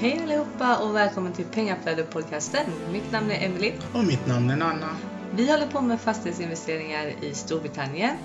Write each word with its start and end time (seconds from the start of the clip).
Hej 0.00 0.20
allihopa 0.22 0.78
och 0.84 0.94
välkommen 0.94 1.32
till 1.32 1.44
Pengaflödet-podcasten. 1.44 2.64
Mitt 2.92 3.12
namn 3.12 3.30
är 3.30 3.46
Emily. 3.46 3.72
Och 3.94 4.04
mitt 4.04 4.26
namn 4.26 4.50
är 4.50 4.56
Nanna. 4.56 4.86
Vi 5.34 5.50
håller 5.50 5.66
på 5.66 5.80
med 5.80 6.00
fastighetsinvesteringar 6.00 7.06
i 7.24 7.34
Storbritannien. 7.34 8.16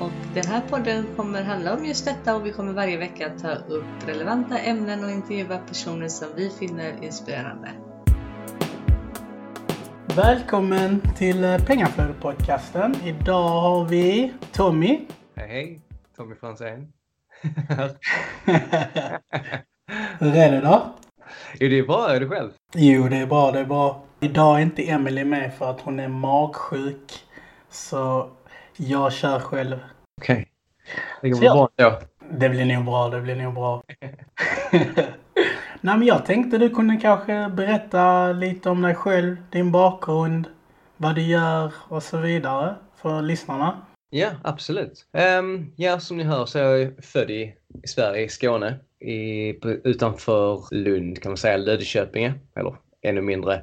Och 0.00 0.10
den 0.34 0.46
här 0.46 0.60
podden 0.60 1.06
kommer 1.16 1.42
handla 1.42 1.74
om 1.74 1.84
just 1.84 2.04
detta 2.04 2.36
och 2.36 2.46
vi 2.46 2.52
kommer 2.52 2.72
varje 2.72 2.96
vecka 2.96 3.30
ta 3.42 3.50
upp 3.54 3.84
relevanta 4.06 4.58
ämnen 4.58 5.04
och 5.04 5.10
intervjua 5.10 5.58
personer 5.58 6.08
som 6.08 6.28
vi 6.36 6.50
finner 6.50 7.04
inspirerande. 7.04 7.70
Välkommen 10.16 11.00
till 11.16 11.44
eh, 11.44 11.58
Pengaflödet-podcasten. 11.58 12.94
Idag 13.04 13.48
har 13.48 13.84
vi 13.84 14.32
Tommy. 14.52 15.00
Hej 15.36 15.48
hej! 15.48 15.80
Tommy 16.16 16.34
Franzén. 16.34 16.92
Hur 20.18 20.36
är 20.36 20.52
det 20.52 20.60
då? 20.60 20.94
Jo, 21.60 21.68
det 21.68 21.78
är 21.78 21.82
bra. 21.86 22.08
Är 22.10 22.20
du 22.20 22.28
själv? 22.28 22.50
Jo, 22.74 23.08
det 23.08 23.16
är 23.16 23.26
bra, 23.26 23.52
det 23.52 23.58
är 23.58 23.64
bra. 23.64 24.02
Idag 24.20 24.56
är 24.56 24.62
inte 24.62 24.90
Emily 24.90 25.24
med 25.24 25.54
för 25.54 25.70
att 25.70 25.80
hon 25.80 26.00
är 26.00 26.08
magsjuk. 26.08 27.12
Så 27.70 28.30
jag 28.76 29.12
kör 29.12 29.40
själv. 29.40 29.78
Okej. 30.20 30.48
Det 31.22 31.28
går 31.30 31.38
Så 31.38 31.44
jag- 31.44 31.56
bra 31.56 31.68
då. 31.76 31.98
Det 32.30 32.48
blir 32.48 32.64
nog 32.64 32.84
bra, 32.84 33.08
det 33.08 33.20
blir 33.20 33.36
nog 33.36 33.54
bra. 33.54 33.82
Nej 35.80 35.98
men 35.98 36.02
jag 36.06 36.26
tänkte 36.26 36.58
du 36.58 36.70
kunde 36.70 36.96
kanske 36.96 37.48
berätta 37.48 38.32
lite 38.32 38.70
om 38.70 38.82
dig 38.82 38.94
själv, 38.94 39.36
din 39.50 39.72
bakgrund, 39.72 40.48
vad 40.96 41.14
du 41.14 41.22
gör 41.22 41.72
och 41.88 42.02
så 42.02 42.16
vidare 42.18 42.74
för 43.02 43.22
lyssnarna. 43.22 43.82
Ja, 44.10 44.28
absolut. 44.44 45.06
Ehm, 45.12 45.72
ja, 45.76 46.00
som 46.00 46.16
ni 46.16 46.24
hör 46.24 46.46
så 46.46 46.58
är 46.58 46.62
jag 46.76 47.04
född 47.04 47.30
i, 47.30 47.54
i 47.84 47.88
Sverige, 47.88 48.24
i 48.24 48.28
Skåne. 48.28 48.78
I, 49.00 49.54
utanför 49.84 50.64
Lund 50.70 51.22
kan 51.22 51.30
man 51.30 51.36
säga, 51.36 51.56
Löddeköpinge. 51.56 52.34
Eller 52.56 52.76
ännu 53.02 53.20
mindre. 53.20 53.62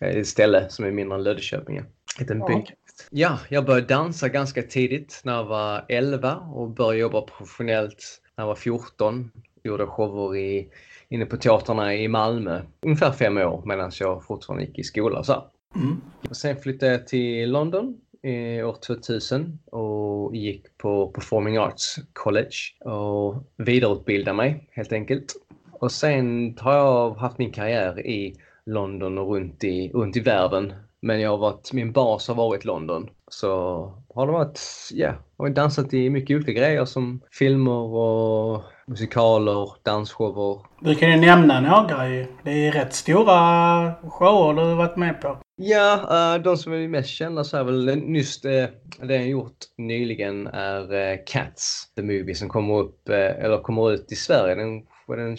eh, 0.00 0.08
Ett 0.16 0.26
ställe 0.26 0.68
som 0.68 0.84
är 0.84 0.90
mindre 0.90 1.18
än 1.18 1.22
Löddeköpinge. 1.22 1.84
Liten 2.18 2.38
by. 2.40 2.64
Ja, 3.10 3.38
jag 3.48 3.64
började 3.64 3.86
dansa 3.86 4.28
ganska 4.28 4.62
tidigt 4.62 5.20
när 5.24 5.32
jag 5.34 5.44
var 5.44 5.84
11 5.88 6.34
och 6.36 6.70
började 6.70 6.98
jobba 6.98 7.20
professionellt 7.20 8.20
när 8.36 8.42
jag 8.44 8.48
var 8.48 8.54
14. 8.54 9.30
Gjorde 9.64 9.86
shower 9.86 10.36
i, 10.36 10.68
inne 11.08 11.26
på 11.26 11.36
teatrarna 11.36 11.94
i 11.94 12.08
Malmö 12.08 12.62
ungefär 12.82 13.12
fem 13.12 13.36
år 13.38 13.62
medan 13.66 13.90
jag 14.00 14.24
fortfarande 14.24 14.64
gick 14.64 14.78
i 14.78 14.82
skola. 14.82 15.18
och 15.18 15.26
Så. 15.26 15.32
här. 15.32 15.42
Mm. 15.76 16.00
Sen 16.30 16.56
flyttade 16.56 16.92
jag 16.92 17.06
till 17.06 17.50
London 17.50 17.96
Eh, 18.24 18.68
år 18.68 18.76
2000 18.86 19.58
och 19.70 20.36
gick 20.36 20.78
på 20.78 21.06
Performing 21.06 21.58
Arts 21.58 21.96
College 22.12 22.56
och 22.80 23.44
vidareutbildade 23.56 24.36
mig 24.36 24.68
helt 24.70 24.92
enkelt. 24.92 25.34
Och 25.72 25.92
sen 25.92 26.56
har 26.60 26.74
jag 26.74 27.10
haft 27.14 27.38
min 27.38 27.52
karriär 27.52 28.06
i 28.06 28.36
London 28.66 29.18
och 29.18 29.34
runt 29.34 29.64
i, 29.64 29.90
runt 29.94 30.16
i 30.16 30.20
världen. 30.20 30.72
Men 31.00 31.20
jag 31.20 31.30
har 31.30 31.38
varit, 31.38 31.72
min 31.72 31.92
bas 31.92 32.28
har 32.28 32.34
varit 32.34 32.64
London. 32.64 33.10
Så 33.28 33.48
har 34.14 34.26
det 34.26 34.32
varit, 34.32 34.60
ja, 34.92 35.12
jag 35.36 35.44
har 35.44 35.50
dansat 35.50 35.94
i 35.94 36.10
mycket 36.10 36.36
olika 36.36 36.52
grejer 36.52 36.84
som 36.84 37.20
filmer 37.32 37.94
och 37.94 38.62
musikaler, 38.86 39.72
dansshower. 39.82 40.60
Du 40.80 40.94
kan 40.94 41.10
ju 41.10 41.16
nämna 41.16 41.60
några 41.60 42.08
ju. 42.08 42.26
Det 42.42 42.66
är 42.66 42.72
rätt 42.72 42.94
stora 42.94 43.34
shower 44.02 44.54
du 44.54 44.60
har 44.60 44.74
varit 44.74 44.96
med 44.96 45.20
på. 45.20 45.36
Ja, 45.56 45.94
eh, 46.34 46.42
de 46.42 46.56
som 46.56 46.72
är 46.72 46.88
mest 46.88 47.08
kända 47.08 47.44
så 47.44 47.56
är 47.56 47.64
väl 47.64 48.14
just 48.16 48.44
eh, 48.44 48.66
det 49.02 49.16
jag 49.16 49.28
gjort 49.28 49.56
nyligen 49.78 50.46
är 50.46 50.94
eh, 50.94 51.18
Cats, 51.26 51.92
the 51.96 52.02
movie 52.02 52.34
som 52.34 52.48
kommer 52.48 52.74
upp, 52.78 53.08
eller 53.08 53.62
kommer 53.62 53.92
ut 53.92 54.12
i 54.12 54.16
Sverige 54.16 54.54
den, 54.54 54.80
det 55.06 55.16
den 55.16 55.36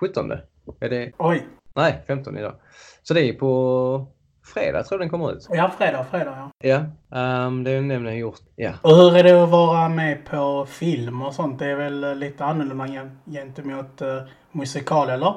17. 0.00 0.32
Är 0.80 0.88
det, 0.88 1.12
Oj. 1.18 1.46
nej, 1.74 2.04
15 2.06 2.38
idag. 2.38 2.54
Så 3.02 3.14
det 3.14 3.20
är 3.28 3.32
på 3.32 4.06
fredag 4.54 4.82
tror 4.82 5.00
jag 5.00 5.04
den 5.04 5.10
kommer 5.10 5.32
ut. 5.32 5.46
Ja, 5.50 5.70
fredag, 5.78 6.06
fredag 6.10 6.50
ja. 6.60 6.90
Ja, 7.10 7.46
um, 7.46 7.64
det 7.64 7.70
är 7.70 7.80
nämligen 7.80 8.18
gjort. 8.18 8.40
Ja. 8.56 8.72
Och 8.82 8.96
hur 8.96 9.16
är 9.16 9.22
det 9.22 9.42
att 9.42 9.50
vara 9.50 9.88
med 9.88 10.24
på 10.26 10.66
film 10.68 11.22
och 11.22 11.34
sånt? 11.34 11.58
Det 11.58 11.66
är 11.66 11.76
väl 11.76 12.18
lite 12.18 12.44
annorlunda 12.44 12.86
gen- 12.86 13.18
gentemot 13.26 14.02
uh, 14.02 14.22
musikal, 14.52 15.10
eller? 15.10 15.34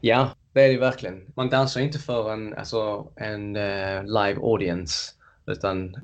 ja, 0.00 0.28
det 0.56 0.62
är 0.62 0.68
det 0.68 0.78
verkligen. 0.78 1.22
Man 1.36 1.50
dansar 1.50 1.80
inte 1.80 1.98
för 1.98 2.32
en, 2.32 2.54
alltså, 2.54 3.12
en 3.16 3.56
eh, 3.56 4.04
live 4.04 4.40
audience. 4.42 5.12
Utan 5.46 5.96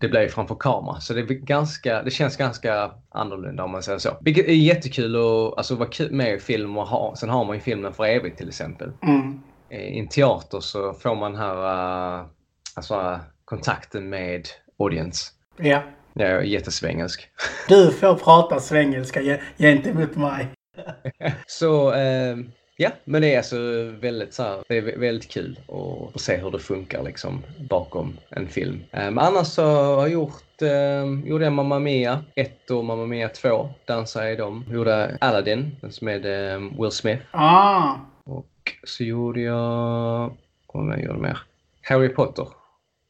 det 0.00 0.08
blir 0.08 0.28
framför 0.28 0.54
kamera. 0.54 1.00
Så 1.00 1.14
det, 1.14 1.20
är 1.20 1.24
ganska, 1.24 2.02
det 2.02 2.10
känns 2.10 2.36
ganska 2.36 2.90
annorlunda 3.10 3.64
om 3.64 3.70
man 3.70 3.82
säger 3.82 3.98
så. 3.98 4.10
Vilket 4.20 4.48
är 4.48 4.52
jättekul 4.52 5.16
att 5.16 5.58
alltså, 5.58 5.74
vara 5.74 5.88
kul 5.88 6.12
med 6.12 6.34
i 6.34 6.38
film 6.38 6.78
och 6.78 6.86
ha. 6.86 7.16
Sen 7.16 7.28
har 7.28 7.44
man 7.44 7.56
ju 7.56 7.62
filmen 7.62 7.92
för 7.92 8.04
evigt 8.04 8.38
till 8.38 8.48
exempel. 8.48 8.92
Mm. 9.02 9.40
Eh, 9.70 9.78
I 9.80 9.98
en 9.98 10.08
teater 10.08 10.60
så 10.60 10.92
får 10.92 11.14
man 11.14 11.34
här 11.36 11.56
uh, 11.56 12.26
alltså, 12.74 13.00
uh, 13.00 13.18
kontakten 13.44 14.08
med 14.08 14.48
audience. 14.78 15.32
Ja. 15.56 15.82
Jag 16.14 16.30
är 16.30 16.40
jättesvengelsk. 16.40 17.28
Du 17.68 17.92
får 17.92 18.14
prata 18.14 18.60
svengelska 18.60 19.20
ge- 19.20 19.40
gentemot 19.58 20.16
mig. 20.16 20.48
Så 21.46 21.92
eh, 21.92 22.36
ja, 22.76 22.90
men 23.04 23.22
det 23.22 23.34
är 23.34 23.36
alltså 23.38 23.56
väldigt 24.00 24.34
så 24.34 24.42
här, 24.42 24.62
det 24.68 24.76
är 24.78 24.82
vä- 24.82 24.98
väldigt 24.98 25.30
kul 25.30 25.58
att, 25.68 26.14
se 26.20 26.36
hur 26.36 26.50
det 26.50 26.58
funkar 26.58 27.02
liksom 27.02 27.42
bakom 27.68 28.18
en 28.28 28.48
film. 28.48 28.84
Men 28.90 29.18
annars 29.18 29.46
så 29.46 29.64
har 29.64 30.00
jag 30.02 30.08
gjort, 30.08 30.62
eh, 30.62 31.04
gjorde 31.28 31.44
jag 31.44 31.52
Mamma 31.52 31.78
Mia 31.78 32.24
1 32.34 32.70
och 32.70 32.84
Mamma 32.84 33.06
Mia 33.06 33.28
2, 33.28 33.68
dansade 33.84 34.30
i 34.32 34.36
dem. 34.36 34.64
Gjorde 34.70 35.16
Aladdin, 35.20 35.76
är 36.08 36.26
eh, 36.54 36.60
Will 36.80 36.90
Smith. 36.90 37.22
Ah. 37.30 37.94
Och 38.24 38.46
så 38.84 39.04
gjorde 39.04 39.40
jag, 39.40 40.36
vad 40.72 40.92
jag 40.92 41.02
gjorde 41.04 41.18
mer? 41.18 41.38
Harry 41.82 42.08
Potter. 42.08 42.46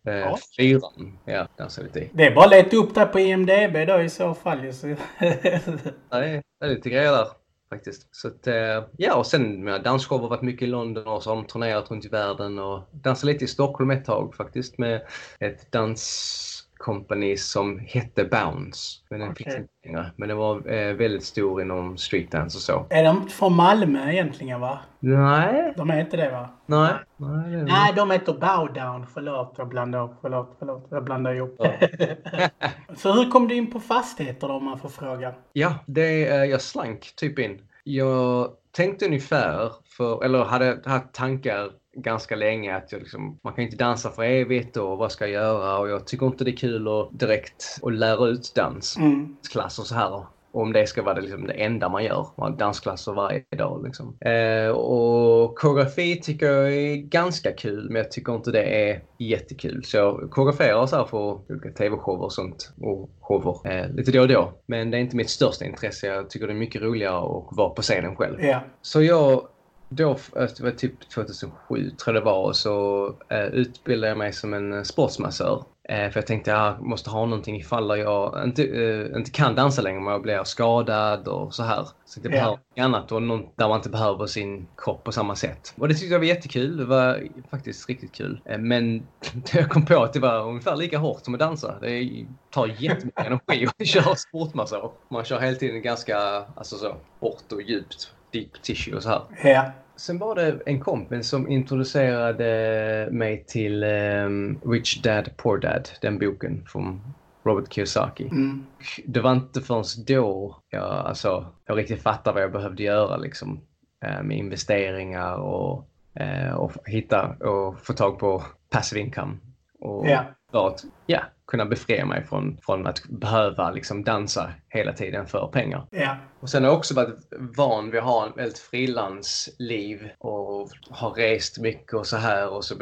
Eh, 0.07 0.15
Ja. 0.15 0.39
Fyran, 0.57 1.19
ja, 1.25 1.49
dansade 1.57 1.87
lite 1.87 2.01
i. 2.01 2.11
Det 2.13 2.27
är 2.27 2.35
bara 2.35 2.45
att 2.45 2.51
leta 2.51 2.77
upp 2.77 2.95
det 2.95 3.07
på 3.07 3.21
IMDB 3.21 3.87
då 3.87 4.01
i 4.01 4.09
så 4.09 4.35
fall. 4.35 4.73
så- 4.73 4.89
Ja, 4.89 6.19
det 6.21 6.43
är 6.65 6.69
lite 6.69 6.91
grejer 6.91 7.13
där 7.13 7.27
faktiskt. 7.69 8.09
Så 8.17 8.29
att, 8.29 8.47
eh, 8.47 8.85
ja, 8.97 9.15
och 9.17 9.27
sen 9.27 9.65
med 9.65 9.83
dansshower 9.83 10.23
har 10.23 10.29
varit 10.29 10.43
mycket 10.43 10.63
i 10.63 10.71
London 10.71 11.07
och 11.07 11.23
så 11.23 11.31
har 11.31 11.37
de 11.37 11.47
turnerat 11.47 11.91
runt 11.91 12.05
i 12.05 12.09
världen 12.09 12.59
och 12.59 12.89
dansat 12.91 13.25
lite 13.25 13.45
i 13.45 13.49
Stockholm 13.49 13.91
ett 13.91 14.05
tag 14.05 14.35
faktiskt 14.35 14.79
med 14.79 15.07
ett 15.41 15.73
dans 15.73 16.64
danskompani 16.85 17.37
som 17.37 17.79
hette 17.79 18.25
Bounce. 18.25 19.01
Men 19.11 19.21
den 19.21 19.35
finns 19.35 19.47
Okej. 19.47 19.61
inte 19.61 19.73
längre. 19.85 20.11
Men 20.17 20.29
det 20.29 20.35
var 20.35 20.73
eh, 20.73 20.95
väldigt 20.95 21.25
stor 21.25 21.63
inom 21.63 21.97
streetdance 21.97 22.59
och 22.59 22.63
så. 22.63 22.87
är 22.91 23.05
de 23.05 23.17
inte 23.17 23.33
från 23.35 23.55
Malmö 23.55 24.13
egentligen 24.13 24.61
va? 24.61 24.79
Nej, 25.01 25.73
De 25.77 25.91
är 25.91 26.01
inte 26.01 26.17
det 26.17 26.31
va? 26.31 26.49
nej. 26.67 26.93
nej, 27.17 27.51
det 27.51 27.59
är 27.59 27.65
Nej, 27.65 27.93
de 27.97 28.11
heter 28.11 28.33
Bowdown. 28.33 29.07
Förlåt, 29.15 29.55
jag 29.59 29.69
blandar 29.69 30.05
upp. 30.05 30.17
Förlåt, 30.21 30.57
förlåt. 30.59 30.87
Jag 30.91 31.05
blandar 31.05 31.35
ihop. 31.35 31.57
Ja. 31.59 31.73
så 32.97 33.13
hur 33.13 33.31
kom 33.31 33.49
du 33.49 33.55
in 33.55 33.71
på 33.71 33.81
fastigheter 33.81 34.49
då 34.49 34.55
om 34.55 34.65
man 34.65 34.79
får 34.79 34.89
fråga? 34.89 35.35
Ja, 35.53 35.75
det, 35.87 36.29
eh, 36.29 36.45
jag 36.45 36.61
slank 36.61 37.13
typ 37.17 37.39
in. 37.39 37.61
Jag 37.85 38.51
tänkte 38.73 39.07
ungefär, 39.07 39.73
för, 39.97 40.25
eller 40.25 40.45
hade 40.45 40.81
haft 40.85 41.13
tankar 41.13 41.71
ganska 41.97 42.37
länge 42.37 42.77
att 42.77 42.93
jag 42.93 43.01
liksom, 43.01 43.39
man 43.43 43.55
kan 43.55 43.65
inte 43.65 43.77
dansa 43.77 44.11
för 44.11 44.23
evigt 44.23 44.77
och 44.77 44.99
vad 44.99 45.13
ska 45.13 45.27
jag 45.27 45.33
göra? 45.33 45.79
Och 45.79 45.89
jag 45.89 46.07
tycker 46.07 46.27
inte 46.27 46.45
det 46.45 46.51
är 46.51 46.57
kul 46.57 46.89
att 46.89 47.19
direkt 47.19 47.79
att 47.83 47.93
lära 47.93 48.27
ut 48.27 48.53
dans. 48.55 48.97
Mm. 48.97 49.37
Och 49.55 49.73
så 49.73 49.95
här. 49.95 50.15
Och 50.15 50.63
om 50.63 50.73
det 50.73 50.87
ska 50.87 51.03
vara 51.03 51.15
det, 51.15 51.21
liksom, 51.21 51.47
det 51.47 51.53
enda 51.53 51.89
man 51.89 52.05
gör. 52.05 52.27
Man 52.37 52.53
har 52.53 52.59
dansklasser 52.59 53.13
varje 53.13 53.43
dag. 53.57 53.85
Liksom. 53.85 54.17
Eh, 54.21 54.69
och 54.69 55.59
koreografi 55.59 56.21
tycker 56.21 56.47
jag 56.47 56.73
är 56.73 56.97
ganska 56.97 57.53
kul 57.53 57.87
men 57.91 57.97
jag 57.97 58.11
tycker 58.11 58.35
inte 58.35 58.51
det 58.51 58.91
är 58.91 59.03
jättekul. 59.19 59.85
Så 59.85 59.97
jag 59.97 60.31
koreograferar 60.31 60.87
så 60.87 60.97
här 60.97 61.05
för 61.05 61.19
olika 61.19 61.71
tv-shower 61.71 62.23
och 62.23 62.33
sånt. 62.33 62.73
Och 62.81 63.11
shower 63.21 63.73
eh, 63.73 63.95
lite 63.95 64.13
då 64.13 64.21
och 64.21 64.29
då. 64.29 64.53
Men 64.67 64.91
det 64.91 64.97
är 64.97 65.01
inte 65.01 65.17
mitt 65.17 65.31
största 65.31 65.65
intresse. 65.65 66.07
Jag 66.07 66.31
tycker 66.31 66.47
det 66.47 66.53
är 66.53 66.55
mycket 66.55 66.83
roligare 66.83 67.19
att 67.19 67.57
vara 67.57 67.71
på 67.71 67.83
scenen 67.83 68.17
själv. 68.17 68.45
Ja. 68.45 68.61
Så 68.83 69.03
jag, 69.03 69.43
då, 69.89 70.11
eh, 70.11 70.17
det 70.57 70.61
var 70.61 70.71
typ 70.71 71.11
2007 71.11 71.91
tror 71.91 72.15
jag 72.15 72.15
det 72.15 72.25
var, 72.25 72.43
och 72.45 72.57
så 72.57 73.07
eh, 73.29 73.45
utbildade 73.45 74.09
jag 74.09 74.19
mig 74.19 74.33
som 74.33 74.55
en 74.55 74.73
eh, 74.73 74.83
sportsmassör. 74.83 75.65
Eh, 75.89 76.11
för 76.11 76.21
jag 76.21 76.27
tänkte 76.27 76.51
jag 76.51 76.83
måste 76.83 77.11
ha 77.11 77.27
någonting 77.27 77.57
ifall 77.57 77.99
jag 77.99 78.41
inte, 78.45 78.65
eh, 78.65 79.17
inte 79.19 79.31
kan 79.31 79.55
dansa 79.55 79.83
längre 79.83 79.99
om 79.99 80.07
jag 80.07 80.23
blir 80.23 80.45
skadad 80.45 81.29
och 81.29 81.55
så 81.55 81.63
här. 81.63 81.89
Så 82.05 82.21
jag 82.23 82.27
Ja. 82.27 82.31
behöver 82.31 82.51
något 82.57 82.79
annat 82.79 83.13
och 83.13 83.23
något 83.23 83.57
där 83.57 83.69
man 83.69 83.77
inte 83.77 83.91
behöver 83.91 84.27
sin 84.27 84.69
kropp 84.77 85.05
på 85.05 85.13
samma 85.13 85.37
sätt. 85.37 85.75
Och 85.79 85.89
det 85.89 85.95
tyckte 85.95 86.13
jag 86.15 86.19
var 86.19 86.27
jättekul. 86.27 86.77
Det 86.77 86.85
var 86.85 87.23
faktiskt 87.51 87.89
riktigt 87.89 88.15
kul. 88.15 88.41
Eh, 88.45 88.59
men 88.59 89.07
jag 89.53 89.71
kom 89.71 89.85
på 89.87 90.03
att 90.03 90.13
det 90.13 90.21
var 90.21 90.49
ungefär 90.49 90.77
lika 90.77 90.99
hårt 90.99 91.25
som 91.25 91.35
att 91.35 91.41
dansa. 91.41 91.79
Det 91.81 92.27
tar 92.51 92.67
jättemycket 92.67 93.27
energi 93.27 93.67
att 93.79 93.87
köra 93.87 94.15
sportmassage. 94.17 94.93
Man 95.11 95.25
kör 95.25 95.41
hela 95.41 95.57
tiden 95.57 95.83
ganska 95.83 96.19
alltså 96.57 96.77
så, 96.77 96.97
hårt 97.21 97.53
och 97.53 97.63
djupt. 97.63 98.11
Deep 98.35 98.63
tissue 98.63 98.97
och 98.97 99.03
så 99.03 99.09
här. 99.09 99.23
Ja. 99.45 99.73
Sen 99.97 100.19
var 100.19 100.35
det 100.35 100.61
en 100.67 100.81
kompis 100.81 101.29
som 101.29 101.49
introducerade 101.49 103.09
mig 103.13 103.45
till 103.47 103.83
ehm, 103.83 104.59
Rich 104.65 105.03
Dad 105.03 105.31
Poor 105.37 105.59
Dad, 105.59 105.89
den 106.03 106.19
boken 106.19 106.65
från 106.67 107.01
Robert 107.45 107.73
Kiyosaki. 107.73 108.25
Mm. 108.25 108.67
Det 109.07 109.21
var 109.21 109.33
inte 109.33 109.61
förrän 109.61 109.85
då 110.07 110.57
jag, 110.71 110.83
alltså, 110.85 111.47
jag 111.67 111.79
riktigt 111.79 112.03
fattade 112.03 112.35
vad 112.35 112.43
jag 112.43 112.53
behövde 112.53 112.83
göra. 112.83 113.17
Liksom. 113.17 113.61
eh, 114.05 114.23
med 114.23 114.37
investeringar 114.39 115.35
och, 115.37 115.89
eh, 116.21 116.55
och 116.55 116.73
hitta 116.87 117.29
och 117.29 117.81
få 117.81 117.93
tag 117.93 118.19
på 118.19 118.43
passive 118.71 119.01
income. 119.01 119.37
Och 119.81 120.07
Ja. 120.09 120.25
att 120.53 120.85
ja, 121.07 121.21
kunna 121.55 121.67
befria 121.67 122.07
mig 122.07 122.25
från, 122.25 122.59
från 122.63 122.87
att 122.87 123.03
behöva 123.09 123.71
liksom 123.71 124.05
dansa 124.05 124.53
hela 124.69 124.93
tiden 124.93 125.27
för 125.27 125.47
pengar. 125.53 125.87
Ja. 125.91 126.17
Och 126.41 126.51
sen 126.51 126.65
har 126.65 126.71
jag 126.71 126.79
också 126.79 126.95
varit 126.95 127.15
van 127.57 127.91
vid 127.91 128.01
att 128.01 128.07
ha 128.07 128.27
ett 128.27 128.37
väldigt 128.37 128.59
frilansliv 128.59 130.11
och 130.19 130.71
har 130.91 131.11
rest 131.11 131.59
mycket 131.59 131.95
och 131.95 132.07
så 132.07 132.17
här 132.17 132.49
och 132.49 132.65
så 132.65 132.75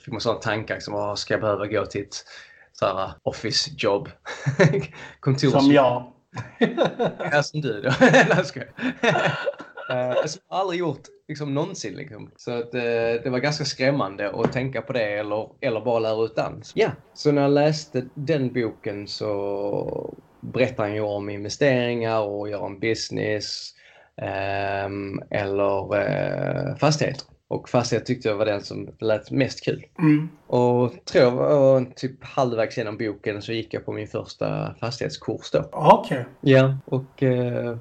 fick 0.00 0.12
man 0.12 0.20
sådana 0.20 0.40
tankar 0.40 0.80
som 0.80 0.94
att 0.94 1.18
ska 1.18 1.34
jag 1.34 1.40
behöva 1.40 1.66
gå 1.66 1.86
till 1.86 2.02
ett 2.02 2.24
så 2.72 3.10
office 3.22 3.70
jobb? 3.78 4.08
Kontors... 5.20 5.52
Som 5.52 5.72
jag. 5.72 6.12
Ja, 7.32 7.42
som 7.42 7.60
du 7.60 7.80
då. 7.80 7.90
Skojar. 9.90 10.10
Eh, 10.10 10.26
Som 10.26 10.42
jag 10.48 10.58
aldrig 10.58 10.80
gjort 10.80 11.02
liksom, 11.28 11.54
någonsin. 11.54 11.94
Liksom. 11.94 12.30
Så 12.36 12.50
att, 12.50 12.74
eh, 12.74 12.80
det 13.22 13.30
var 13.30 13.38
ganska 13.38 13.64
skrämmande 13.64 14.30
att 14.30 14.52
tänka 14.52 14.82
på 14.82 14.92
det 14.92 15.04
eller, 15.04 15.48
eller 15.60 15.80
bara 15.80 15.98
lära 15.98 16.24
ut 16.24 16.36
dans. 16.36 16.72
Ja, 16.74 16.90
så 17.14 17.32
när 17.32 17.42
jag 17.42 17.50
läste 17.50 18.06
den 18.14 18.52
boken 18.52 19.08
så 19.08 20.14
berättar 20.40 20.84
han 20.84 20.94
ju 20.94 21.00
om 21.00 21.30
investeringar 21.30 22.20
och 22.20 22.48
göra 22.48 22.66
en 22.66 22.80
business 22.80 23.74
ehm, 24.16 25.22
eller 25.30 25.96
eh, 26.00 26.76
fastigheter. 26.76 27.24
Och 27.48 27.68
fastighet 27.68 28.06
tyckte 28.06 28.28
jag 28.28 28.36
var 28.36 28.46
den 28.46 28.62
som 28.62 28.88
lät 29.00 29.30
mest 29.30 29.64
kul. 29.64 29.84
Mm. 29.98 30.28
Och 30.46 31.04
tror 31.04 31.24
jag 31.24 31.30
var 31.30 31.84
typ 31.96 32.24
halvvägs 32.24 32.78
genom 32.78 32.96
boken 32.98 33.42
så 33.42 33.52
gick 33.52 33.74
jag 33.74 33.84
på 33.84 33.92
min 33.92 34.08
första 34.08 34.74
fastighetskurs 34.80 35.50
då. 35.50 35.68
Okej. 35.72 36.24
Ja, 36.40 36.76
och 36.84 37.22
eh, 37.22 37.76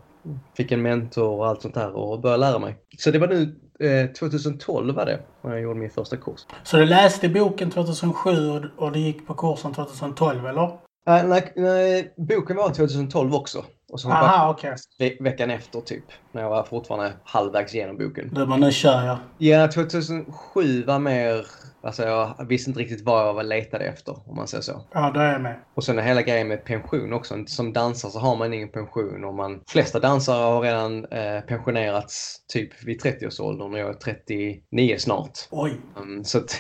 fick 0.58 0.72
en 0.72 0.82
mentor 0.82 1.30
och 1.30 1.48
allt 1.48 1.62
sånt 1.62 1.74
där 1.74 1.96
och 1.96 2.22
började 2.22 2.40
lära 2.42 2.60
mig. 2.60 2.78
Så 2.98 3.12
det 3.12 3.20
var 3.20 3.28
nu 3.28 3.56
eh, 3.80 4.12
2012 4.12 4.96
var 4.96 5.06
det, 5.06 5.20
när 5.44 5.52
jag 5.52 5.62
gjorde 5.62 5.80
min 5.80 5.90
första 5.90 6.18
kurs. 6.18 6.40
Så 6.64 6.78
du 6.78 6.86
läste 6.86 7.30
boken 7.30 7.72
2007 7.72 8.32
och, 8.78 8.92
du 8.92 9.00
gick 9.00 9.28
på 9.28 9.34
kursen 9.34 9.74
2012 9.74 10.48
eller? 10.48 10.64
Äh, 11.08 11.24
nej, 11.26 11.54
nej, 11.56 12.14
boken 12.18 12.56
var 12.58 12.70
2012 12.70 13.36
också. 13.36 13.66
Och 13.92 14.00
så 14.00 14.10
Aha, 14.10 14.58
jag 14.64 14.76
ve- 15.00 15.18
veckan 15.20 15.52
efter 15.52 15.82
typ, 15.82 16.04
när 16.32 16.42
jag 16.42 16.50
var 16.50 16.64
fortfarande 16.64 17.14
halvvägs 17.24 17.74
genom 17.74 17.98
boken. 17.98 18.30
Du 18.34 18.46
bara, 18.46 18.58
nu 18.58 18.72
kör 18.72 19.06
jag. 19.06 19.18
Ja, 19.38 19.72
2007 19.72 20.84
var 20.84 21.00
mer, 21.00 21.46
alltså 21.84 22.04
jag 22.04 22.46
visste 22.50 22.70
inte 22.70 22.80
riktigt 22.80 23.06
vad 23.06 23.28
jag 23.28 23.34
var 23.34 23.44
letade 23.44 23.86
efter 23.86 24.30
om 24.30 24.36
man 24.36 24.48
säger 24.48 24.62
så. 24.62 24.82
Ja, 24.94 25.12
då 25.14 25.20
är 25.20 25.32
jag 25.32 25.42
med. 25.42 25.60
Och 25.74 25.84
sen 25.84 26.00
är 26.00 26.04
hela 26.04 26.22
grejen 26.22 26.48
med 26.48 26.66
pension 26.66 27.14
också. 27.14 27.44
Som 27.48 27.74
dansare 27.74 28.12
så 28.12 28.20
har 28.20 28.36
man 28.36 28.54
ingen 28.54 28.70
pension 28.72 29.24
och 29.24 29.34
man, 29.34 29.62
flesta 29.68 30.00
dansare 30.00 30.44
har 30.44 30.62
redan 30.62 31.06
eh, 31.06 31.42
pensionerats 31.42 32.46
typ 32.48 32.84
vid 32.84 33.02
30-årsåldern 33.02 33.74
och 33.74 33.80
jag 33.80 33.90
är 33.90 33.94
39 33.94 34.96
snart. 34.98 35.32
Oj. 35.52 35.74
Um, 35.96 36.24
så 36.24 36.38
att, 36.38 36.50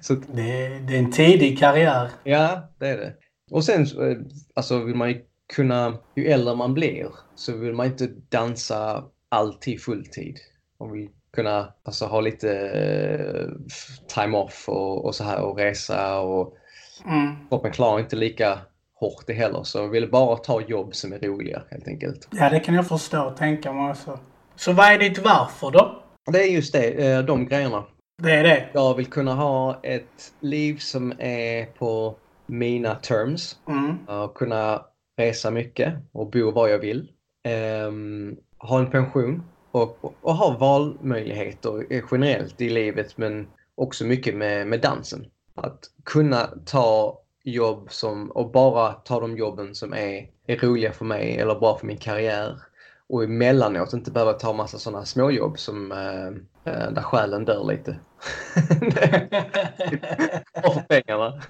så 0.00 0.12
att, 0.12 0.36
Det, 0.36 0.42
är- 0.66 0.80
det 0.80 0.94
är 0.94 0.98
en 0.98 1.12
tidig 1.12 1.58
karriär. 1.58 2.10
ja, 2.24 2.72
det 2.78 2.88
är 2.88 2.96
det. 2.96 3.14
Och 3.50 3.64
sen 3.64 3.82
eh, 3.82 4.16
alltså 4.54 4.78
vill 4.84 4.94
man 4.96 5.08
ju 5.10 5.20
kunna, 5.54 5.98
ju 6.16 6.24
äldre 6.26 6.54
man 6.54 6.74
blir 6.74 7.08
så 7.34 7.56
vill 7.56 7.72
man 7.74 7.86
inte 7.86 8.06
dansa 8.28 9.04
alltid 9.28 9.82
fulltid. 9.82 10.36
Man 10.80 10.92
vill 10.92 11.08
kunna 11.36 11.72
alltså, 11.84 12.06
ha 12.06 12.20
lite 12.20 12.50
eh, 12.68 13.46
time 14.14 14.36
off 14.38 14.64
och, 14.68 15.04
och 15.04 15.14
så 15.14 15.24
här 15.24 15.40
och 15.42 15.56
resa 15.58 16.18
och 16.20 16.56
Mm. 17.04 17.48
kroppen 17.48 17.72
klarar 17.72 18.00
inte 18.00 18.16
lika 18.16 18.58
hårt 18.94 19.24
det 19.26 19.32
heller. 19.32 19.62
Så 19.62 19.78
jag 19.78 19.88
ville 19.88 20.06
bara 20.06 20.36
ta 20.36 20.60
jobb 20.60 20.94
som 20.94 21.12
är 21.12 21.18
roliga 21.18 21.62
helt 21.70 21.88
enkelt. 21.88 22.28
Ja, 22.30 22.50
det 22.50 22.60
kan 22.60 22.74
jag 22.74 22.88
förstå 22.88 23.22
och 23.22 23.36
tänka 23.36 23.72
mig 23.72 23.90
också. 23.90 24.18
Så 24.56 24.72
vad 24.72 24.86
är 24.86 24.98
ditt 24.98 25.18
varför 25.18 25.70
då? 25.70 26.02
Det 26.32 26.38
är 26.42 26.46
just 26.52 26.72
det, 26.72 27.12
eh, 27.12 27.22
de 27.22 27.46
grejerna. 27.46 27.84
Det 28.22 28.30
är 28.32 28.42
det? 28.42 28.68
Jag 28.72 28.94
vill 28.94 29.06
kunna 29.06 29.34
ha 29.34 29.80
ett 29.82 30.32
liv 30.40 30.76
som 30.78 31.12
är 31.18 31.66
på 31.66 32.16
mina 32.46 32.94
terms. 32.94 33.56
Mm. 33.68 33.98
Och 34.22 34.34
kunna 34.34 34.82
resa 35.18 35.50
mycket 35.50 35.94
och 36.12 36.30
bo 36.30 36.50
var 36.50 36.68
jag 36.68 36.78
vill. 36.78 37.08
Ehm, 37.48 38.36
ha 38.58 38.78
en 38.78 38.90
pension 38.90 39.42
och, 39.76 40.04
och, 40.04 40.14
och 40.20 40.34
ha 40.34 40.56
valmöjligheter 40.58 41.86
generellt 42.12 42.60
i 42.60 42.68
livet 42.68 43.18
men 43.18 43.48
också 43.74 44.04
mycket 44.04 44.36
med, 44.36 44.66
med 44.66 44.80
dansen. 44.80 45.26
Att 45.54 45.90
kunna 46.04 46.50
ta 46.66 47.20
jobb 47.44 47.86
som, 47.90 48.30
och 48.30 48.50
bara 48.50 48.92
ta 48.92 49.20
de 49.20 49.36
jobben 49.36 49.74
som 49.74 49.92
är, 49.92 50.28
är 50.46 50.56
roliga 50.56 50.92
för 50.92 51.04
mig 51.04 51.38
eller 51.38 51.54
bra 51.54 51.78
för 51.78 51.86
min 51.86 51.96
karriär. 51.96 52.60
Och 53.08 53.24
emellanåt 53.24 53.92
inte 53.92 54.10
behöva 54.10 54.32
ta 54.32 54.52
massa 54.52 54.78
sådana 54.78 55.04
småjobb 55.04 55.58
som 55.58 55.92
eh, 55.92 56.26
eh, 56.72 56.90
där 56.90 57.02
själen 57.02 57.44
dör 57.44 57.64
lite. 57.64 57.98
Bra 60.62 60.70
för 60.72 60.80
pengarna. 60.88 61.42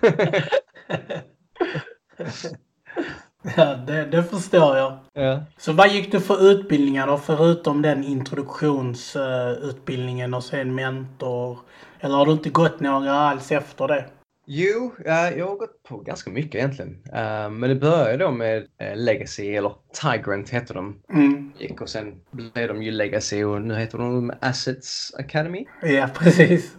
Ja, 3.56 3.74
det, 3.86 4.04
det 4.04 4.22
förstår 4.22 4.76
jag. 4.76 4.98
ja. 5.12 5.42
Så 5.58 5.72
vad 5.72 5.88
gick 5.88 6.12
du 6.12 6.20
för 6.20 6.50
utbildningar 6.50 7.06
då, 7.06 7.18
förutom 7.18 7.82
den 7.82 8.04
introduktionsutbildningen 8.04 10.34
och 10.34 10.44
sen 10.44 10.74
mentor? 10.74 11.58
Eller 12.00 12.14
har 12.14 12.26
du 12.26 12.32
inte 12.32 12.50
gått 12.50 12.80
några 12.80 13.12
alls 13.12 13.52
efter 13.52 13.88
det? 13.88 14.04
Jo, 14.48 14.94
jag 15.04 15.46
har 15.46 15.56
gått 15.56 15.82
på 15.82 15.98
ganska 15.98 16.30
mycket 16.30 16.54
egentligen. 16.54 17.02
Eh, 17.12 17.50
men 17.50 17.60
det 17.60 17.74
började 17.74 18.24
då 18.24 18.30
med 18.30 18.66
eh, 18.78 18.96
Legacy, 18.96 19.54
eller 19.54 19.72
Tigrant 20.02 20.50
hette 20.50 20.74
de. 20.74 21.00
Mm. 21.12 21.52
Och 21.80 21.88
sen 21.88 22.14
blev 22.30 22.68
de 22.68 22.82
ju 22.82 22.90
Legacy 22.90 23.44
och 23.44 23.62
nu 23.62 23.74
heter 23.74 23.98
de 23.98 24.32
Assets 24.40 25.14
Academy. 25.14 25.66
Ja, 25.82 26.08
precis. 26.14 26.76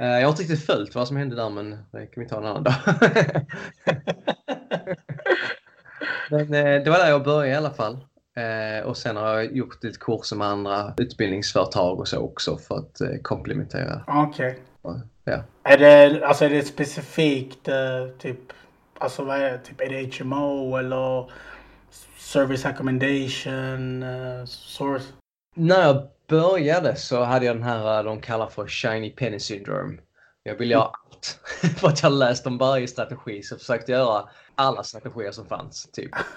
Eh, 0.00 0.06
jag 0.06 0.22
har 0.22 0.28
inte 0.28 0.42
riktigt 0.42 0.66
följt 0.66 0.94
vad 0.94 1.08
som 1.08 1.16
hände 1.16 1.36
där 1.36 1.50
men 1.50 1.70
det 1.70 2.06
kan 2.06 2.22
vi 2.22 2.28
ta 2.28 2.38
en 2.38 2.46
annan 2.46 2.64
dag. 2.64 2.74
men 6.30 6.54
eh, 6.54 6.82
det 6.84 6.90
var 6.90 6.98
där 6.98 7.10
jag 7.10 7.24
började 7.24 7.48
i 7.48 7.54
alla 7.54 7.70
fall. 7.70 7.98
Eh, 8.36 8.86
och 8.86 8.96
sen 8.96 9.16
har 9.16 9.28
jag 9.28 9.56
gjort 9.56 9.84
lite 9.84 9.98
kurser 9.98 10.36
med 10.36 10.46
andra 10.46 10.94
utbildningsföretag 10.96 12.00
och 12.00 12.08
så 12.08 12.18
också 12.18 12.56
för 12.56 12.78
att 12.78 13.00
eh, 13.00 13.16
komplementera. 13.22 14.02
Okej. 14.06 14.58
Ja. 15.24 15.42
Är 15.62 15.78
det, 15.78 16.26
alltså 16.26 16.44
är 16.44 16.50
det 16.50 16.62
specifikt 16.62 17.68
eh, 17.68 18.06
typ, 18.18 18.38
alltså 18.98 19.24
vad 19.24 19.36
är 19.36 19.52
det, 19.52 19.58
typ 19.58 19.80
är 19.80 19.88
det 19.88 20.18
HMO 20.18 20.76
eller 20.76 21.30
service 22.18 22.66
accommodation, 22.66 24.02
eh, 24.02 24.44
source? 24.44 25.06
När 25.56 25.82
jag 25.82 26.08
började 26.28 26.96
så 26.96 27.22
hade 27.24 27.46
jag 27.46 27.56
den 27.56 27.62
här 27.62 27.98
eh, 27.98 28.04
de 28.04 28.20
kallar 28.20 28.46
för 28.46 28.66
shiny 28.66 29.10
penny 29.10 29.38
syndrome. 29.38 29.98
Jag 30.42 30.54
ville 30.54 30.72
göra 30.74 30.84
allt. 30.84 31.40
för 31.78 31.88
att 31.88 32.02
jag 32.02 32.12
läst 32.12 32.46
om 32.46 32.58
varje 32.58 32.88
strategi 32.88 33.42
så 33.42 33.58
försökte 33.58 33.92
jag 33.92 33.98
göra 33.98 34.28
alla 34.54 34.82
strategier 34.82 35.32
som 35.32 35.46
fanns. 35.46 35.90
Typ. 35.92 36.10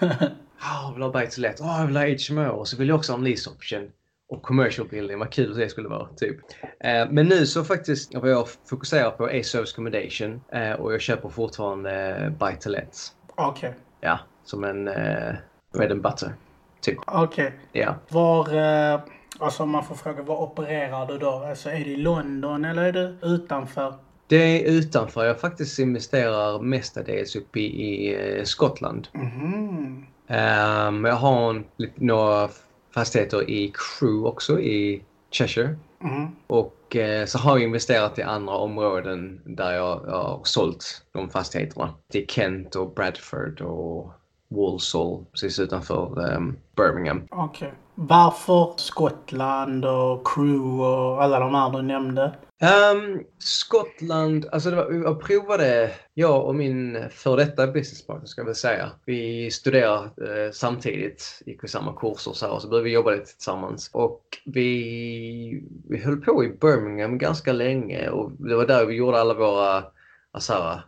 Jag 0.60 0.92
vill 0.94 1.02
ha 1.02 1.10
buy 1.10 1.26
to 1.26 1.40
let. 1.40 1.60
Jag 1.60 1.86
vill 1.86 1.96
ha 1.96 2.06
HMO. 2.28 2.58
Och 2.58 2.68
så 2.68 2.76
vill 2.76 2.88
jag 2.88 2.96
också 2.96 3.12
ha 3.12 3.18
en 3.18 3.24
lease 3.24 3.50
option. 3.50 3.90
Och 4.28 4.42
commercial 4.42 4.88
building. 4.88 5.18
Vad 5.18 5.30
kul 5.30 5.56
det 5.56 5.68
skulle 5.68 5.88
vara. 5.88 6.08
Typ. 6.16 6.36
Eh, 6.80 7.08
men 7.10 7.26
nu 7.26 7.46
så 7.46 7.64
faktiskt 7.64 8.14
vad 8.14 8.30
jag 8.30 8.48
fokuserar 8.48 9.10
på 9.10 9.30
är 9.30 9.42
service 9.42 9.72
accommodation. 9.72 10.40
Eh, 10.52 10.72
och 10.72 10.94
jag 10.94 11.00
köper 11.00 11.28
fortfarande 11.28 12.16
eh, 12.16 12.30
buy 12.30 12.56
to 12.56 12.68
let. 12.68 12.98
Okej. 13.26 13.74
Ja, 14.00 14.18
som 14.44 14.64
en 14.64 14.88
eh, 14.88 15.34
bread 15.72 15.92
and 15.92 16.02
butter. 16.02 16.34
Typ. 16.80 16.98
Okej. 17.06 17.58
Ja. 17.72 17.94
Var, 18.08 18.54
eh, 18.54 19.00
alltså 19.38 19.62
om 19.62 19.70
man 19.70 19.84
får 19.84 19.94
fråga, 19.94 20.22
var 20.22 20.42
opererar 20.42 21.06
du 21.06 21.18
då? 21.18 21.30
Alltså 21.30 21.70
är 21.70 21.78
det 21.84 21.90
i 21.90 21.96
London 21.96 22.64
eller 22.64 22.84
är 22.84 22.92
det 22.92 23.16
utanför? 23.22 23.94
Det 24.26 24.36
är 24.36 24.70
utanför. 24.70 25.24
Jag 25.24 25.40
faktiskt 25.40 25.78
investerar 25.78 26.60
mestadels 26.60 27.36
uppe 27.36 27.60
i, 27.60 28.14
eh, 28.14 28.44
Skottland. 28.44 29.08
Mhm. 29.12 30.06
Ehm, 30.26 31.04
jag 31.04 31.14
har 31.14 31.50
en, 31.50 31.64
några 31.94 32.48
fastigheter 32.94 33.50
i 33.50 33.72
Crewe 33.74 34.28
också 34.28 34.60
i 34.60 35.02
Cheshire. 35.30 35.76
Mhm. 35.98 36.36
Och 36.46 36.96
eh, 36.96 37.26
så 37.26 37.38
har 37.38 37.58
jag 37.58 37.64
investerat 37.64 38.18
i 38.18 38.22
andra 38.22 38.54
områden 38.54 39.40
där 39.44 39.72
jag, 39.72 40.04
jag 40.06 40.22
har 40.22 40.40
sålt 40.44 41.02
de 41.12 41.30
fastigheterna. 41.30 41.94
Till 42.12 42.26
Kent 42.28 42.76
och 42.76 42.94
Bradford 42.94 43.60
och 43.60 44.12
Walsall 44.54 45.24
precis 45.32 45.58
utanför 45.58 46.30
ehm, 46.30 46.56
Birmingham. 46.76 47.22
Okej. 47.30 47.74
Varför 47.94 48.72
Skottland 48.76 49.84
och 49.84 50.26
Crew 50.26 50.84
och 50.84 51.22
alla 51.22 51.40
de 51.40 51.54
här 51.54 51.70
du 51.70 51.82
nämnde? 51.82 52.34
Ehm, 52.60 53.22
Skottland, 53.38 54.46
alltså 54.52 54.70
det 54.70 54.76
var, 54.76 54.92
jag 54.92 55.20
provade, 55.20 55.90
jag 56.14 56.46
och 56.46 56.54
min 56.54 56.98
för 57.10 57.36
detta 57.36 57.66
businesspartner 57.66 58.26
ska 58.26 58.40
jag 58.40 58.46
väl 58.46 58.54
säga. 58.54 58.90
Vi 59.04 59.50
studerade 59.50 60.44
eh, 60.44 60.52
samtidigt, 60.52 61.42
gick 61.46 61.64
vi 61.64 61.68
samma 61.68 61.92
kurser 61.92 62.30
och 62.30 62.36
så 62.36 62.46
här, 62.46 62.52
och 62.54 62.62
så 62.62 62.68
började 62.68 62.84
vi 62.84 62.94
jobba 62.94 63.10
lite 63.10 63.24
tillsammans. 63.24 63.90
Och 63.92 64.22
vi, 64.44 65.64
vi 65.88 65.98
höll 65.98 66.16
på 66.16 66.44
i 66.44 66.48
Birmingham 66.48 67.18
ganska 67.18 67.52
länge 67.52 68.08
och 68.08 68.32
det 68.32 68.56
var 68.56 68.66
där 68.66 68.86
vi 68.86 68.94
gjorde 68.94 69.20
alla 69.20 69.34
våra 69.34 69.84
alltså, 70.32 70.52
här, 70.52 70.80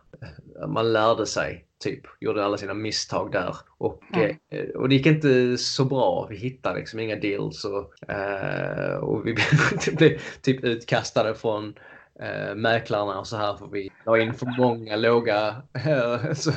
man 0.67 0.93
lärde 0.93 1.25
sig 1.25 1.66
typ, 1.83 2.01
gjorde 2.19 2.45
alla 2.45 2.57
sina 2.57 2.73
misstag 2.73 3.31
där. 3.31 3.55
Och, 3.77 4.01
Mm. 4.15 4.35
eh, 4.51 4.69
och 4.69 4.89
det 4.89 4.95
gick 4.95 5.05
inte 5.05 5.57
så 5.57 5.85
bra. 5.85 6.27
Vi 6.29 6.35
hittade 6.37 6.79
liksom 6.79 6.99
inga 6.99 7.15
deals 7.15 7.65
och, 7.65 8.09
eh, 8.11 8.95
och 8.95 9.27
vi 9.27 9.33
blev 9.97 10.19
typ 10.41 10.63
utkastade 10.63 11.35
från 11.35 11.73
eh, 12.19 12.55
mäklarna 12.55 13.19
och 13.19 13.27
så 13.27 13.37
här 13.37 13.55
för 13.55 13.67
vi 13.67 13.89
la 14.05 14.17
in 14.17 14.33
för 14.33 14.57
många 14.57 14.95
låga 14.95 15.61
eh, 15.85 16.33
så, 16.33 16.51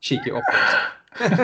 cheeky 0.00 0.30
offers. 0.30 0.76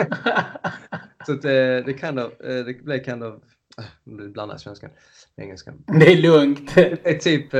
så 1.25 1.33
att, 1.33 1.45
eh, 1.45 1.85
det, 1.85 1.99
kind 2.01 2.19
of, 2.19 2.31
eh, 2.41 2.65
det 2.65 2.83
blev 2.83 3.03
kind 3.03 3.23
of, 3.23 3.33
eh, 3.77 3.83
nu 4.03 4.29
blandar 4.29 4.53
jag 4.53 4.61
svenskan 4.61 4.89
med 5.35 5.43
engelskan. 5.43 5.83
Det 5.99 6.11
är 6.13 6.17
lugnt. 6.21 6.75
Det 6.75 7.05
är 7.07 7.17
typ... 7.17 7.53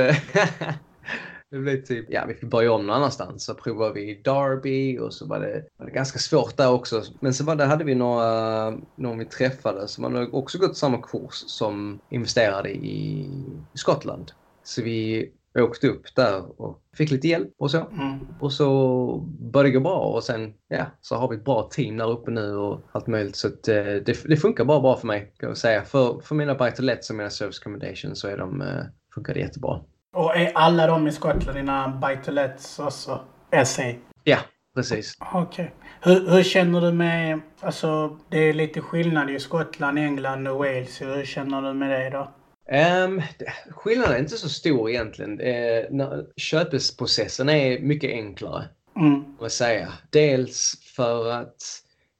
det 1.54 1.60
blev 1.60 1.82
typ, 1.82 2.06
ja 2.08 2.24
vi 2.28 2.34
fick 2.34 2.50
börja 2.50 2.72
om 2.72 2.86
någon 2.86 2.96
annanstans. 2.96 3.44
Så 3.44 3.54
provade 3.54 3.94
vi 3.94 4.20
Derby 4.24 4.98
och 4.98 5.14
så 5.14 5.26
var 5.26 5.40
det, 5.40 5.64
var 5.76 5.86
det 5.86 5.92
ganska 5.92 6.18
svårt 6.18 6.56
där 6.56 6.70
också. 6.70 7.02
Men 7.20 7.34
så 7.34 7.44
var 7.44 7.56
det, 7.56 7.64
hade 7.64 7.84
vi 7.84 7.94
några, 7.94 8.70
någon 8.96 9.18
vi 9.18 9.24
träffade 9.24 9.88
som 9.88 10.04
hade 10.04 10.26
också 10.26 10.58
gått 10.58 10.76
samma 10.76 11.02
kurs 11.02 11.44
som 11.46 12.00
investerade 12.10 12.70
i 12.70 13.30
Skottland. 13.74 14.32
Så 14.62 14.82
vi 14.82 15.30
åkte 15.58 15.88
upp 15.88 16.14
där 16.16 16.60
och 16.60 16.82
fick 16.96 17.10
lite 17.10 17.28
hjälp 17.28 17.52
och 17.58 17.70
så. 17.70 17.78
Mm. 17.78 18.18
Och 18.40 18.52
så 18.52 19.16
började 19.52 19.68
det 19.68 19.72
gå 19.72 19.80
bra 19.80 19.98
och 19.98 20.24
sen 20.24 20.54
ja, 20.68 20.86
så 21.00 21.16
har 21.16 21.28
vi 21.28 21.36
ett 21.36 21.44
bra 21.44 21.68
team 21.72 21.96
där 21.96 22.10
uppe 22.10 22.30
nu 22.30 22.56
och 22.56 22.80
allt 22.92 23.06
möjligt. 23.06 23.36
Så 23.36 23.48
att, 23.48 23.68
eh, 23.68 23.84
det, 23.84 24.24
det 24.24 24.36
funkar 24.36 24.64
bara 24.64 24.80
bra 24.80 24.96
för 24.96 25.06
mig 25.06 25.32
kan 25.38 25.48
jag 25.48 25.56
säga. 25.56 25.82
För, 25.82 26.20
för 26.20 26.34
mina 26.34 26.54
buy 26.54 26.70
to 26.70 26.82
let 26.82 27.10
och 27.10 27.16
mina 27.16 27.30
service 27.30 27.60
accommodation 27.60 28.16
så 28.16 28.28
är 28.28 28.38
de, 28.38 28.60
eh, 28.60 28.84
funkar 29.14 29.34
det 29.34 29.40
jättebra. 29.40 29.80
Och 30.14 30.36
är 30.36 30.52
alla 30.54 30.86
de 30.86 31.06
i 31.06 31.12
Skottland 31.12 31.58
dina 31.58 31.88
buy-to-lets 31.88 32.78
också 32.78 33.20
SA? 33.64 33.82
Ja, 34.24 34.38
precis. 34.74 35.14
Okej. 35.32 35.74
Hur, 36.02 36.30
hur 36.30 36.42
känner 36.42 36.80
du 36.80 36.92
med, 36.92 37.40
alltså 37.60 38.18
det 38.28 38.38
är 38.38 38.52
lite 38.52 38.80
skillnad 38.80 39.30
i 39.30 39.40
Skottland, 39.40 39.98
England 39.98 40.48
och 40.48 40.58
Wales. 40.58 41.02
Hur 41.02 41.24
känner 41.24 41.62
du 41.62 41.72
med 41.74 41.90
det 41.90 42.10
då? 42.10 42.30
Um, 43.04 43.22
skillnaden 43.70 44.14
är 44.14 44.18
inte 44.18 44.36
så 44.36 44.48
stor 44.48 44.90
egentligen. 44.90 45.40
Uh, 45.40 46.20
köpesprocessen 46.36 47.48
är 47.48 47.80
mycket 47.80 48.10
enklare. 48.10 48.64
Mm. 48.96 49.24
Vad 49.38 49.52
säga. 49.52 49.92
Dels 50.10 50.74
för 50.96 51.30
att 51.30 51.56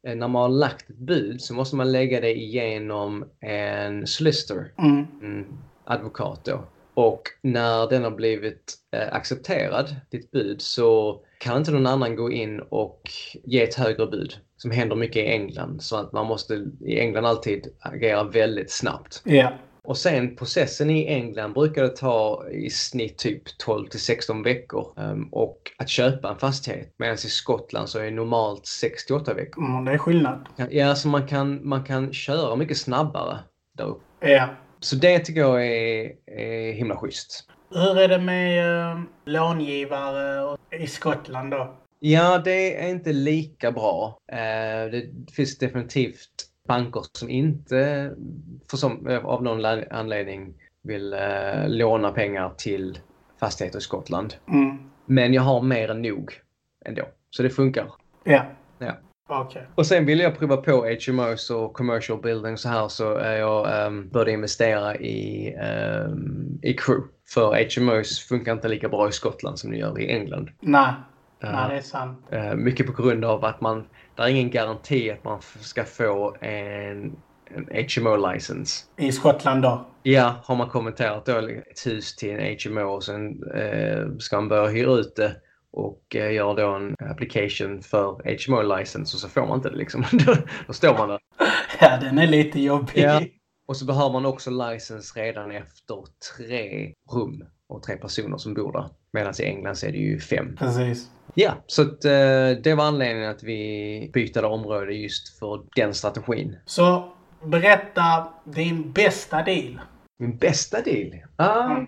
eh, 0.06 0.14
när 0.16 0.28
man 0.28 0.42
har 0.42 0.48
lagt 0.48 0.90
ett 0.90 0.98
bud 0.98 1.40
så 1.42 1.54
måste 1.54 1.76
man 1.76 1.92
lägga 1.92 2.20
det 2.20 2.34
igenom 2.38 3.24
en 3.40 4.06
solicitor, 4.06 4.72
Mm. 4.78 5.06
en 5.22 5.46
advokat 5.84 6.44
då. 6.44 6.64
Och 6.94 7.22
när 7.42 7.88
den 7.88 8.04
har 8.04 8.10
blivit 8.10 8.74
eh, 8.96 9.14
accepterad, 9.14 9.96
ditt 10.10 10.30
bud, 10.30 10.62
så 10.62 11.20
kan 11.38 11.58
inte 11.58 11.70
någon 11.70 11.86
annan 11.86 12.16
gå 12.16 12.30
in 12.30 12.60
och 12.60 13.00
ge 13.44 13.62
ett 13.62 13.74
högre 13.74 14.06
bud. 14.06 14.36
Som 14.56 14.70
händer 14.70 14.96
mycket 14.96 15.16
i 15.16 15.26
England. 15.26 15.82
Så 15.82 15.96
att 15.96 16.12
man 16.12 16.26
måste 16.26 16.54
i 16.80 17.00
England 17.00 17.26
alltid 17.26 17.66
agera 17.80 18.24
väldigt 18.24 18.70
snabbt. 18.70 19.22
Ja. 19.24 19.52
Och 19.84 19.96
sen 19.96 20.36
processen 20.36 20.90
i 20.90 21.06
England 21.06 21.52
brukar 21.52 21.82
det 21.82 21.96
ta 21.96 22.48
i 22.48 22.70
snitt 22.70 23.18
typ 23.18 23.58
12 23.58 23.86
till 23.86 24.00
16 24.00 24.42
veckor. 24.42 24.92
Um, 24.96 25.28
och 25.32 25.72
att 25.78 25.88
köpa 25.88 26.30
en 26.30 26.38
fastighet. 26.38 26.94
Medan 26.96 27.14
i 27.14 27.18
Skottland 27.18 27.88
så 27.88 27.98
är 27.98 28.04
det 28.04 28.10
normalt 28.10 28.66
68 28.66 29.34
veckor. 29.34 29.64
Mm, 29.64 29.84
det 29.84 29.92
är 29.92 29.98
skillnad. 29.98 30.46
Ja, 30.70 30.94
så 30.94 31.08
man 31.08 31.26
kan, 31.26 31.68
man 31.68 31.84
kan 31.84 32.12
köra 32.12 32.56
mycket 32.56 32.76
snabbare 32.76 33.38
där 33.78 33.84
uppe. 33.84 34.30
Ja. 34.30 34.48
Så 34.84 34.96
det 34.96 35.18
tycker 35.18 35.40
jag 35.40 35.66
är, 35.66 36.12
är 36.26 36.72
himla 36.72 36.96
schysst. 36.96 37.48
Hur 37.70 37.98
är 37.98 38.08
det 38.08 38.18
med 38.18 38.90
eh, 38.90 39.00
långivare 39.24 40.56
i 40.80 40.86
Skottland 40.86 41.50
då? 41.50 41.76
Ja, 41.98 42.38
det 42.38 42.84
är 42.84 42.90
inte 42.90 43.12
lika 43.12 43.72
bra. 43.72 44.18
Eh, 44.32 44.90
det 44.90 45.10
finns 45.32 45.58
definitivt 45.58 46.30
banker 46.68 47.02
som 47.12 47.30
inte 47.30 48.10
för 48.70 48.76
som, 48.76 49.06
eh, 49.08 49.24
av 49.24 49.42
någon 49.42 49.64
anledning 49.90 50.54
vill 50.82 51.12
eh, 51.12 51.68
låna 51.68 52.12
pengar 52.12 52.52
till 52.56 52.98
fastigheter 53.40 53.78
i 53.78 53.82
Skottland. 53.82 54.34
Mm. 54.48 54.90
Men 55.06 55.34
jag 55.34 55.42
har 55.42 55.62
mer 55.62 55.90
än 55.90 56.02
nog 56.02 56.40
ändå. 56.84 57.02
Så 57.30 57.42
det 57.42 57.50
funkar. 57.50 57.92
Ja. 58.24 58.44
Ja. 58.78 58.92
Okej. 59.28 59.66
Och 59.74 59.86
sen 59.86 60.06
vill 60.06 60.20
jag 60.20 60.38
prova 60.38 60.56
på 60.56 60.96
HMOs 61.06 61.50
och 61.50 61.74
commercial 61.74 62.20
buildings 62.22 62.60
så 62.60 62.68
här 62.68 62.88
så 62.88 63.14
är 63.14 63.36
jag 63.36 63.86
um, 63.86 64.08
började 64.08 64.32
investera 64.32 64.96
i, 64.96 65.54
ehm, 65.60 66.58
i 66.62 66.74
crew. 66.74 67.08
För 67.34 67.80
HMOs 67.80 68.20
funkar 68.20 68.52
inte 68.52 68.68
lika 68.68 68.88
bra 68.88 69.08
i 69.08 69.12
Skottland 69.12 69.58
som 69.58 69.70
det 69.70 69.76
gör 69.76 70.00
i 70.00 70.10
England. 70.10 70.50
Nej. 70.60 70.92
Nej, 71.42 71.68
det 71.70 71.76
är 71.76 71.80
sant. 71.82 72.18
eh, 72.30 72.54
mycket 72.54 72.86
på 72.86 73.02
grund 73.02 73.24
av 73.24 73.44
att 73.44 73.60
man, 73.60 73.84
det 74.16 74.22
är 74.22 74.28
ingen 74.28 74.50
garanti 74.50 75.10
att 75.10 75.24
man 75.24 75.40
ska 75.60 75.84
få 75.84 76.36
en, 76.40 77.16
en 77.50 77.66
HMO-license. 77.66 78.84
I 78.96 79.12
Skottland 79.12 79.62
då? 79.62 79.86
Ja, 80.02 80.34
har 80.44 80.56
man 80.56 80.68
kommenterat 80.68 81.26
då 81.26 81.38
ett 81.38 81.86
hus 81.86 82.16
till 82.16 82.30
en 82.30 82.56
HMO 82.64 82.82
och 82.88 83.04
sen 83.04 83.42
eh, 83.54 84.06
ska 84.18 84.36
man 84.36 84.48
börja 84.48 84.68
hyra 84.68 84.92
ut 84.92 85.16
det 85.16 85.36
och 85.76 86.16
eh, 86.16 86.32
göra 86.32 86.54
då 86.54 86.74
en 86.74 86.94
application 87.10 87.82
för 87.82 88.22
HMO-license 88.24 89.16
och 89.16 89.20
så 89.20 89.28
får 89.28 89.46
man 89.46 89.58
inte 89.58 89.70
det 89.70 89.76
liksom. 89.76 90.04
då, 90.12 90.36
då 90.66 90.72
står 90.72 90.98
man 90.98 91.08
där. 91.08 91.20
Ja, 91.80 91.98
den 92.00 92.18
är 92.18 92.26
lite 92.26 92.60
jobbig. 92.60 93.02
Ja. 93.02 93.22
Och 93.66 93.76
så 93.76 93.84
behöver 93.84 94.12
man 94.12 94.26
också 94.26 94.50
license 94.50 95.20
redan 95.20 95.50
efter 95.50 95.96
tre 96.36 96.92
rum 97.12 97.44
och 97.68 97.82
tre 97.82 97.96
personer 97.96 98.36
som 98.36 98.54
bor 98.54 98.72
där. 98.72 98.88
Medan 99.12 99.34
i 99.38 99.42
England 99.42 99.76
så 99.76 99.86
är 99.86 99.92
det 99.92 99.98
ju 99.98 100.20
fem. 100.20 100.56
Precis. 100.56 101.10
Ja, 101.34 101.52
så 101.66 101.82
att, 101.82 102.04
eh, 102.04 102.50
det 102.62 102.74
var 102.76 102.84
anledningen 102.84 103.30
att 103.30 103.42
vi 103.42 104.10
bytte 104.14 104.46
område 104.46 104.94
just 104.94 105.38
för 105.38 105.62
den 105.76 105.94
strategin. 105.94 106.56
Så 106.64 107.12
berätta 107.44 108.32
din 108.44 108.92
bästa 108.92 109.42
deal. 109.42 109.80
Min 110.18 110.36
bästa 110.36 110.80
deal? 110.80 111.12
Ah. 111.36 111.80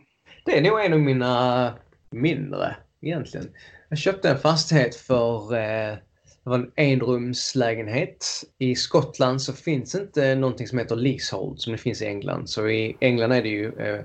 Det 0.45 0.59
är 0.59 0.63
nog 0.63 0.85
en 0.85 0.93
av 0.93 1.01
mina 1.01 1.75
mindre 2.11 2.77
egentligen. 3.01 3.49
Jag 3.89 3.99
köpte 3.99 4.31
en 4.31 4.39
fastighet 4.39 4.95
för 4.95 5.55
eh, 5.55 5.97
det 6.45 6.51
var 6.51 6.59
en 6.59 6.73
enrumslägenhet. 6.77 8.27
I 8.59 8.75
Skottland 8.75 9.43
så 9.43 9.53
finns 9.53 9.95
inte 9.95 10.35
någonting 10.35 10.67
som 10.67 10.79
heter 10.79 10.97
leasehold 10.97 11.61
som 11.61 11.73
det 11.73 11.79
finns 11.79 12.03
i 12.03 12.07
England. 12.07 12.51
Så 12.51 12.69
i 12.69 12.97
England 13.01 13.33
är 13.33 13.43
det 13.43 13.49
ju 13.49 13.73
eh, 13.79 14.05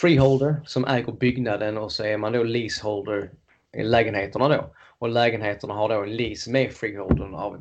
freeholder 0.00 0.56
som 0.64 0.84
äger 0.84 1.12
byggnaden 1.12 1.78
och 1.78 1.92
så 1.92 2.04
är 2.04 2.16
man 2.16 2.32
då 2.32 2.42
leaseholder 2.42 3.30
i 3.76 3.82
lägenheterna 3.82 4.48
då. 4.48 4.74
Och 5.00 5.08
lägenheterna 5.08 5.74
har 5.74 5.88
då 5.88 6.02
en 6.02 6.16
lease 6.16 6.50
med 6.50 6.72
freeholden 6.72 7.34
av 7.34 7.54
ett 7.54 7.60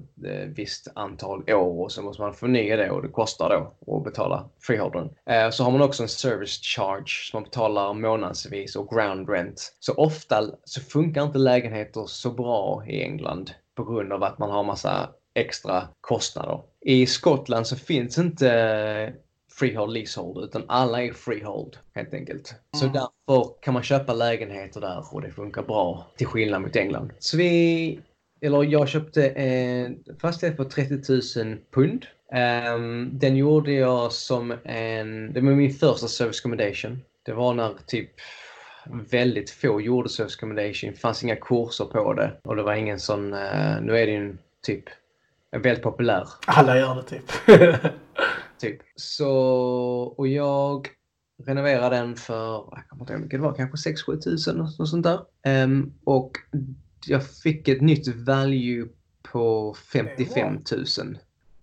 visst 0.56 0.88
antal 0.96 1.50
år 1.50 1.84
och 1.84 1.92
så 1.92 2.02
måste 2.02 2.22
man 2.22 2.34
förnya 2.34 2.78
det 2.78 2.92
och 2.92 3.02
det 3.02 3.08
kostar 3.08 3.50
då 3.50 3.96
att 3.98 4.04
betala 4.04 4.50
freeholden. 4.62 5.10
Så 5.52 5.64
har 5.64 5.72
man 5.72 5.82
också 5.82 6.04
en 6.04 6.10
service 6.10 6.60
charge 6.62 7.30
som 7.32 7.38
man 7.38 7.44
betalar 7.44 7.94
månadsvis 7.94 8.76
och 8.76 8.90
ground 8.90 9.30
rent. 9.30 9.76
Så 9.80 9.94
ofta 9.94 10.44
så 10.64 10.82
funkar 10.82 11.24
inte 11.24 11.38
lägenheter 11.38 12.04
så 12.08 12.32
bra 12.32 12.84
i 12.88 13.04
England 13.04 13.52
på 13.76 13.84
grund 13.84 14.14
av 14.14 14.24
att 14.24 14.40
man 14.40 14.52
har 14.52 14.64
massa 14.64 15.10
extra 15.36 15.88
kostnader. 16.02 16.62
I 16.82 17.06
Skottland 17.06 17.68
så 17.68 17.76
finns 17.76 18.18
inte 18.18 19.14
freehold 19.60 19.94
leasehold 19.94 20.44
utan 20.44 20.64
alla 20.68 21.04
är 21.04 21.14
freehold 21.14 21.78
helt 21.96 22.14
enkelt. 22.14 22.54
Så 22.78 22.86
Mm. 22.86 22.94
därför 22.94 23.62
kan 23.62 23.74
man 23.74 23.84
köpa 23.84 24.14
lägenheter 24.14 24.82
där 24.82 25.04
och 25.12 25.22
det 25.22 25.32
funkar 25.32 25.64
bra 25.64 26.08
till 26.18 26.28
skillnad 26.28 26.62
mot 26.62 26.76
England. 26.76 27.12
Så 27.20 27.38
vi, 27.38 28.00
eller 28.42 28.64
jag 28.64 28.88
köpte 28.90 29.30
en 29.30 30.04
fastighet 30.22 30.56
för 30.58 30.64
30 30.64 31.40
000 31.44 31.58
pund. 31.74 32.06
Ehm, 32.34 33.10
den 33.14 33.36
gjorde 33.36 33.72
jag 33.72 34.12
som 34.12 34.54
en, 34.64 35.34
det 35.34 35.42
var 35.42 35.52
min 35.52 35.74
första 35.74 36.08
service 36.08 36.40
accommodation. 36.40 37.02
Det 37.26 37.34
var 37.34 37.54
när 37.54 37.74
typ 37.88 38.10
väldigt 39.12 39.50
få 39.52 39.82
gjorde 39.82 40.10
service 40.10 40.36
accommodation. 40.38 40.92
Det 40.92 40.98
fanns 41.00 41.24
inga 41.24 41.36
kurser 41.36 41.86
på 41.86 42.14
det 42.14 42.32
och 42.44 42.56
det 42.56 42.64
var 42.64 42.74
ingen 42.74 43.00
sån, 43.00 43.34
eh, 43.34 43.82
nu 43.82 43.98
är 43.98 44.06
det 44.06 44.12
ju 44.12 44.18
en 44.18 44.38
typ 44.66 44.84
väldigt 45.52 45.84
populär 45.84 46.28
Alla 46.48 46.78
gör 46.78 46.96
det 46.96 47.04
typ. 47.04 47.24
Typ. 48.60 48.82
Så, 48.96 49.32
och 50.18 50.28
jag 50.28 50.88
renoverade 51.46 51.96
den 51.96 52.16
för, 52.16 52.70
jag 52.72 52.88
kommer 52.90 53.04
inte 53.04 53.14
ihåg 53.14 53.22
mycket 53.22 53.40
det 53.40 53.44
var, 53.44 53.54
kanske 53.54 53.92
6-7 53.92 54.22
tusen 54.22 54.58
något 54.58 54.90
sånt 54.90 55.04
där. 55.04 55.20
Ehm, 55.44 55.94
och 56.04 56.32
jag 57.06 57.28
fick 57.28 57.68
ett 57.68 57.82
nytt 57.82 58.08
value 58.08 58.88
på 59.22 59.76
55 59.94 60.54
000. 60.54 60.86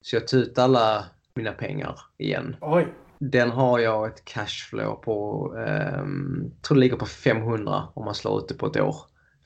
Så 0.01 0.17
jag 0.17 0.29
tog 0.29 0.41
ut 0.41 0.59
alla 0.59 1.05
mina 1.35 1.53
pengar 1.53 2.01
igen. 2.19 2.57
Oj. 2.61 2.95
Den 3.19 3.51
har 3.51 3.79
jag 3.79 4.07
ett 4.07 4.25
cashflow 4.25 4.95
på, 4.95 5.49
um, 5.55 6.53
tror 6.63 6.75
det 6.75 6.81
ligger 6.81 6.97
på 6.97 7.07
500 7.07 7.89
om 7.95 8.05
man 8.05 8.15
slår 8.15 8.39
ut 8.39 8.49
det 8.49 8.55
på 8.55 8.67
ett 8.67 8.77
år. 8.77 8.97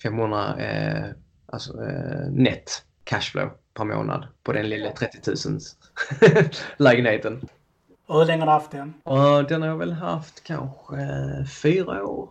500 0.02 0.59
eh, 0.59 1.11
alltså, 1.47 1.85
eh, 1.85 2.30
net 2.30 2.85
cashflow 3.10 3.50
per 3.74 3.84
månad 3.84 4.26
på 4.42 4.52
den 4.52 4.68
lilla 4.68 4.90
30 4.92 5.18
000 5.48 5.60
lägenheten. 6.76 7.48
Och 8.06 8.18
hur 8.18 8.26
länge 8.26 8.40
har 8.40 8.46
du 8.46 8.52
haft 8.52 8.70
den? 8.70 8.94
Och 9.02 9.44
den 9.44 9.62
har 9.62 9.68
jag 9.68 9.76
väl 9.76 9.92
haft 9.92 10.44
kanske 10.44 10.96
fyra 11.62 12.04
år. 12.04 12.28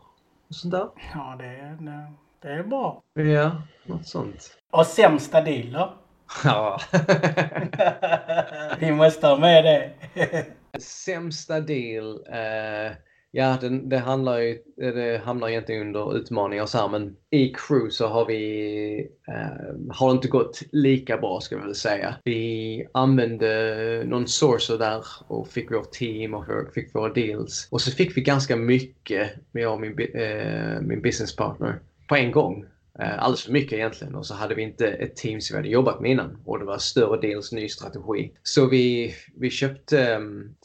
och 0.49 0.55
Sånt 0.55 0.71
där. 0.71 0.89
Ja, 1.13 1.35
det 1.39 1.45
är, 1.45 1.77
det, 1.79 2.13
Det 2.41 2.53
är 2.53 2.63
bra. 2.63 3.01
Ja, 3.13 3.61
något 3.85 4.07
sånt. 4.07 4.57
Och 4.71 4.85
sämsta 4.85 5.41
deal 5.41 5.71
då? 5.71 5.93
Ja. 6.43 6.79
Vi 8.79 8.91
måste 8.91 9.27
ha 9.27 9.37
med 9.37 9.63
det. 9.65 10.45
Sämsta 10.79 11.59
deal. 11.59 12.23
Eh, 12.27 12.91
ja, 13.31 13.57
det, 13.61 13.69
det, 13.69 13.97
handlar 13.97 14.37
ju, 14.37 14.57
det 14.75 15.21
hamnar 15.25 15.49
egentligen 15.49 15.81
under 15.81 16.17
utmaningar 16.17 16.63
och 16.63 16.69
så 16.69 16.77
här, 16.77 16.89
men 16.89 17.15
i 17.29 17.53
crew 17.53 17.89
så 17.91 18.07
har 18.07 18.25
vi, 18.25 19.09
eh, 19.27 19.93
har 19.95 20.09
det 20.09 20.15
inte 20.15 20.27
gått 20.27 20.61
lika 20.71 21.17
bra 21.17 21.39
ska 21.41 21.57
vi 21.57 21.63
väl 21.63 21.75
säga. 21.75 22.15
Vi 22.23 22.87
använde 22.91 24.03
någon 24.05 24.27
sourcer 24.27 24.77
där 24.77 25.05
och 25.27 25.47
fick 25.47 25.71
vårt 25.71 25.91
team 25.91 26.33
och 26.33 26.45
fick 26.73 26.95
våra 26.95 27.13
deals. 27.13 27.67
Och 27.71 27.81
så 27.81 27.91
fick 27.91 28.17
vi 28.17 28.21
ganska 28.21 28.55
mycket, 28.55 29.31
jag 29.51 29.73
och 29.73 29.81
min, 29.81 29.99
eh, 30.13 30.81
min 30.81 31.01
business 31.01 31.35
partner, 31.35 31.79
på 32.07 32.15
en 32.15 32.31
gång. 32.31 32.65
Eh, 33.01 33.23
alldeles 33.23 33.43
för 33.43 33.51
mycket 33.51 33.73
egentligen. 33.73 34.15
Och 34.15 34.25
så 34.25 34.33
hade 34.33 34.55
vi 34.55 34.61
inte 34.61 34.87
ett 34.87 35.15
team 35.15 35.41
som 35.41 35.53
vi 35.53 35.57
hade 35.57 35.69
jobbat 35.69 36.01
med 36.01 36.11
innan. 36.11 36.41
Och 36.45 36.59
det 36.59 36.65
var 36.65 36.77
större 36.77 37.21
dels 37.21 37.51
ny 37.51 37.69
strategi. 37.69 38.33
Så 38.43 38.67
vi, 38.67 39.15
vi 39.35 39.49
köpte 39.49 40.15
um, 40.15 40.55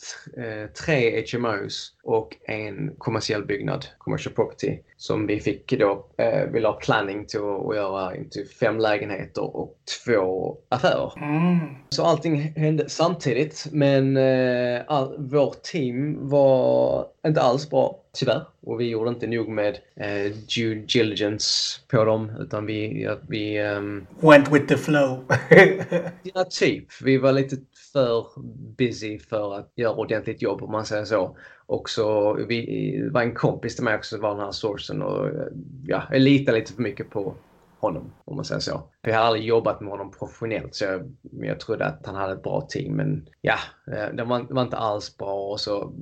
tre 0.85 1.25
HMOs 1.33 1.97
och 2.03 2.37
en 2.47 2.95
kommersiell 2.99 3.45
byggnad, 3.45 3.87
commercial 3.99 4.35
property, 4.35 4.79
som 5.05 5.27
vi 5.27 5.41
fick 5.41 5.73
då, 5.79 6.07
eh, 6.19 6.51
vi 6.53 6.61
la 6.61 6.73
planning 6.73 7.27
till 7.27 7.41
att 7.41 7.77
göra 7.77 8.13
till 8.31 8.49
fem 8.61 8.79
lägenheter 8.79 9.57
och 9.57 9.77
två 10.05 10.57
affärer. 10.69 11.13
Mm. 11.17 11.59
Så 11.89 12.05
allting 12.05 12.37
hände 12.37 12.89
samtidigt 12.89 13.67
men 13.73 14.17
eh, 14.17 14.83
all, 14.87 15.17
vårt 15.19 15.63
team 15.63 16.29
var 16.29 17.07
inte 17.27 17.41
alls 17.41 17.71
bra, 17.71 18.01
tyvärr. 18.13 18.43
Och 18.63 18.81
vi 18.81 18.89
gjorde 18.89 19.11
inte 19.11 19.27
nog 19.27 19.49
med 19.49 19.79
eh, 19.97 20.33
due 20.57 20.75
diligence 20.75 21.81
på 21.89 22.05
dem 22.05 22.33
utan 22.41 22.67
vi... 22.67 23.09
Vi 23.29 23.61
um... 23.63 24.07
Went 24.21 24.53
with 24.53 24.67
the 24.67 24.77
flow. 24.77 25.25
ja, 26.23 26.45
typ. 26.51 26.87
Vi 27.03 27.19
var 27.19 27.33
lite 27.33 27.57
för 27.93 28.27
busy 28.77 29.19
för 29.19 29.55
att 29.55 29.73
göra 29.77 29.95
ordentligt 29.95 30.43
jobb 30.43 30.63
om 30.63 30.73
man 30.73 30.87
säger 30.87 31.05
så. 31.05 31.37
Och 31.66 31.90
så 31.90 32.35
vi, 32.49 33.09
var 33.12 33.23
en 33.23 33.35
kompis 33.35 33.75
till 33.75 33.85
mig 33.85 33.97
också 33.97 34.18
var 34.18 34.30
den 34.30 34.44
här 34.44 34.52
sourcen 34.52 35.02
och 35.02 35.28
ja, 35.87 36.02
jag 36.11 36.21
litade 36.21 36.59
lite 36.59 36.73
för 36.73 36.83
mycket 36.83 37.11
på 37.11 37.35
honom 37.78 38.12
om 38.25 38.37
man 38.37 38.44
säger 38.44 38.61
så. 38.61 38.83
Vi 39.02 39.12
har 39.12 39.21
aldrig 39.21 39.44
jobbat 39.44 39.80
med 39.80 39.90
honom 39.90 40.11
professionellt 40.11 40.75
så 40.75 40.85
jag, 40.85 41.12
jag 41.30 41.61
trodde 41.61 41.87
att 41.87 42.06
han 42.06 42.14
hade 42.14 42.33
ett 42.33 42.42
bra 42.42 42.61
team 42.61 42.92
men 42.92 43.28
ja, 43.40 43.56
eh, 43.92 44.14
det 44.14 44.25
var, 44.25 44.54
var 44.54 44.62
inte 44.62 44.76
alls 44.76 45.16
bra 45.16 45.35
och 45.35 45.61
så 45.61 45.92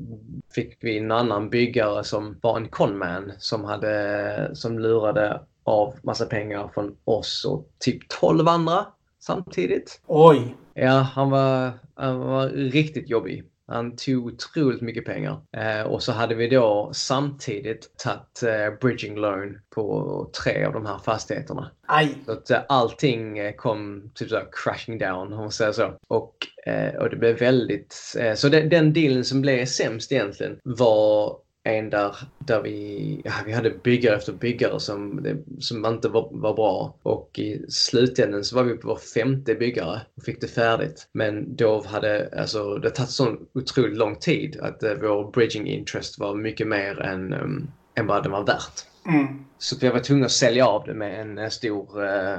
fick 0.55 0.77
vi 0.81 0.99
en 0.99 1.11
annan 1.11 1.51
byggare 1.51 2.05
som 2.05 2.39
var 2.43 2.57
en 2.57 2.69
conman 2.69 3.33
som, 3.39 3.65
hade, 3.65 4.51
som 4.55 4.79
lurade 4.79 5.41
av 5.65 5.95
massa 6.03 6.27
pengar 6.27 6.71
från 6.75 6.97
oss 7.05 7.45
och 7.45 7.69
typ 7.79 8.09
12 8.09 8.49
andra 8.49 8.87
samtidigt. 9.19 10.01
Oj! 10.07 10.57
Ja, 10.75 10.91
han 10.91 11.31
var, 11.31 11.73
han 11.95 12.19
var 12.19 12.49
riktigt 12.49 13.09
jobbig. 13.09 13.45
Han 13.73 13.97
tog 13.97 14.27
otroligt 14.27 14.81
mycket 14.81 15.05
pengar. 15.05 15.41
Eh, 15.57 15.83
och 15.83 16.03
så 16.03 16.13
hade 16.13 16.35
vi 16.35 16.49
då 16.49 16.91
samtidigt 16.95 17.99
tagit 17.99 18.43
eh, 18.43 18.79
bridging 18.81 19.17
loan 19.17 19.59
på 19.71 20.31
tre 20.43 20.65
av 20.65 20.73
de 20.73 20.87
här 20.87 20.99
fastigheterna. 20.99 21.71
Aj. 21.87 22.15
Så 22.27 22.33
att 22.33 22.51
eh, 22.51 22.59
allting 22.69 23.39
eh, 23.39 23.53
kom 23.53 24.11
typ 24.15 24.29
så 24.29 24.41
crashing 24.53 24.99
down 24.99 25.33
om 25.33 25.39
man 25.39 25.53
säger 25.53 25.73
så. 25.73 25.95
Och, 26.09 26.35
eh, 26.67 26.95
och 26.95 27.11
det 27.11 27.17
blev 27.17 27.39
väldigt... 27.39 28.17
Eh, 28.19 28.35
så 28.35 28.49
den, 28.49 28.69
den 28.69 28.93
dealen 28.93 29.25
som 29.25 29.41
blev 29.41 29.67
sämst 29.67 30.13
egentligen 30.13 30.59
var 30.65 31.37
en 31.65 31.91
där, 31.91 32.17
där 32.39 32.63
vi, 32.63 33.21
ja, 33.25 33.33
vi 33.47 33.53
hade 33.53 33.71
byggare 33.71 34.17
efter 34.17 34.33
byggare 34.33 34.81
som, 34.81 35.27
som 35.59 35.87
inte 35.87 36.09
var, 36.09 36.29
var 36.33 36.55
bra. 36.55 36.95
Och 37.03 37.39
i 37.39 37.65
slutändan 37.69 38.45
så 38.45 38.57
var 38.57 38.63
vi 38.63 38.77
på 38.77 38.89
vår 38.89 38.97
femte 38.97 39.55
byggare 39.55 40.01
och 40.17 40.23
fick 40.23 40.41
det 40.41 40.49
färdigt. 40.49 41.09
Men 41.13 41.57
då 41.57 41.83
hade 41.87 42.29
alltså, 42.39 42.79
det 42.79 42.91
tagit 42.91 43.11
så 43.11 43.37
otroligt 43.55 43.99
lång 43.99 44.17
tid 44.17 44.61
att 44.61 44.83
uh, 44.83 44.95
vår 45.01 45.31
bridging 45.31 45.67
interest 45.67 46.19
var 46.19 46.35
mycket 46.35 46.69
mer 46.69 47.01
än, 47.01 47.33
um, 47.33 47.71
än 47.95 48.07
vad 48.07 48.23
det 48.23 48.29
var 48.29 48.47
värt. 48.47 48.87
Mm. 49.07 49.45
Så 49.59 49.77
vi 49.79 49.89
var 49.89 49.99
tvungna 50.01 50.27
att 50.27 50.33
sälja 50.33 50.67
av 50.67 50.85
det 50.87 50.95
med 50.95 51.21
en 51.21 51.51
stor 51.51 52.03
uh, 52.03 52.39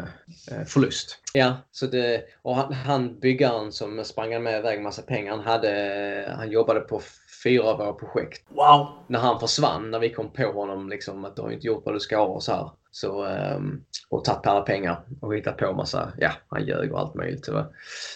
förlust. 0.67 1.19
Ja, 1.33 1.57
så 1.71 1.85
det, 1.85 2.23
och 2.41 2.55
han, 2.55 2.73
han 2.73 3.19
byggaren 3.19 3.71
som 3.71 4.05
sprang 4.05 4.43
med 4.43 4.59
iväg 4.59 4.81
massa 4.81 5.01
pengar, 5.01 5.31
han, 5.31 5.45
hade, 5.45 6.33
han 6.37 6.51
jobbade 6.51 6.79
på 6.79 7.01
fyra 7.43 7.63
av 7.63 7.77
våra 7.77 7.93
projekt. 7.93 8.43
Wow! 8.49 8.87
När 9.07 9.19
han 9.19 9.39
försvann, 9.39 9.91
när 9.91 9.99
vi 9.99 10.09
kom 10.09 10.29
på 10.33 10.51
honom 10.51 10.89
liksom 10.89 11.25
att 11.25 11.35
du 11.35 11.41
har 11.41 11.51
inte 11.51 11.67
gjort 11.67 11.85
vad 11.85 11.95
du 11.95 11.99
ska 11.99 12.21
och 12.21 12.43
så 12.43 12.51
här. 12.51 12.69
Så, 12.91 13.25
um, 13.25 13.83
och 14.09 14.25
tagit 14.25 14.47
alla 14.47 14.61
pengar 14.61 15.01
och 15.21 15.35
hittat 15.35 15.57
på 15.57 15.73
massa, 15.73 16.11
ja, 16.17 16.31
han 16.47 16.65
ljög 16.65 16.93
och 16.93 16.99
allt 16.99 17.15
möjligt. 17.15 17.49
Va? 17.49 17.65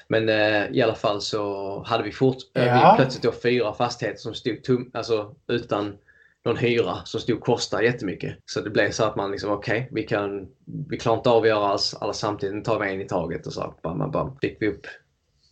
Men 0.08 0.30
uh, 0.30 0.78
i 0.78 0.82
alla 0.82 0.96
fall 0.96 1.22
så 1.22 1.84
hade 1.84 2.04
vi, 2.04 2.12
fort, 2.12 2.38
ja. 2.54 2.62
uh, 2.62 2.92
vi 2.92 2.98
plötsligt 2.98 3.24
då 3.24 3.32
fyra 3.32 3.74
fastigheter 3.74 4.20
som 4.20 4.34
stod 4.34 4.64
tom, 4.64 4.92
alltså 4.94 5.36
utan 5.48 5.98
någon 6.46 6.58
hyra 6.58 6.98
som 7.06 7.20
stod 7.20 7.38
och 7.38 7.44
kostade 7.44 7.86
jättemycket. 7.86 8.38
Så 8.46 8.62
det 8.62 8.70
blev 8.70 8.92
så 8.92 9.04
att 9.04 9.16
man 9.16 9.32
liksom, 9.32 9.52
okej, 9.52 9.78
okay, 9.78 9.90
vi 9.92 10.04
kan, 10.04 10.48
vi 10.90 10.98
klarar 10.98 11.18
inte 11.18 11.30
av 11.30 11.42
att 11.42 11.48
göra 11.48 11.68
alls, 11.68 11.96
alla 12.02 12.14
samtidigt, 12.14 12.56
nu 12.56 12.62
tar 12.62 12.80
vi 12.80 12.94
en 12.94 13.02
i 13.02 13.08
taget 13.08 13.48
och 13.48 13.54
så 13.54 13.74
bam, 13.82 14.00
bam, 14.00 14.12
bam. 14.12 14.38
Fick 14.42 14.62
vi 14.62 14.68
upp 14.68 14.88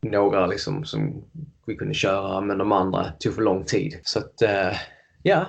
några 0.01 0.47
liksom 0.47 0.85
som 0.85 1.23
vi 1.65 1.75
kunde 1.75 1.93
köra 1.93 2.41
men 2.41 2.57
de 2.57 2.71
andra 2.71 3.11
tog 3.11 3.35
för 3.35 3.41
lång 3.41 3.65
tid. 3.65 3.99
Så 4.03 4.19
att 4.19 4.41
uh, 4.43 4.77
ja, 5.23 5.45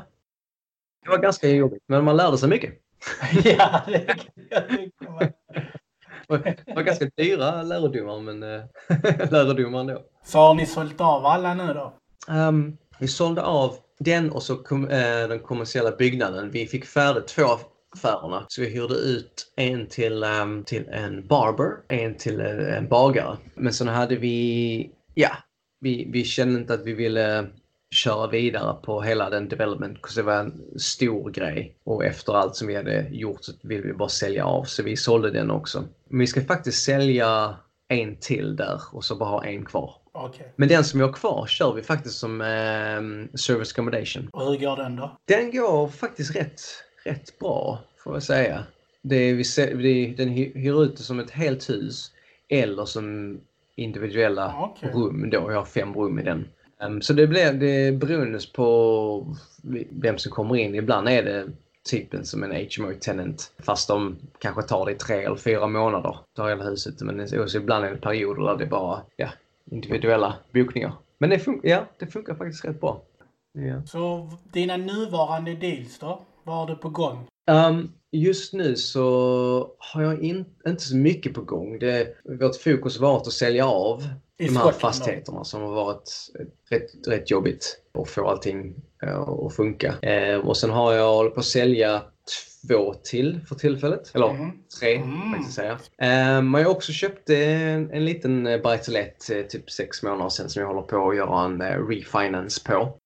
det 1.04 1.10
var 1.10 1.18
ganska 1.18 1.48
jobbigt 1.48 1.82
men 1.88 2.04
man 2.04 2.16
lärde 2.16 2.38
sig 2.38 2.48
mycket. 2.48 2.74
ja, 3.44 3.82
det, 3.86 4.16
det 4.66 5.32
det 6.28 6.74
var 6.74 6.82
ganska 6.82 7.10
dyra 7.16 7.62
lärodomar 7.62 8.20
men 8.20 8.42
uh, 8.42 9.30
lärodomar 9.30 9.80
ändå. 9.80 10.02
Så 10.24 10.38
har 10.38 10.54
ni 10.54 10.66
sålt 10.66 11.00
av 11.00 11.26
alla 11.26 11.54
nu 11.54 11.74
då? 11.74 11.94
Um, 12.28 12.76
vi 12.98 13.08
sålde 13.08 13.42
av 13.42 13.76
den 13.98 14.30
och 14.30 14.42
så 14.42 14.56
kom, 14.56 14.84
uh, 14.84 15.28
den 15.28 15.38
kommersiella 15.38 15.90
byggnaden. 15.90 16.50
Vi 16.50 16.66
fick 16.66 16.84
färdigt 16.84 17.28
två 17.28 17.42
affärerna. 17.94 18.46
Så 18.48 18.60
vi 18.60 18.68
hyrde 18.68 18.94
ut 18.94 19.52
en 19.56 19.86
till, 19.86 20.24
um, 20.24 20.64
till 20.64 20.88
en 20.88 21.26
barber, 21.26 21.70
en 21.88 22.14
till 22.14 22.40
uh, 22.40 22.76
en 22.76 22.88
bagare. 22.88 23.36
Men 23.54 23.72
sen 23.72 23.88
hade 23.88 24.16
vi, 24.16 24.90
ja, 25.14 25.30
vi, 25.80 26.08
vi 26.12 26.24
kände 26.24 26.60
inte 26.60 26.74
att 26.74 26.86
vi 26.86 26.92
ville 26.92 27.46
köra 27.90 28.26
vidare 28.26 28.76
på 28.82 29.02
hela 29.02 29.30
den 29.30 29.48
development, 29.48 29.98
för 30.06 30.16
det 30.16 30.22
var 30.22 30.40
en 30.40 30.78
stor 30.78 31.30
grej. 31.30 31.76
Och 31.84 32.04
efter 32.04 32.32
allt 32.32 32.56
som 32.56 32.68
vi 32.68 32.76
hade 32.76 33.08
gjort 33.10 33.44
så 33.44 33.52
ville 33.62 33.82
vi 33.82 33.92
bara 33.92 34.08
sälja 34.08 34.44
av, 34.44 34.64
så 34.64 34.82
vi 34.82 34.96
sålde 34.96 35.30
den 35.30 35.50
också. 35.50 35.84
Men 36.08 36.20
vi 36.20 36.26
ska 36.26 36.40
faktiskt 36.40 36.84
sälja 36.84 37.56
en 37.88 38.16
till 38.16 38.56
där 38.56 38.80
och 38.92 39.04
så 39.04 39.16
bara 39.16 39.28
ha 39.28 39.44
en 39.44 39.64
kvar. 39.64 39.94
Okay. 40.12 40.46
Men 40.56 40.68
den 40.68 40.84
som 40.84 41.00
vi 41.00 41.06
har 41.06 41.12
kvar 41.12 41.46
kör 41.46 41.72
vi 41.72 41.82
faktiskt 41.82 42.18
som 42.18 42.40
eh, 42.40 43.36
service 43.38 43.72
accommodation. 43.72 44.28
Och 44.32 44.42
hur 44.46 44.58
går 44.58 44.76
den 44.76 44.96
då? 44.96 45.18
Den 45.24 45.50
går 45.50 45.88
faktiskt 45.88 46.36
rätt, 46.36 46.60
rätt 47.04 47.38
bra, 47.38 47.80
får 48.04 48.14
jag 48.14 48.22
säga. 48.22 48.64
Det 49.02 49.16
är, 49.16 49.74
vi, 49.74 50.14
den 50.16 50.28
hyr 50.28 50.82
ut 50.82 50.96
det 50.96 51.02
som 51.02 51.20
ett 51.20 51.30
helt 51.30 51.70
hus 51.70 52.12
eller 52.48 52.84
som 52.84 53.38
individuella 53.76 54.70
okay. 54.70 54.90
rum 54.90 55.30
då. 55.30 55.52
Jag 55.52 55.58
har 55.58 55.64
fem 55.64 55.94
rum 55.94 56.18
i 56.18 56.22
den. 56.22 56.48
Um, 56.80 57.02
så 57.02 57.12
det 57.12 57.26
blir 57.26 57.52
det 57.52 57.92
beroende 57.92 58.38
på 58.54 59.34
vem 59.90 60.18
som 60.18 60.32
kommer 60.32 60.56
in. 60.56 60.74
Ibland 60.74 61.08
är 61.08 61.22
det 61.22 61.46
typen 61.90 62.24
som 62.24 62.42
en 62.42 62.52
HMO-tenant 62.52 63.52
fast 63.58 63.88
de 63.88 64.16
kanske 64.38 64.62
tar 64.62 64.86
det 64.86 64.92
i 64.92 64.94
tre 64.94 65.24
eller 65.24 65.36
fyra 65.36 65.66
månader, 65.66 66.18
tar 66.36 66.48
hela 66.48 66.64
huset. 66.64 67.00
Men 67.00 67.20
också 67.40 67.58
ibland 67.58 67.84
är 67.84 67.90
det 67.90 67.96
perioder 67.96 68.42
där 68.42 68.56
det 68.56 68.64
är 68.64 68.68
bara 68.68 69.02
ja, 69.16 69.28
individuella 69.70 70.34
bokningar. 70.52 70.92
Men 71.18 71.30
det, 71.30 71.38
fun 71.38 71.60
ja, 71.62 71.84
det 71.98 72.06
funkar 72.06 72.34
faktiskt 72.34 72.64
rätt 72.64 72.80
bra. 72.80 73.02
Ja. 73.52 73.82
Så 73.86 74.30
dina 74.52 74.76
nuvarande 74.76 75.54
deals 75.54 75.98
då? 75.98 76.22
Vad 76.44 76.56
har 76.56 76.66
du 76.66 76.74
på 76.76 76.88
gång? 76.88 77.26
Um, 77.50 77.92
just 78.16 78.52
nu 78.52 78.76
så 78.76 79.70
har 79.78 80.02
jag 80.02 80.22
in, 80.22 80.44
inte 80.66 80.82
så 80.82 80.96
mycket 80.96 81.34
på 81.34 81.40
gång. 81.40 81.78
Det, 81.78 82.14
vårt 82.40 82.56
fokus 82.56 83.00
har 83.00 83.12
varit 83.12 83.26
att 83.26 83.32
sälja 83.32 83.66
av 83.66 84.08
I 84.38 84.46
de 84.46 84.56
här 84.56 84.72
fastigheterna 84.72 85.44
som 85.44 85.62
har 85.62 85.72
varit 85.72 86.30
rätt, 86.70 87.08
rätt 87.08 87.30
jobbigt 87.30 87.78
att 87.98 88.08
få 88.08 88.28
allting 88.28 88.74
uh, 89.04 89.18
att 89.18 89.56
funka. 89.56 89.94
Uh, 90.06 90.48
och 90.48 90.56
sen 90.56 90.70
har 90.70 90.92
jag 90.92 91.14
hållit 91.14 91.34
på 91.34 91.40
att 91.40 91.46
sälja 91.46 92.02
två 92.66 92.94
till 92.94 93.40
för 93.48 93.54
tillfället. 93.54 94.14
Eller 94.14 94.30
mm. 94.30 94.50
tre, 94.80 94.96
mm. 94.96 95.32
faktiskt 95.32 95.54
säga. 95.54 95.78
Um, 96.38 96.54
jag 96.54 96.64
har 96.64 96.70
också 96.70 96.92
köpt 96.92 97.30
en, 97.30 97.90
en 97.90 98.04
liten 98.04 98.44
buy 98.44 98.96
eh, 99.30 99.46
typ 99.48 99.70
sex 99.70 100.02
månader 100.02 100.28
sedan 100.28 100.48
som 100.48 100.62
jag 100.62 100.68
håller 100.68 100.82
på 100.82 101.08
att 101.08 101.16
göra 101.16 101.44
en 101.44 101.88
refinance 101.88 102.64
på. 102.64 102.98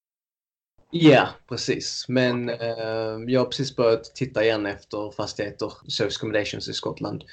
Ja, 0.90 1.28
precis. 1.48 2.04
Men 2.08 2.48
eh, 2.48 3.18
jag 3.26 3.40
har 3.40 3.44
precis 3.44 3.76
börjat 3.76 4.04
titta 4.14 4.44
igen 4.44 4.66
efter 4.66 5.10
fastigheter, 5.10 5.72
service 5.88 6.16
accommodations 6.16 6.68
i 6.68 6.72
Skottland. 6.72 7.24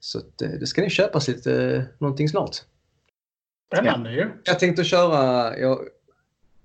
Så 0.00 0.18
att, 0.18 0.42
eh, 0.42 0.50
det 0.50 0.66
ska 0.66 0.80
nog 0.80 0.90
köpas 0.90 1.28
lite 1.28 1.64
eh, 1.64 1.82
någonting 1.98 2.28
snart. 2.28 2.56
Spännande 3.72 4.12
ju. 4.12 4.20
Ja. 4.20 4.28
Jag 4.44 4.58
tänkte 4.58 4.84
köra, 4.84 5.58
jag 5.58 5.78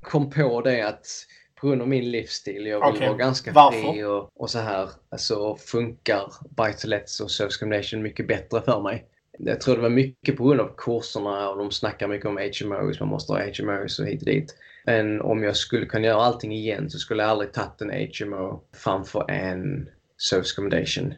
kom 0.02 0.30
på 0.30 0.62
det 0.62 0.82
att 0.82 1.08
på 1.56 1.68
grund 1.68 1.82
av 1.82 1.88
min 1.88 2.12
livsstil. 2.12 2.66
Jag 2.66 2.86
vill 2.86 2.96
Okej, 2.96 3.08
vara 3.08 3.18
ganska 3.18 3.52
varför? 3.52 3.92
fri 3.92 4.04
och, 4.04 4.30
och 4.36 4.50
så 4.50 4.60
här. 4.60 4.90
Så 5.18 5.56
funkar 5.56 6.34
buy 6.50 6.74
to 6.74 6.88
lets 6.88 7.20
och 7.20 7.32
service 7.32 7.56
accommodation 7.56 8.02
mycket 8.02 8.28
bättre 8.28 8.62
för 8.62 8.82
mig. 8.82 9.06
Jag 9.40 9.62
tror 9.62 9.76
det 9.76 9.82
var 9.82 9.90
mycket 9.90 10.38
på 10.38 10.44
grund 10.44 10.62
av 10.62 10.76
kurserna 10.78 11.50
och 11.50 11.58
de 11.58 11.72
snackar 11.72 12.08
mycket 12.08 12.28
om 12.28 12.38
HMOs. 12.38 13.00
Man 13.00 13.10
måste 13.10 13.34
ha 13.34 13.40
HMOs 13.40 14.00
och 14.00 14.06
hit 14.06 14.22
och 14.22 14.26
dit. 14.26 14.56
Men 14.88 15.22
om 15.22 15.44
jag 15.44 15.58
skulle 15.58 15.86
kunna 15.86 16.08
göra 16.08 16.22
allting 16.22 16.52
igen 16.52 16.90
så 16.90 17.00
skulle 17.00 17.24
jag 17.24 17.30
aldrig 17.30 17.54
tagit 17.54 17.82
en 17.82 17.90
HMO 17.90 18.64
framför 18.74 19.32
en 19.32 19.90
service 20.30 20.54
accommodation. 20.54 21.14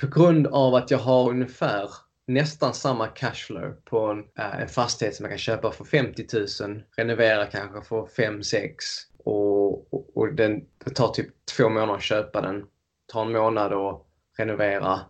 På 0.00 0.06
grund 0.06 0.46
av 0.46 0.74
att 0.74 0.90
jag 0.90 0.98
har 0.98 1.30
ungefär 1.30 1.90
nästan 2.26 2.74
samma 2.74 3.06
cashflow 3.06 3.72
på 3.84 4.06
en, 4.06 4.18
äh, 4.38 4.60
en 4.60 4.68
fastighet 4.68 5.14
som 5.14 5.24
jag 5.24 5.30
kan 5.30 5.38
köpa 5.38 5.70
för 5.70 5.84
50 5.84 6.26
000, 6.62 6.82
renovera 6.96 7.46
kanske 7.46 7.82
för 7.82 8.06
5-6 8.06 8.72
och, 9.18 9.94
och, 9.94 10.16
och 10.16 10.34
den, 10.34 10.64
det 10.84 10.90
tar 10.90 11.08
typ 11.08 11.28
två 11.56 11.68
månader 11.68 11.94
att 11.94 12.02
köpa 12.02 12.40
den. 12.40 12.66
Tar 13.12 13.22
en 13.22 13.32
månad 13.32 13.72
att 13.72 14.06
renovera 14.38 15.00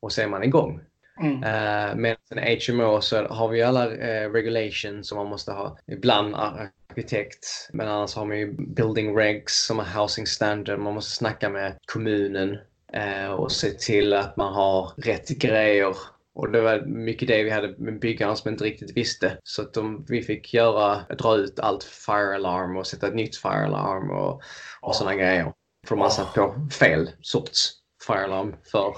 och 0.00 0.12
sen 0.12 0.24
är 0.24 0.28
man 0.28 0.44
igång. 0.44 0.80
Mm. 1.20 1.36
Uh, 1.36 1.96
med 1.96 2.16
en 2.30 2.58
HMO 2.68 3.00
så 3.00 3.26
har 3.26 3.48
vi 3.48 3.62
alla 3.62 3.88
uh, 3.88 4.32
regulations 4.32 5.08
som 5.08 5.18
man 5.18 5.26
måste 5.26 5.52
ha. 5.52 5.78
Ibland 5.86 6.34
arkitekt, 6.34 7.70
men 7.72 7.88
annars 7.88 8.14
har 8.14 8.24
man 8.24 8.38
ju 8.38 8.52
building 8.52 9.16
regs 9.16 9.66
som 9.66 9.80
är 9.80 10.00
housing 10.00 10.26
standard. 10.26 10.78
Man 10.78 10.94
måste 10.94 11.16
snacka 11.16 11.48
med 11.48 11.76
kommunen 11.86 12.58
uh, 12.96 13.30
och 13.30 13.52
se 13.52 13.70
till 13.70 14.12
att 14.12 14.36
man 14.36 14.54
har 14.54 14.92
rätt 14.96 15.28
grejer. 15.28 15.96
Och 16.34 16.50
det 16.50 16.60
var 16.60 16.80
mycket 16.86 17.28
det 17.28 17.42
vi 17.42 17.50
hade 17.50 17.74
med 17.78 18.00
byggaren 18.00 18.36
som 18.36 18.50
inte 18.50 18.64
riktigt 18.64 18.96
visste. 18.96 19.38
Så 19.44 19.62
att 19.62 19.74
de, 19.74 20.04
vi 20.08 20.22
fick 20.22 20.54
göra, 20.54 21.00
dra 21.18 21.36
ut 21.36 21.58
allt 21.58 21.84
fire 21.84 22.34
alarm 22.34 22.76
och 22.76 22.86
sätta 22.86 23.06
ett 23.06 23.14
nytt 23.14 23.36
fire 23.36 23.64
alarm 23.64 24.10
och, 24.10 24.42
och 24.80 24.96
sådana 24.96 25.16
grejer. 25.16 25.52
För 25.86 25.96
man 25.96 26.10
satt 26.10 26.34
på 26.34 26.68
fel 26.80 27.10
sorts 27.20 27.83
fire 28.06 28.24
alarm 28.24 28.54
för. 28.72 28.94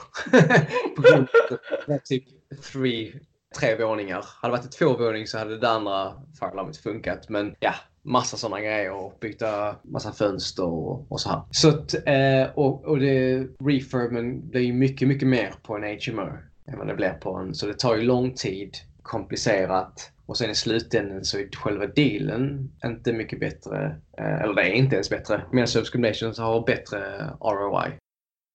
på 0.97 1.03
grund 1.03 1.29
av 1.51 1.59
att 1.79 1.87
det 1.87 1.99
typ 1.99 2.25
three, 2.73 3.21
tre 3.61 3.77
våningar. 3.77 4.25
Hade 4.43 4.55
det 4.55 4.59
varit 4.59 4.75
ett 4.75 4.83
våning 4.83 5.27
så 5.27 5.39
hade 5.39 5.59
det 5.59 5.71
andra 5.71 6.13
fire 6.41 6.51
alarmet 6.51 6.77
funkat. 6.77 7.29
Men 7.29 7.55
ja, 7.61 7.75
massa 8.03 8.37
sådana 8.37 8.61
grejer 8.61 8.93
och 8.93 9.19
byta 9.21 9.77
massa 9.83 10.13
fönster 10.13 10.65
och, 10.65 11.13
och 11.13 11.21
så 11.21 11.29
här. 11.29 11.43
Så 11.51 11.69
att, 11.69 11.95
eh, 11.95 12.55
och, 12.55 12.85
och 12.85 12.99
det, 12.99 13.47
refurben 13.61 14.49
blir 14.49 14.61
ju 14.61 14.73
mycket, 14.73 15.09
mycket 15.09 15.29
mer 15.29 15.55
på 15.63 15.77
en 15.77 15.83
HMO 15.83 16.29
än 16.67 16.79
vad 16.79 16.87
det 16.87 16.95
blir 16.95 17.13
på 17.13 17.35
en. 17.35 17.55
Så 17.55 17.67
det 17.67 17.79
tar 17.79 17.97
ju 17.97 18.03
lång 18.03 18.35
tid, 18.35 18.77
komplicerat. 19.03 20.13
Och 20.27 20.37
sen 20.37 20.51
i 20.51 20.55
slutändan 20.55 21.25
så 21.25 21.39
är 21.39 21.57
själva 21.57 21.87
dealen 21.87 22.71
inte 22.85 23.13
mycket 23.13 23.41
bättre. 23.41 23.97
Eh, 24.19 24.43
eller 24.43 24.55
det 24.55 24.63
är 24.63 24.73
inte 24.73 24.95
ens 24.95 25.11
bättre. 25.11 25.45
Medan 25.53 25.69
Subscriptions 25.69 26.39
har 26.39 26.67
bättre 26.67 27.31
ROI. 27.41 27.93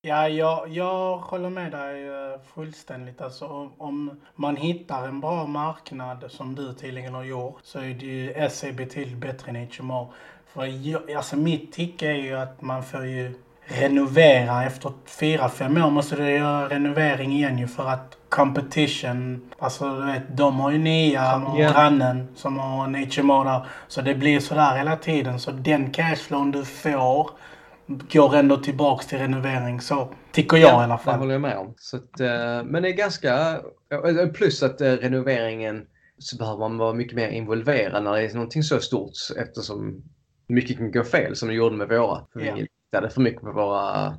Ja, 0.04 0.28
jag, 0.28 0.68
jag 0.70 1.18
håller 1.18 1.50
med 1.50 1.72
dig 1.72 2.08
eh, 2.08 2.40
fullständigt. 2.56 3.22
Alltså, 3.22 3.46
om, 3.46 3.72
om 3.78 4.20
man 4.36 4.56
hittar 4.56 5.08
en 5.08 5.20
bra 5.22 5.46
marknad 5.48 6.26
som 6.30 6.56
du 6.56 6.74
tydligen 6.74 7.14
har 7.14 7.24
gjort 7.24 7.60
så 7.64 7.80
är 7.80 7.94
det 7.94 8.06
ju 8.06 8.50
SE 8.50 8.72
betydligt 8.72 9.18
bättre 9.18 9.52
än 9.52 9.68
HMO. 9.80 10.14
För 10.54 10.66
jag, 10.66 11.12
alltså 11.12 11.36
mitt 11.36 11.74
tick 11.74 12.02
är 12.02 12.14
ju 12.14 12.38
att 12.38 12.62
man 12.62 12.84
får 12.84 13.06
ju 13.06 13.34
renovera 13.66 14.64
efter 14.64 14.92
fyra, 15.06 15.50
fem 15.50 15.78
år 15.84 15.90
måste 15.90 16.16
du 16.16 16.30
göra 16.30 16.70
renovering 16.70 17.32
igen 17.34 17.58
ju 17.58 17.68
för 17.68 17.88
att 17.90 18.18
competition, 18.30 19.52
alltså 19.60 19.96
du 20.00 20.06
vet, 20.06 20.38
de 20.38 20.60
har 20.60 20.72
ju 20.72 20.78
nya 20.78 21.36
och 21.36 21.60
Ja. 21.60 21.72
grannen 21.72 22.28
som 22.36 22.60
har 22.60 22.84
en 22.86 22.96
HMO 22.96 23.44
där. 23.44 23.66
Så 23.88 24.02
det 24.02 24.16
blir 24.16 24.40
sådär 24.40 24.78
hela 24.78 24.96
tiden. 24.96 25.40
Så 25.40 25.52
den 25.52 25.92
cashflown 25.92 26.52
du 26.52 26.66
får 26.66 27.30
går 28.12 28.36
ändå 28.36 28.58
tillbaks 28.58 29.08
till 29.08 29.18
renovering. 29.18 29.82
Så 29.82 30.14
tycker 30.32 30.58
jag 30.58 30.70
i 30.82 30.84
alla 30.84 30.98
Det 30.98 31.04
fall. 31.04 31.20
håller 31.20 31.32
jag 31.34 31.42
med 31.42 31.58
om. 31.58 31.74
Så 31.78 31.98
att, 31.98 32.20
eh, 32.20 32.64
men 32.66 32.84
det 32.84 32.90
är 32.90 32.94
ganska... 32.94 33.60
eh, 34.22 34.28
Plus 34.34 34.64
att 34.64 34.82
eh, 34.82 34.92
renoveringen 34.92 35.86
så 36.18 36.38
behöver 36.38 36.60
man 36.60 36.78
vara 36.78 36.94
mycket 36.94 37.16
mer 37.16 37.28
involverad 37.30 38.04
när 38.04 38.12
det 38.14 38.22
är 38.22 38.34
någonting 38.34 38.64
så 38.64 38.80
stort 38.80 39.12
eftersom 39.38 40.04
mycket 40.48 40.78
kan 40.78 40.92
gå 40.92 41.04
fel 41.04 41.36
som 41.36 41.48
det 41.48 41.54
gjorde 41.56 41.76
med 41.76 41.88
våra. 41.90 42.22
För 42.34 42.40
Ja. 42.40 42.54
Vi 42.56 42.62
liktade 42.62 43.10
för 43.10 43.22
mycket 43.22 43.42
på 43.42 43.52
våra, 43.52 44.14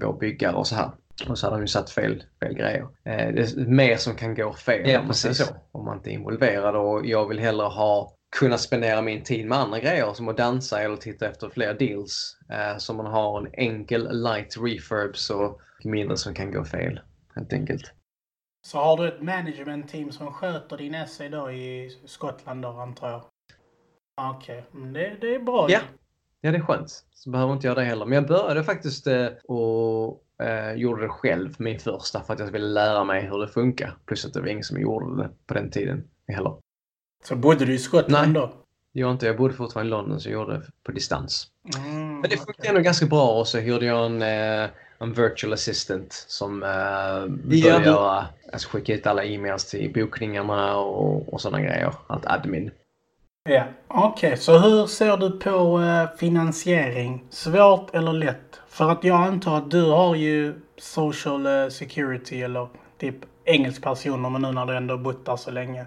våra 0.00 0.12
byggare 0.18 0.54
och 0.56 0.66
så 0.66 0.74
här. 0.74 0.90
Och 1.28 1.38
så 1.38 1.46
hade 1.46 1.56
de 1.56 1.60
ju 1.60 1.66
satt 1.66 1.90
fel, 1.90 2.22
fel 2.40 2.54
grejer. 2.54 2.86
Det 3.04 3.10
är 3.56 3.66
mer 3.66 3.96
som 3.96 4.14
kan 4.14 4.34
gå 4.34 4.52
fel 4.52 4.90
Ja, 4.90 5.00
om 5.00 5.06
man 5.06 5.14
säger 5.14 5.30
precis. 5.34 5.46
så. 5.46 5.54
Om 5.72 5.84
man 5.84 5.96
inte 5.96 6.10
är 6.10 6.12
involverad 6.12 6.76
och 6.76 7.06
jag 7.06 7.28
vill 7.28 7.38
hellre 7.38 7.66
ha 7.66 8.12
kunna 8.34 8.58
spendera 8.58 9.02
min 9.02 9.22
tid 9.22 9.46
med 9.46 9.58
andra 9.58 9.80
grejer 9.80 10.12
som 10.14 10.28
att 10.28 10.36
dansa 10.36 10.82
eller 10.82 10.96
titta 10.96 11.28
efter 11.28 11.48
fler 11.48 11.74
deals. 11.74 12.36
Eh, 12.50 12.78
så 12.78 12.94
man 12.94 13.06
har 13.06 13.40
en 13.40 13.54
enkel 13.54 14.22
light 14.22 14.56
refurb 14.60 15.16
så 15.16 15.60
mindre 15.84 16.16
som 16.16 16.34
kan 16.34 16.52
gå 16.52 16.64
fel 16.64 17.00
helt 17.34 17.52
enkelt. 17.52 17.92
Så 18.66 18.78
har 18.78 18.96
du 18.96 19.08
ett 19.08 19.22
management 19.22 19.88
team 19.88 20.12
som 20.12 20.32
sköter 20.32 20.76
din 20.76 21.06
SE 21.06 21.28
då 21.28 21.50
i 21.50 21.90
Skottland 22.04 22.62
då 22.62 22.68
antar 22.68 23.10
jag? 23.10 23.22
Okej, 24.36 24.64
men 24.72 24.92
det, 24.92 25.16
det 25.20 25.34
är 25.34 25.40
bra. 25.40 25.66
Ja. 25.70 25.80
Ja, 26.40 26.50
det 26.50 26.56
är 26.58 26.62
skönt. 26.62 27.04
Så 27.14 27.30
behöver 27.30 27.52
inte 27.52 27.66
jag 27.66 27.76
det 27.76 27.84
heller. 27.84 28.06
Men 28.06 28.14
jag 28.14 28.26
började 28.26 28.64
faktiskt 28.64 29.06
eh, 29.06 29.26
och 29.44 30.24
eh, 30.42 30.72
gjorde 30.74 31.02
det 31.02 31.08
själv, 31.08 31.54
min 31.58 31.78
första, 31.78 32.20
för 32.20 32.34
att 32.34 32.40
jag 32.40 32.46
ville 32.46 32.66
lära 32.66 33.04
mig 33.04 33.22
hur 33.22 33.38
det 33.38 33.48
funkar. 33.48 33.96
Plus 34.06 34.24
att 34.24 34.32
det 34.32 34.40
var 34.40 34.48
ingen 34.48 34.64
som 34.64 34.80
gjorde 34.80 35.22
det 35.22 35.30
på 35.46 35.54
den 35.54 35.70
tiden 35.70 36.08
heller. 36.28 36.56
Så 37.28 37.36
bodde 37.36 37.64
du 37.64 37.74
i 37.74 37.78
Skottland 37.78 38.32
Nej. 38.32 38.42
då? 38.42 38.52
Jag 38.92 39.12
inte, 39.12 39.26
jag 39.26 39.36
bodde 39.36 39.54
fortfarande 39.54 39.88
i 39.88 39.90
London 39.90 40.20
så 40.20 40.28
jag 40.28 40.32
gjorde 40.32 40.52
det 40.52 40.62
på 40.86 40.92
distans. 40.92 41.48
Mm, 41.76 42.20
Men 42.20 42.30
det 42.30 42.36
funkar 42.36 42.52
okej. 42.58 42.68
ändå 42.68 42.80
ganska 42.80 43.06
bra 43.06 43.38
och 43.38 43.48
så 43.48 43.58
hyrde 43.58 43.86
jag 43.86 44.06
en, 44.06 44.22
eh, 44.22 44.70
en 44.98 45.12
virtual 45.12 45.52
assistant 45.52 46.12
som 46.28 46.62
eh, 46.62 46.68
Ja, 46.68 47.26
började 47.28 47.84
göra, 47.84 48.26
alltså 48.52 48.68
skicka 48.68 48.94
ut 48.94 49.06
alla 49.06 49.24
e-mails 49.24 49.64
till 49.64 49.92
bokningarna 49.92 50.76
och, 50.76 51.32
och 51.32 51.40
sådana 51.40 51.60
grejer. 51.60 51.94
Allt 52.06 52.26
admin. 52.26 52.70
Ja, 53.48 53.64
okej. 53.88 54.36
Så 54.36 54.58
hur 54.58 54.86
ser 54.86 55.16
du 55.16 55.30
på 55.30 55.80
eh, 55.80 56.18
finansiering? 56.18 57.24
Svårt 57.30 57.94
eller 57.94 58.12
lätt? 58.12 58.60
För 58.68 58.90
att 58.90 59.04
jag 59.04 59.22
antar 59.22 59.56
att 59.56 59.70
du 59.70 59.82
har 59.82 60.14
ju 60.14 60.54
social 60.76 61.46
eh, 61.46 61.68
security 61.68 62.42
eller 62.42 62.68
typ 62.98 63.16
engelsk 63.44 63.82
personnummer 63.82 64.38
nu 64.38 64.52
när 64.52 64.66
du 64.66 64.76
ändå 64.76 64.98
bott 64.98 65.26
där 65.26 65.36
så 65.36 65.50
länge. 65.50 65.86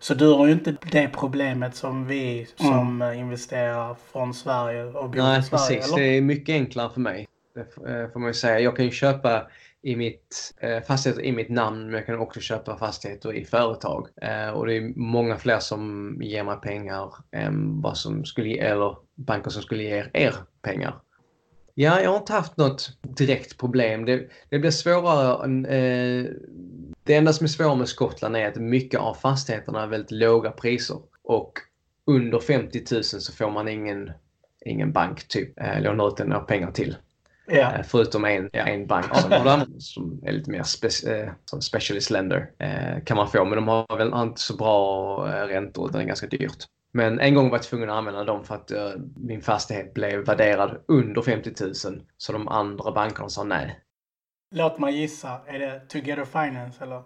Så 0.00 0.14
du 0.14 0.32
har 0.32 0.46
ju 0.46 0.52
inte 0.52 0.76
det 0.92 1.08
problemet 1.08 1.74
som 1.74 2.06
vi 2.06 2.46
som 2.56 3.02
eh, 3.02 3.18
investerar 3.18 3.96
från 4.12 4.34
Sverige 4.34 4.84
och 4.84 5.10
bor 5.10 5.18
Nej, 5.22 5.38
i 5.40 5.42
Sverige, 5.42 5.66
precis. 5.80 5.92
eller? 5.92 6.02
Det 6.02 6.16
är 6.16 6.20
mycket 6.20 6.52
enklare 6.52 6.90
för 6.90 7.00
mig. 7.00 7.28
Det 7.54 7.60
f- 7.60 7.84
eh, 7.88 8.10
får 8.12 8.20
man 8.20 8.28
ju 8.30 8.34
säga. 8.34 8.60
Jag 8.60 8.76
kan 8.76 8.84
ju 8.84 8.90
köpa 8.90 9.46
i 9.82 9.96
mitt, 9.96 10.54
eh, 10.60 10.80
fastigheter 10.82 11.22
i 11.22 11.32
mitt 11.32 11.48
namn, 11.48 11.84
men 11.84 11.94
jag 11.94 12.06
kan 12.06 12.18
också 12.18 12.40
köpa 12.40 12.76
fastigheter 12.78 13.32
i 13.34 13.44
företag. 13.44 14.08
Eh, 14.22 14.48
och 14.48 14.66
det 14.66 14.74
är 14.76 14.92
många 14.96 15.36
fler 15.36 15.58
som 15.58 16.16
ger 16.22 16.44
mig 16.44 16.56
pengar 16.62 17.14
än 17.32 17.80
vad 17.80 17.96
som 17.96 18.24
skulle 18.24 18.48
ge, 18.48 18.58
eller 18.58 18.96
banker 19.14 19.50
som 19.50 19.62
skulle 19.62 19.82
ge 19.82 20.04
er 20.12 20.34
pengar. 20.62 20.94
Ja, 21.74 22.00
jag 22.00 22.10
har 22.10 22.16
inte 22.18 22.32
haft 22.32 22.56
något 22.56 22.98
direkt 23.02 23.58
problem. 23.58 24.04
Det, 24.04 24.28
det 24.50 24.58
blir 24.58 24.70
svårare. 24.70 25.66
Eh, 25.68 26.26
det 27.04 27.14
enda 27.14 27.32
som 27.32 27.44
är 27.44 27.48
svårare 27.48 27.76
med 27.76 27.88
Skottland 27.88 28.36
är 28.36 28.48
att 28.48 28.56
mycket 28.56 29.00
av 29.00 29.14
fastigheterna 29.14 29.82
är 29.82 29.86
väldigt 29.86 30.10
låga 30.10 30.50
priser. 30.50 30.98
Och 31.22 31.52
under 32.06 32.40
50 32.40 32.82
000 32.92 33.04
så 33.04 33.32
får 33.32 33.50
man 33.50 33.68
ingen, 33.68 34.10
ingen 34.64 34.92
bank 34.92 35.28
typ 35.28 35.60
eh, 35.60 35.82
låna 35.82 36.06
ut 36.06 36.18
några 36.18 36.40
pengar 36.40 36.70
till. 36.70 36.96
Eh, 37.46 37.82
förutom 37.84 38.24
en, 38.24 38.50
en 38.52 38.86
bank 38.86 39.16
som, 39.16 39.32
har 39.32 39.80
som 39.80 40.20
är 40.22 40.32
lite 40.32 40.50
mer 40.50 40.62
spe, 40.62 40.86
eh, 40.86 41.28
som 41.44 41.62
specialist 41.62 42.10
lender 42.10 42.50
eh, 42.58 43.04
kan 43.04 43.16
man 43.16 43.28
få. 43.28 43.44
Men 43.44 43.56
de 43.56 43.68
har 43.68 43.96
väl 43.96 44.12
inte 44.22 44.40
så 44.40 44.56
bra 44.56 45.16
räntor 45.48 45.88
utan 45.88 45.98
det 45.98 46.04
är 46.04 46.08
ganska 46.08 46.26
dyrt. 46.26 46.64
Men 46.92 47.20
en 47.20 47.34
gång 47.34 47.50
var 47.50 47.58
jag 47.58 47.62
tvungen 47.62 47.90
att 47.90 47.96
använda 47.96 48.24
dem 48.24 48.44
för 48.44 48.54
att 48.54 48.72
min 49.16 49.40
fastighet 49.42 49.94
blev 49.94 50.24
värderad 50.24 50.80
under 50.88 51.22
50 51.22 51.52
000. 51.60 51.74
Så 52.16 52.32
de 52.32 52.48
andra 52.48 52.92
bankerna 52.92 53.28
sa 53.28 53.44
nej. 53.44 53.80
Låt 54.56 54.78
mig 54.78 54.98
gissa. 54.98 55.40
Är 55.46 55.58
det 55.58 55.80
Together 55.88 56.24
Finance 56.24 56.84
eller? 56.84 57.02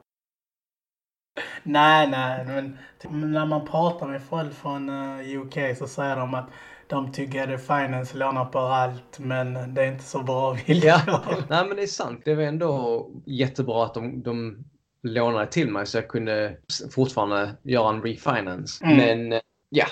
Nej, 1.63 2.09
nej, 2.09 2.45
men 2.45 2.79
typ, 2.99 3.11
när 3.11 3.47
man 3.47 3.67
pratar 3.67 4.07
med 4.07 4.23
folk 4.23 4.55
från 4.55 4.89
eh, 4.89 5.41
UK 5.41 5.77
så 5.79 5.89
säger 5.89 6.17
de 6.17 6.35
att 6.35 6.51
de 6.87 7.13
Together 7.13 7.57
Finance 7.57 8.17
lånar 8.17 8.45
på 8.45 8.59
allt, 8.59 9.19
men 9.19 9.75
det 9.75 9.83
är 9.83 9.93
inte 9.93 10.05
så 10.05 10.23
bra 10.23 10.53
villkor. 10.67 10.89
Ja, 10.89 11.25
nej 11.49 11.67
men 11.67 11.77
det 11.77 11.83
är 11.83 11.87
sant. 11.87 12.21
Det 12.25 12.35
var 12.35 12.43
ändå 12.43 13.07
jättebra 13.27 13.85
att 13.85 13.95
de, 13.95 14.23
de 14.23 14.65
lånade 15.03 15.47
till 15.47 15.71
mig 15.71 15.87
så 15.87 15.99
jag 15.99 16.09
kunde 16.09 16.57
fortfarande 16.95 17.57
göra 17.63 17.89
en 17.89 18.03
refinance. 18.03 18.85
Mm. 18.85 18.97
Men 18.97 19.33
eh, 19.33 19.41
ja, 19.69 19.87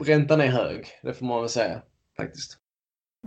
räntan 0.00 0.40
är 0.40 0.48
hög. 0.48 0.86
Det 1.02 1.14
får 1.14 1.26
man 1.26 1.40
väl 1.40 1.48
säga 1.48 1.82
faktiskt. 2.16 2.56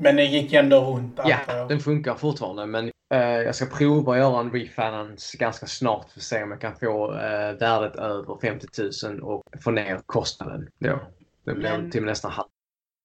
Men 0.01 0.15
det 0.15 0.25
gick 0.25 0.53
ändå 0.53 0.81
runt, 0.81 1.19
Ja, 1.25 1.65
den 1.69 1.79
funkar 1.79 2.15
fortfarande 2.15 2.65
men 2.65 2.92
jag 3.17 3.56
ska 3.56 3.65
prova 3.65 4.12
att 4.13 4.17
göra 4.19 4.39
en 4.39 4.52
refinance 4.52 5.38
ganska 5.38 5.65
snart 5.65 6.10
för 6.10 6.19
att 6.19 6.23
se 6.23 6.43
om 6.43 6.52
jag 6.52 6.62
kan 6.62 6.76
få 6.76 7.13
eh, 7.13 7.54
värdet 7.60 7.95
över 7.95 8.38
50 8.41 8.67
000 9.08 9.21
och 9.21 9.43
få 9.63 9.71
ner 9.71 9.99
kostnaden. 10.06 10.67
Ja, 10.78 10.99
det 11.45 11.54
blir 11.54 11.69
Men- 11.69 11.91
till 11.91 12.06
nästan 12.06 12.32
halv. 12.32 12.47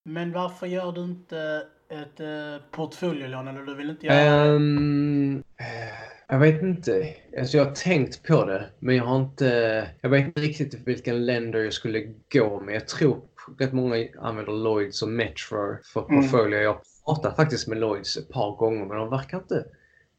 Men 0.04 0.32
varför 0.32 0.66
gör 0.66 0.92
du 0.92 1.00
inte 1.04 1.62
ett 1.90 2.20
uh, 2.20 2.70
portföljelån 2.70 3.48
eller 3.48 3.62
du 3.62 3.74
vill 3.74 3.90
inte 3.90 4.06
göra? 4.06 4.44
Um, 4.46 5.42
jag 6.28 6.38
vet 6.38 6.62
inte. 6.62 7.14
Alltså 7.38 7.56
jag 7.56 7.64
har 7.64 7.72
tänkt 7.74 8.26
på 8.26 8.44
det, 8.44 8.68
men 8.78 8.96
jag 8.96 9.04
har 9.04 9.16
inte... 9.16 9.88
Jag 10.00 10.10
vet 10.10 10.26
inte 10.26 10.40
riktigt 10.40 10.74
vilken 10.86 11.26
länder 11.26 11.58
jag 11.58 11.72
skulle 11.72 12.14
gå 12.32 12.60
med. 12.60 12.74
Jag 12.74 12.88
tror 12.88 13.20
rätt 13.58 13.72
många 13.72 14.06
använder 14.20 14.52
Lloyds 14.52 15.02
och 15.02 15.08
Metro 15.08 15.76
för 15.92 16.08
Mm. 16.08 16.22
portföljer. 16.22 16.60
Jag 16.60 16.72
har 16.72 16.80
pratat 17.04 17.36
faktiskt 17.36 17.68
med 17.68 17.78
Lloyds 17.78 18.16
ett 18.16 18.28
par 18.28 18.56
gånger, 18.56 18.84
men 18.86 18.96
de 18.96 19.10
verkar 19.10 19.38
inte 19.38 19.64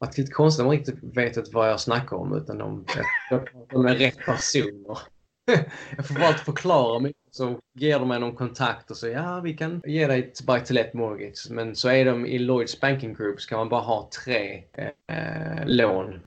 vara 0.00 0.10
lite 0.16 0.32
konstigt. 0.32 0.64
De 0.64 0.70
riktigt 0.70 1.16
vet 1.16 1.52
vad 1.52 1.70
jag 1.70 1.80
snackar 1.80 2.16
om, 2.16 2.36
utan 2.36 2.58
de, 2.58 2.84
de 3.70 3.86
är 3.86 3.94
rätt 3.94 4.18
personer. 4.18 4.98
Jag 5.96 6.06
får 6.06 6.14
bara 6.14 6.28
inte 6.28 6.44
förklara 6.44 6.98
mig. 6.98 7.12
Så 7.30 7.58
ger 7.74 7.98
de 7.98 8.08
mig 8.08 8.20
någon 8.20 8.36
kontakt 8.36 8.90
och 8.90 8.96
säger 8.96 9.22
ja, 9.22 9.40
vi 9.40 9.52
kan 9.54 9.82
ge 9.86 10.06
dig 10.06 10.18
ett 10.18 10.42
buy 10.42 10.60
to 10.60 10.74
let 10.74 10.94
mortgage. 10.94 11.50
Men 11.50 11.76
så 11.76 11.88
är 11.88 12.04
de 12.04 12.26
i 12.26 12.38
Lloyds 12.38 12.80
Banking 12.80 13.14
Group 13.14 13.40
så 13.40 13.48
kan 13.48 13.58
man 13.58 13.68
bara 13.68 13.80
ha 13.80 14.10
tre 14.24 14.64
eh, 14.72 15.66
lån. 15.66 16.20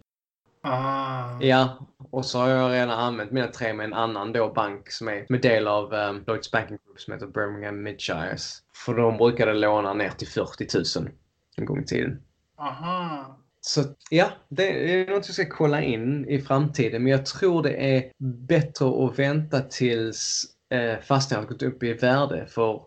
Ah. 0.62 1.42
Ja, 1.42 1.88
och 2.12 2.26
så 2.26 2.40
har 2.40 2.50
jag 2.50 2.72
redan 2.72 2.90
använt 3.00 3.32
mina 3.32 3.48
tre 3.48 3.74
med 3.74 3.84
en 3.84 3.94
annan 3.94 4.34
då 4.34 4.54
bank 4.54 4.92
som 4.92 5.08
är 5.08 5.26
med 5.30 5.42
del 5.42 5.68
av 5.68 5.94
um, 5.94 6.24
Lloyds 6.28 6.52
Banking 6.52 6.78
Group 6.86 7.00
som 7.00 7.14
heter 7.14 7.28
Birmingham 7.28 7.84
Midshires. 7.84 8.64
För 8.86 8.94
de 8.94 9.18
brukade 9.18 9.54
låna 9.54 9.94
ner 9.94 10.10
till 10.10 10.28
40 10.28 11.00
000 11.00 11.10
en 11.58 11.66
gång 11.66 11.80
i 11.80 11.86
tiden. 11.86 12.22
Aha. 12.58 13.38
Så 13.66 13.84
ja, 14.10 14.32
det 14.50 14.94
är 14.94 15.08
något 15.08 15.28
jag 15.28 15.34
ska 15.36 15.46
kolla 15.50 15.82
in 15.82 16.26
i 16.30 16.42
framtiden. 16.42 17.04
Men 17.04 17.12
jag 17.12 17.26
tror 17.26 17.64
det 17.64 17.96
är 17.96 18.12
bättre 18.48 19.06
att 19.06 19.20
vänta 19.20 19.60
tills 19.62 20.44
eh, 20.70 21.00
fastigheten 21.02 21.44
har 21.48 21.54
gått 21.54 21.64
upp 21.64 21.84
i 21.84 21.94
värde. 21.94 22.46
För 22.50 22.82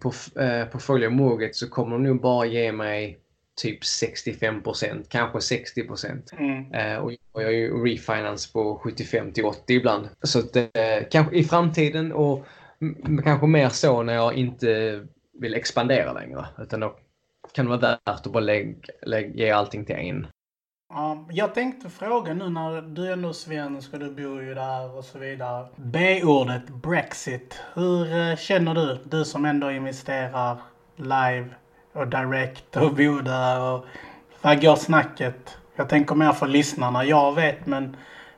på 0.00 0.12
eh, 0.40 0.64
portfolio 0.66 1.10
mortgage 1.10 1.54
så 1.54 1.68
kommer 1.68 1.90
de 1.90 2.02
nog 2.02 2.20
bara 2.20 2.46
ge 2.46 2.72
mig 2.72 3.18
typ 3.62 3.82
65% 3.82 5.04
kanske 5.08 5.40
60 5.40 5.82
Mm. 6.38 6.72
eh, 6.74 6.96
Och 6.96 7.12
jag 7.12 7.44
har 7.44 7.50
ju 7.50 7.84
refinance 7.84 8.52
på 8.52 8.78
75 8.78 9.32
till 9.32 9.44
80 9.44 9.74
ibland. 9.74 10.08
Så 10.22 10.38
att, 10.38 10.56
eh, 10.56 10.62
kanske 11.10 11.36
i 11.36 11.44
framtiden 11.44 12.12
och 12.12 12.46
kanske 13.24 13.46
mer 13.46 13.68
så 13.68 14.02
när 14.02 14.14
jag 14.14 14.34
inte 14.34 15.00
vill 15.40 15.54
expandera 15.54 16.12
längre. 16.12 16.46
Utan 16.58 16.80
då 16.80 16.96
kan 17.52 17.64
det 17.64 17.76
vara 17.76 17.80
värt 18.06 18.26
att 18.26 18.32
bara 18.32 18.40
lägga, 18.40 18.76
lägga, 19.02 19.34
ge 19.34 19.50
allting 19.50 19.84
till 19.84 19.96
en. 19.96 20.26
Ja, 20.88 21.26
jag 21.30 21.54
tänkte 21.54 21.90
fråga 21.90 22.34
nu 22.34 22.48
när 22.48 22.82
du 22.82 23.06
är 23.06 23.12
ändå 23.12 23.32
svensk 23.32 23.92
och 23.92 23.98
du 23.98 24.10
bor 24.10 24.42
ju 24.42 24.54
där 24.54 24.96
och 24.96 25.04
så 25.04 25.18
vidare. 25.18 25.66
B-ordet 25.76 26.68
Brexit. 26.68 27.60
Hur 27.74 28.16
eh, 28.16 28.36
känner 28.36 28.74
du? 28.74 28.98
Du 29.04 29.24
som 29.24 29.44
ändå 29.44 29.70
investerar 29.70 30.58
live 30.96 31.48
och 31.92 32.08
direkt 32.08 32.76
och 32.76 32.94
bor 32.94 33.22
där 33.22 33.60
och 33.60 33.84
vad 34.42 34.62
går 34.62 34.76
snacket? 34.76 35.58
Jag 35.76 35.88
tänker 35.88 36.14
mer 36.14 36.32
för 36.32 36.46
lyssnarna. 36.46 37.04
Jag 37.04 37.34
vet 37.34 37.66
men 37.66 37.96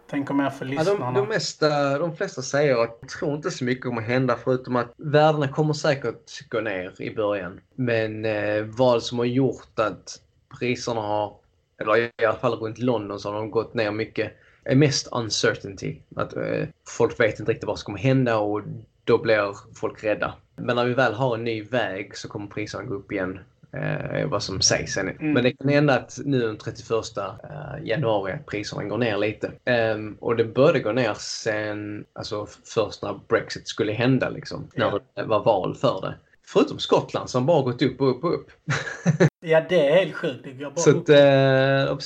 tänker 0.09 0.35
mer 0.35 0.51
för 0.51 0.65
Ja, 0.67 0.71
lyssnarna. 0.71 1.05
de, 1.07 1.15
de, 1.15 1.29
mesta, 1.29 1.99
de 1.99 2.17
flesta 2.17 2.43
säger 2.43 2.73
att 2.83 2.99
jag 3.01 3.09
tror 3.09 3.35
inte 3.35 3.51
så 3.51 3.65
mycket 3.65 3.85
kommer 3.85 4.03
hända 4.03 4.37
förutom 4.45 4.77
att 4.77 4.93
värdena 4.97 5.49
kommer 5.49 5.73
säkert 5.75 6.49
gå 6.49 6.61
ner 6.61 7.03
i 7.03 7.15
början. 7.15 7.61
Men 7.75 8.25
eh, 8.25 8.65
vad 8.65 9.03
som 9.03 9.19
har 9.19 9.27
gjort 9.27 9.79
att 9.79 10.21
priserna 10.59 11.01
har, 11.01 11.37
eller 11.81 11.97
i 11.97 12.25
alla 12.29 12.39
fall 12.39 12.55
runt 12.59 12.79
London 12.79 13.21
så 13.21 13.33
har 13.33 13.39
de 13.39 13.51
gått 13.51 13.75
ner 13.75 13.91
mycket, 13.91 14.33
är 14.65 14.75
mest 14.77 15.09
uncertainty. 15.13 15.97
Att 16.17 16.37
eh, 16.37 16.67
folk 16.89 17.21
vet 17.21 17.41
inte 17.41 17.53
riktigt 17.53 17.67
vad 17.67 17.79
som 17.79 17.85
kommer 17.87 17.99
hända 17.99 18.39
och 18.39 18.63
då 19.05 19.19
blir 19.19 19.75
folk 19.75 20.05
rädda. 20.05 20.35
Men 20.57 20.77
när 20.77 20.85
vi 20.85 20.95
väl 20.95 21.15
har 21.15 21.35
en 21.35 21.45
ny 21.45 21.63
väg 21.63 22.17
så 22.17 22.29
kommer 22.29 22.47
priserna 22.47 22.85
gå 22.85 22.95
upp 22.95 23.13
igen. 23.13 23.41
Eh, 23.73 24.29
vad 24.29 24.43
som 24.43 24.61
sägs. 24.61 24.97
Mm. 24.97 25.33
Men 25.33 25.43
det 25.43 25.53
kan 25.53 25.69
hända 25.69 25.95
att 25.95 26.19
nu 26.25 26.41
den 26.41 26.57
31 26.59 26.91
eh, 27.17 27.87
januari 27.87 28.33
att 28.33 28.47
priserna 28.47 28.85
går 28.85 28.99
ner 28.99 29.19
lite. 29.19 29.53
Ehm, 29.65 30.17
och 30.21 30.37
det 30.37 30.45
började 30.45 30.81
gå 30.81 30.93
ner 30.93 31.15
sen, 31.19 32.05
alltså 32.13 32.47
först 32.65 33.03
när 33.03 33.21
Brexit 33.29 33.69
skulle 33.69 33.93
hända 33.93 34.29
liksom. 34.29 34.71
När 34.75 35.01
det 35.15 35.23
var 35.23 35.45
val 35.45 35.75
för 35.75 36.01
det. 36.01 36.15
Förutom 36.47 36.79
Skottland 36.79 37.31
som 37.31 37.47
bara 37.47 37.63
gått 37.63 37.83
upp 37.83 38.01
och 38.01 38.11
upp 38.11 38.25
och 38.25 38.35
upp. 38.35 38.51
Ja 39.41 39.67
det 39.69 39.89
är 39.89 39.95
helt 39.95 40.15
sjukt. 40.15 40.45
Det 40.45 40.53
går 40.53 40.71
bara 40.71 40.77
Så 40.77 40.91
upp. 40.91 41.03
att, 41.03 41.09
eh, 41.09 41.99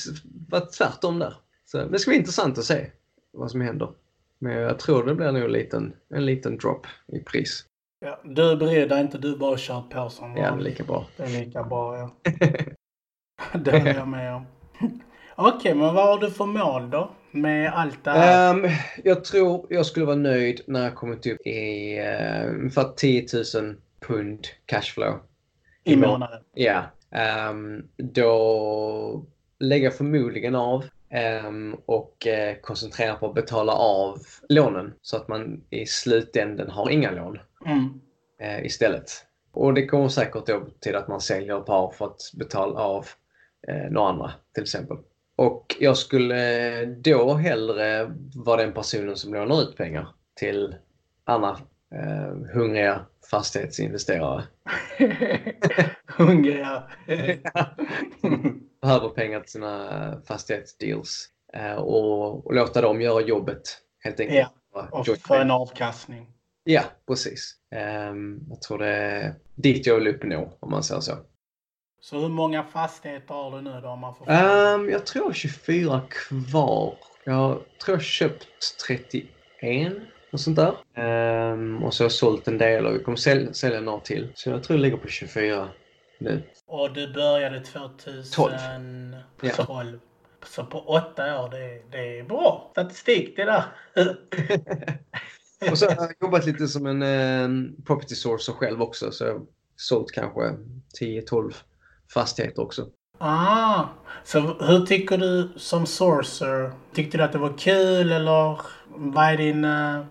varit 0.48 0.72
tvärtom 0.72 1.18
där. 1.18 1.34
Så, 1.66 1.84
det 1.84 1.98
ska 1.98 2.10
bli 2.10 2.18
intressant 2.18 2.58
att 2.58 2.64
se 2.64 2.86
vad 3.32 3.50
som 3.50 3.60
händer. 3.60 3.88
Men 4.38 4.52
jag 4.52 4.78
tror 4.78 5.06
det 5.06 5.14
blir 5.14 5.32
nog 5.32 5.42
en 5.42 5.52
liten, 5.52 5.92
en 6.14 6.26
liten 6.26 6.58
drop 6.58 6.86
i 7.12 7.18
pris. 7.18 7.64
Ja, 8.04 8.20
du 8.24 8.56
bryr 8.56 8.86
dig 8.86 9.00
inte. 9.00 9.18
Du 9.18 9.36
bara 9.36 9.56
kör 9.56 9.80
på 9.80 10.08
som 10.10 10.30
Ja, 10.30 10.34
det 10.34 10.46
är 10.46 10.50
vanligt. 10.50 10.68
lika 10.68 10.84
bra. 10.84 11.06
Det 11.16 11.22
är 11.22 11.44
lika 11.44 11.62
bra 11.62 11.98
ja. 11.98 12.10
det 13.58 13.78
håller 13.78 13.94
jag 13.94 14.08
med 14.08 14.34
om. 14.34 14.46
Okej, 15.36 15.74
men 15.74 15.94
vad 15.94 16.06
har 16.06 16.18
du 16.18 16.30
för 16.30 16.46
mål 16.46 16.90
då? 16.90 17.10
Med 17.30 17.72
allt 17.72 18.04
det 18.04 18.10
här? 18.10 18.54
Ehm, 18.54 18.70
jag 19.04 19.24
tror 19.24 19.66
jag 19.70 19.86
skulle 19.86 20.06
vara 20.06 20.16
nöjd 20.16 20.60
när 20.66 20.82
jag 20.84 20.94
kommit 20.94 21.26
upp 21.26 21.46
i 21.46 21.98
uh, 22.00 22.54
ungefär 22.54 22.92
10 22.96 23.26
000 23.54 23.76
pund 24.00 24.46
cashflow. 24.66 25.20
I 25.84 25.96
månaden? 25.96 26.42
Ja. 26.54 26.82
Ehm, 27.10 27.88
då 27.96 29.24
lägger 29.58 29.84
jag 29.84 29.94
förmodligen 29.94 30.54
av 30.54 30.84
ehm, 31.10 31.76
och 31.86 32.26
eh, 32.26 32.56
koncentrerar 32.60 33.16
på 33.16 33.26
att 33.26 33.34
betala 33.34 33.72
av 33.72 34.18
lånen 34.48 34.94
så 35.02 35.16
att 35.16 35.28
man 35.28 35.64
i 35.70 35.86
slutänden 35.86 36.70
har 36.70 36.90
inga 36.90 37.10
lån 37.10 37.38
Mm. 37.66 38.00
eh, 38.40 38.66
istället. 38.66 39.10
Och 39.52 39.74
det 39.74 39.86
kommer 39.86 40.08
säkert 40.08 40.46
då 40.46 40.66
till 40.80 40.96
att 40.96 41.08
man 41.08 41.20
säljer 41.20 41.58
ett 41.58 41.66
par 41.66 41.90
för 41.90 42.04
att 42.04 42.20
betala 42.34 42.80
av 42.80 43.06
eh, 43.68 43.90
några 43.90 44.08
andra 44.08 44.32
till 44.54 44.62
exempel. 44.62 44.96
Och 45.36 45.76
jag 45.80 45.96
skulle 45.96 46.80
eh, 46.80 46.88
då 46.88 47.34
hellre 47.34 48.12
vara 48.34 48.62
den 48.62 48.72
personen 48.72 49.16
som 49.16 49.34
lånar 49.34 49.62
ut 49.62 49.76
pengar 49.76 50.08
till 50.34 50.74
andra 51.24 51.58
eh, 51.94 52.54
hungriga 52.54 53.06
fastighetsinvesterare. 53.30 54.44
Hungriga. 56.06 56.82
Behöver 58.82 59.08
pengar 59.08 59.40
till 59.40 59.50
sina 59.50 60.22
fastighetsdeals. 60.26 61.28
Eh, 61.52 61.74
och, 61.74 62.46
och 62.46 62.54
låta 62.54 62.80
dem 62.80 63.00
göra 63.00 63.20
jobbet 63.20 63.62
helt 64.00 64.20
enkelt. 64.20 64.48
Ja, 64.74 64.88
och 64.90 65.06
få 65.06 65.34
en 65.34 65.50
avkastning. 65.50 66.26
Ja, 66.64 66.82
precis. 67.06 67.56
Ehm, 67.70 68.40
jag 68.48 68.62
tror 68.62 68.78
det 68.78 68.86
är 68.86 69.34
dit 69.54 69.86
jag 69.86 69.94
vill 69.94 70.08
uppnå 70.08 70.56
om 70.60 70.70
man 70.70 70.82
säger 70.82 71.00
så. 71.00 71.12
Så 72.00 72.18
hur 72.18 72.28
många 72.28 72.64
fastigheter 72.64 73.34
har 73.34 73.50
du 73.50 73.60
nu 73.60 73.80
då 73.82 73.88
om 73.88 74.00
man 74.00 74.14
får? 74.14 74.30
Um, 74.30 74.90
jag 74.90 75.06
tror 75.06 75.22
jag 75.22 75.28
har 75.28 75.34
24 75.34 76.02
kvar. 76.08 76.96
Jag 77.24 77.62
tror 77.84 77.96
jag 77.96 78.02
köpt 78.02 78.46
31 78.86 79.92
och 80.32 80.40
sånt 80.40 80.56
där. 80.56 80.74
Ehm, 80.94 81.84
och 81.84 81.94
så 81.94 82.02
har 82.02 82.04
jag 82.04 82.12
sålt 82.12 82.48
en 82.48 82.58
del 82.58 82.86
och 82.86 82.94
vi 82.94 82.98
kommer 82.98 83.16
sälja, 83.16 83.52
sälja 83.52 83.80
några 83.80 84.00
till. 84.00 84.32
Så 84.34 84.50
jag 84.50 84.62
tror 84.62 84.78
jag 84.78 84.82
ligger 84.82 84.96
på 84.96 85.08
24 85.08 85.68
nu. 86.18 86.42
Och 86.66 86.92
du 86.92 87.12
började 87.12 87.60
2012. 87.60 88.52
Ja. 89.40 89.84
Så 90.46 90.64
på 90.64 90.80
åtta 90.80 91.42
år, 91.42 91.50
det, 91.50 91.82
det 91.90 92.18
är 92.18 92.22
bra 92.22 92.68
statistik 92.72 93.36
det 93.36 93.44
där. 93.44 93.64
och 95.70 95.78
så 95.78 95.86
har 95.86 95.96
jag 95.96 96.14
jobbat 96.20 96.46
lite 96.46 96.68
som 96.68 96.86
en 96.86 97.02
um, 97.02 97.76
property 97.86 98.14
sourcer 98.14 98.52
själv 98.52 98.82
också. 98.82 99.12
Så 99.12 99.24
jag 99.24 99.32
har 99.32 99.42
sålt 99.76 100.12
kanske 100.12 100.40
10-12 101.00 101.52
fastigheter 102.14 102.62
också. 102.62 102.86
Ah, 103.18 103.84
så 104.24 104.40
hur 104.40 104.86
tycker 104.86 105.18
du 105.18 105.48
som 105.56 105.86
sourcer? 105.86 106.72
Tyckte 106.94 107.18
du 107.18 107.24
att 107.24 107.32
det 107.32 107.38
var 107.38 107.58
kul 107.58 108.12
eller 108.12 108.60
vad 108.88 109.24
är 109.24 109.36
din 109.36 109.64
uh, 109.64 110.04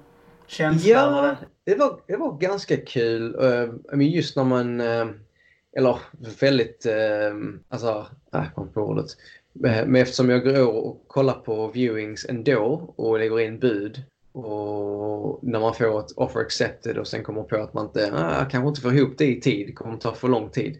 känsla? 0.47 0.89
Ja, 0.89 1.35
det 1.65 1.75
var, 1.75 1.99
det 2.07 2.17
var 2.17 2.37
ganska 2.37 2.77
kul. 2.77 3.35
Uh, 3.35 4.03
just 4.03 4.35
när 4.35 4.43
man... 4.43 4.81
Uh, 4.81 5.09
eller 5.77 5.97
väldigt... 6.39 6.85
Uh, 6.85 7.55
alltså, 7.69 8.07
nej, 8.31 8.49
kom 8.55 8.73
på 8.73 8.81
ordet. 8.81 9.05
Eh, 9.55 9.85
Men 9.85 9.95
eftersom 9.95 10.29
jag 10.29 10.43
går 10.43 10.67
och 10.67 11.03
kollar 11.07 11.33
på 11.33 11.67
viewings 11.67 12.25
ändå 12.29 12.93
och 12.95 13.19
lägger 13.19 13.39
in 13.39 13.59
bud 13.59 14.03
och 14.33 15.39
när 15.43 15.59
man 15.59 15.73
får 15.73 15.99
ett 15.99 16.11
offer 16.15 16.39
accepted 16.39 16.97
och 16.97 17.07
sen 17.07 17.23
kommer 17.23 17.43
på 17.43 17.55
att 17.55 17.73
man 17.73 17.85
inte, 17.85 18.11
ah, 18.15 18.45
kanske 18.45 18.67
inte 18.67 18.81
får 18.81 18.93
ihop 18.95 19.17
det 19.17 19.25
i 19.25 19.41
tid, 19.41 19.67
det 19.67 19.73
kommer 19.73 19.97
ta 19.97 20.13
för 20.13 20.27
lång 20.27 20.49
tid. 20.49 20.79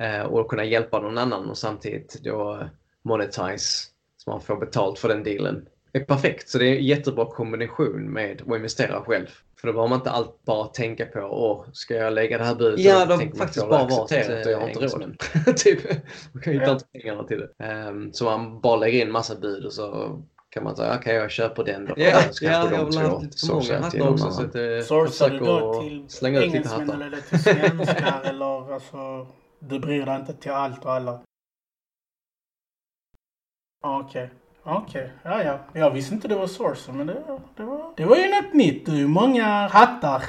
Eh, 0.00 0.22
och 0.22 0.48
kunna 0.50 0.64
hjälpa 0.64 1.00
någon 1.00 1.18
annan 1.18 1.50
och 1.50 1.58
samtidigt 1.58 2.20
då 2.24 2.68
monetize 3.02 3.84
så 4.16 4.30
man 4.30 4.40
får 4.40 4.56
betalt 4.56 4.98
för 4.98 5.08
den 5.08 5.22
dealen. 5.24 5.66
Det 5.92 5.98
är 6.00 6.04
perfekt, 6.04 6.48
så 6.48 6.58
det 6.58 6.66
är 6.68 6.76
en 6.76 6.84
jättebra 6.84 7.26
kombination 7.26 8.12
med 8.12 8.42
att 8.48 8.56
investera 8.56 9.00
själv. 9.00 9.26
För 9.60 9.66
då 9.66 9.72
behöver 9.72 9.88
man 9.88 9.98
inte 9.98 10.10
allt 10.10 10.44
bara 10.44 10.66
tänka 10.66 11.06
på, 11.06 11.20
åh, 11.20 11.64
ska 11.72 11.94
jag 11.94 12.12
lägga 12.12 12.38
det 12.38 12.44
här 12.44 12.54
budet? 12.54 12.80
Ja, 12.80 12.94
har 12.98 13.06
man, 13.06 13.18
faktiskt 13.18 13.64
"Får 13.64 13.74
jag 13.74 13.88
bara 13.88 14.02
accepterat 14.02 14.46
och 14.46 14.52
jag 14.52 14.58
har 14.58 14.64
eh, 14.68 14.72
inte 14.72 14.86
råd. 14.86 15.02
engelsmän. 15.02 15.54
typ. 15.56 15.80
Man 16.32 16.42
kan 16.42 16.52
hitta 16.52 16.64
Ja. 16.66 16.72
inte 16.72 16.84
pengarna 16.92 17.24
till 17.24 17.38
det. 17.40 17.64
Ehm, 17.64 18.12
så 18.12 18.24
man 18.24 18.60
bara 18.60 18.76
lägger 18.76 19.00
in 19.06 19.10
massa 19.12 19.34
bud 19.34 19.64
och 19.64 19.72
så 19.72 20.20
kan 20.54 20.64
man 20.64 20.76
säga, 20.76 20.88
okej 20.88 20.98
okay, 20.98 21.14
jag 21.14 21.30
köper 21.30 21.64
den 21.64 21.86
då. 21.86 21.94
Ja, 21.96 22.06
ja 22.06 22.20
jag 22.40 22.58
har 22.58 23.10
haft 23.10 23.22
lite 23.22 23.46
för 23.46 23.54
många 23.54 23.80
hattar 23.80 24.08
också. 24.08 24.30
Så 24.30 24.42
att, 24.42 24.54
eh, 24.54 24.80
Sourcar 24.84 25.30
du 25.30 25.38
då 25.38 25.82
till 25.82 26.04
slänga 26.08 26.40
ut 26.40 26.52
lite 26.52 26.68
hattar? 26.68 27.00
eller 27.00 27.20
till 27.20 27.42
svenskar 27.42 28.22
eller 28.24 28.74
alltså, 28.74 29.26
du 29.58 29.78
bryr 29.78 30.06
dig 30.06 30.16
inte 30.16 30.32
till 30.32 30.50
allt 30.52 30.84
och 30.84 30.92
alla? 30.92 31.20
Okej. 33.84 34.24
Okay. 34.24 34.76
Okej, 34.76 35.12
okay. 35.20 35.32
ja 35.32 35.42
ja. 35.42 35.80
Jag 35.80 35.90
visste 35.90 36.14
inte 36.14 36.28
det 36.28 36.34
var 36.34 36.46
Sourcer 36.46 36.92
men 36.92 37.06
det, 37.06 37.22
det, 37.56 37.62
var, 37.62 37.92
det 37.96 38.04
var 38.04 38.16
ju 38.16 38.30
något 38.30 38.54
nytt. 38.54 38.86
Du, 38.86 39.06
många 39.06 39.68
hattar. 39.68 40.22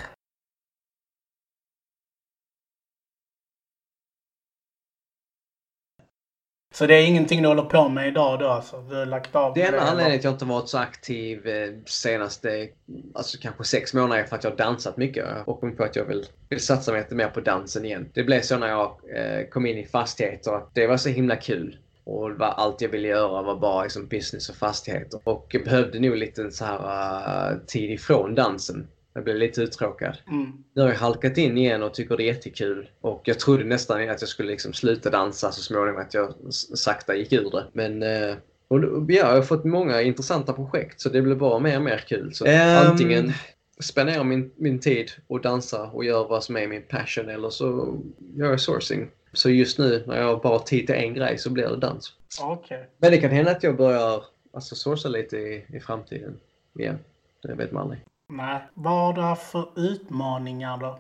Så 6.76 6.88
det 6.88 6.96
är 6.96 7.08
ingenting 7.08 7.42
du 7.42 7.48
håller 7.48 7.64
på 7.64 7.90
med 7.90 8.08
idag 8.08 8.40
då 8.40 8.48
alltså? 8.48 8.82
Du 8.90 8.96
har 8.96 9.06
lagt 9.06 9.36
av 9.36 9.54
det? 9.54 9.62
enda 9.62 9.80
anledningen 9.80 10.12
till 10.12 10.18
att 10.18 10.24
jag 10.24 10.34
inte 10.34 10.46
varit 10.46 10.70
så 10.70 10.78
aktiv 10.78 11.48
eh, 11.48 11.70
senaste, 11.86 12.68
alltså 13.14 13.38
kanske 13.42 13.64
sex 13.64 13.94
månader 13.94 14.22
är 14.22 14.26
för 14.26 14.36
att 14.36 14.44
jag 14.44 14.52
har 14.52 14.58
dansat 14.58 14.98
mycket 14.98 15.26
och 15.46 15.60
kommit 15.60 15.78
på 15.78 15.84
att 15.84 15.96
jag 15.96 16.06
vill, 16.06 16.26
vill 16.50 16.60
satsa 16.60 16.92
mig 16.92 17.02
lite 17.02 17.16
mer 17.16 17.28
på 17.30 17.40
dansen 17.40 17.86
igen. 17.86 18.10
Det 18.14 18.24
blev 18.24 18.42
så 18.42 18.58
när 18.58 18.68
jag 18.68 18.98
eh, 19.16 19.48
kom 19.48 19.66
in 19.66 19.78
i 19.78 19.86
fastigheter 19.86 20.52
att 20.52 20.70
det 20.74 20.88
var 20.88 20.98
så 20.98 21.10
himla 21.10 21.36
kul. 21.36 21.78
Och 22.04 22.32
var 22.32 22.48
allt 22.48 22.82
jag 22.82 22.90
ville 22.90 23.08
göra 23.08 23.42
var 23.42 23.60
bara 23.60 23.84
liksom 23.84 24.08
business 24.08 24.50
och 24.50 24.56
fastigheter. 24.56 25.20
Och 25.24 25.48
jag 25.50 25.64
behövde 25.64 26.00
nog 26.00 26.16
lite 26.16 26.52
så 26.52 26.66
här 26.66 27.52
uh, 27.52 27.58
tid 27.68 27.92
ifrån 27.92 28.36
dansen. 28.36 28.88
Jag 29.16 29.24
blev 29.24 29.36
lite 29.36 29.62
uttråkad. 29.62 30.18
Mm. 30.28 30.52
Nu 30.74 30.82
har 30.82 30.90
jag 30.90 30.96
halkat 30.96 31.38
in 31.38 31.58
igen 31.58 31.84
och 31.84 31.94
tycker 31.94 32.18
det 32.18 32.24
är 32.24 32.34
jättekul. 32.34 32.90
Och 33.02 33.22
jag 33.26 33.40
trodde 33.40 33.64
nästan 33.64 34.10
att 34.10 34.22
jag 34.22 34.30
skulle 34.30 34.52
liksom 34.52 34.74
sluta 34.74 35.10
dansa 35.10 35.52
så 35.52 35.62
småningom, 35.62 36.02
att 36.02 36.14
jag 36.14 36.34
sakta 36.52 37.16
gick 37.16 37.34
ur 37.34 37.50
det. 37.52 37.66
Men 37.74 38.04
uh, 38.04 38.36
och, 38.68 38.80
ja, 39.08 39.16
jag 39.16 39.36
har 39.36 39.42
fått 39.42 39.66
många 39.66 40.02
intressanta 40.02 40.54
projekt 40.54 41.02
så 41.02 41.10
det 41.10 41.22
blir 41.22 41.36
bara 41.36 41.60
mer 41.60 41.78
och 41.78 41.84
mer 41.84 41.98
kul. 41.98 42.34
Så 42.34 42.46
um... 42.46 42.52
antingen 42.92 43.34
spendera 43.80 44.24
min, 44.24 44.52
min 44.56 44.80
tid 44.80 45.12
och 45.28 45.42
dansa 45.42 45.84
och 45.84 46.06
göra 46.06 46.28
vad 46.28 46.44
som 46.44 46.58
är 46.58 46.68
min 46.68 46.84
passion 46.84 47.30
eller 47.30 47.50
så 47.50 47.98
gör 48.36 48.50
jag 48.50 48.60
sourcing. 48.60 49.10
Så 49.34 49.50
just 49.50 49.80
nu 49.80 50.04
när 50.08 50.22
jag 50.22 50.42
bara 50.42 50.54
har 50.54 50.66
tid 50.66 50.88
till 50.88 50.96
en 50.96 51.14
grej 51.14 51.38
så 51.38 51.50
blir 51.50 51.68
det 51.68 51.78
dans. 51.78 52.14
Okay. 52.42 52.84
Men 52.98 53.12
det 53.12 53.18
kan 53.18 53.32
hända 53.32 53.52
att 53.52 53.64
jag 53.64 53.78
börjar 53.78 54.24
alltså, 54.54 54.76
sourca 54.76 55.10
lite 55.10 55.38
i, 55.38 55.66
i 55.74 55.80
framtiden 55.80 56.38
igen. 56.80 57.00
Det 57.44 57.54
vet 57.54 57.72
man 57.72 57.84
aldrig. 57.84 58.02
Nej. 58.28 58.62
Vad 58.74 58.94
har 58.94 59.14
du 59.14 59.22
haft 59.22 59.52
för 59.52 59.70
utmaningar 59.76 60.78
då? 60.78 61.00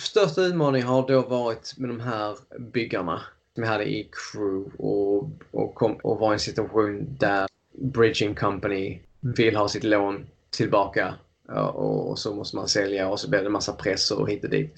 Största 0.00 0.40
utmaningen 0.40 0.88
har 0.88 1.08
då 1.08 1.22
varit 1.22 1.74
med 1.78 1.90
de 1.90 2.00
här 2.00 2.36
byggarna 2.58 3.20
som 3.54 3.62
jag 3.62 3.70
hade 3.70 3.84
i 3.84 4.10
crew 4.12 4.70
och, 4.78 5.30
och, 5.50 5.74
kom, 5.74 5.92
och 5.92 6.18
var 6.18 6.30
i 6.30 6.32
en 6.32 6.40
situation 6.40 7.16
där 7.18 7.48
Bridging 7.72 8.34
Company 8.34 9.00
vill 9.20 9.56
ha 9.56 9.68
sitt 9.68 9.84
lån 9.84 10.26
tillbaka 10.50 11.14
och, 11.48 12.10
och 12.10 12.18
så 12.18 12.34
måste 12.34 12.56
man 12.56 12.68
sälja 12.68 13.08
och 13.08 13.20
så 13.20 13.30
blir 13.30 13.40
det 13.40 13.46
en 13.46 13.52
massa 13.52 13.72
press 13.72 14.10
och 14.10 14.30
hit 14.30 14.44
och 14.44 14.50
dit 14.50 14.76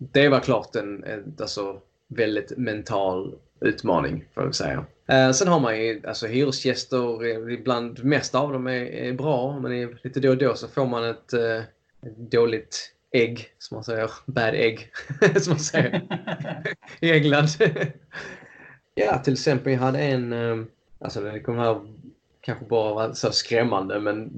det 0.00 0.28
var 0.28 0.40
klart 0.40 0.76
en, 0.76 1.04
en 1.04 1.36
alltså, 1.40 1.80
väldigt 2.08 2.58
mental 2.58 3.38
utmaning 3.60 4.24
får 4.34 4.44
jag 4.44 4.54
säga. 4.54 4.84
Eh, 5.06 5.30
sen 5.30 5.48
har 5.48 5.60
man 5.60 5.78
ju 5.78 6.02
alltså, 6.06 6.26
hyresgäster, 6.26 7.50
ibland, 7.50 8.04
mest 8.04 8.34
av 8.34 8.52
dem 8.52 8.66
är, 8.66 8.84
är 8.84 9.12
bra 9.12 9.60
men 9.60 9.98
lite 10.02 10.20
då 10.20 10.30
och 10.30 10.38
då 10.38 10.54
så 10.54 10.68
får 10.68 10.86
man 10.86 11.04
ett, 11.04 11.32
eh, 11.32 11.62
dåligt 12.16 12.92
ägg, 13.12 13.48
som 13.58 13.74
man 13.76 13.84
säger. 13.84 14.10
Bad 14.26 14.54
egg, 14.54 14.90
som 15.40 15.50
man 15.50 15.60
säger 15.60 16.02
i 17.00 17.12
England. 17.12 17.48
ja, 18.94 19.18
till 19.18 19.32
exempel 19.32 19.72
jag 19.72 19.80
hade 19.80 19.98
en, 19.98 20.32
eh, 20.32 20.64
alltså 20.98 21.20
det 21.20 21.40
kommer 21.40 21.58
här 21.58 21.80
kanske 22.40 22.64
bara 22.64 22.94
vara 22.94 23.14
så 23.14 23.32
skrämmande 23.32 24.00
men 24.00 24.30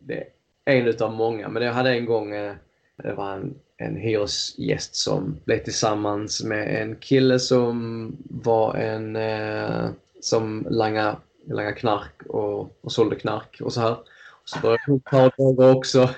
det 0.00 0.24
är 0.64 0.76
en 0.76 0.86
utav 0.86 1.12
många. 1.12 1.48
Men 1.48 1.62
jag 1.62 1.72
hade 1.72 1.90
en 1.90 2.06
gång, 2.06 2.34
eh, 2.34 2.54
det 2.96 3.12
var 3.12 3.32
en 3.32 3.54
en 3.78 3.96
hyresgäst 3.96 4.96
som 4.96 5.36
blev 5.44 5.58
tillsammans 5.58 6.44
med 6.44 6.82
en 6.82 6.96
kille 6.96 7.38
som 7.38 8.16
var 8.28 8.74
en 8.74 9.16
eh, 9.16 9.88
som 10.20 10.66
langade, 10.70 11.16
langade 11.46 11.74
knark 11.74 12.22
och, 12.28 12.76
och 12.80 12.92
sålde 12.92 13.16
knark 13.16 13.60
och 13.60 13.72
så 13.72 13.80
här. 13.80 13.92
Och 14.30 14.48
så 14.48 14.60
började 14.60 14.82
hon 14.86 15.00
ta 15.00 15.30
också. 15.76 16.10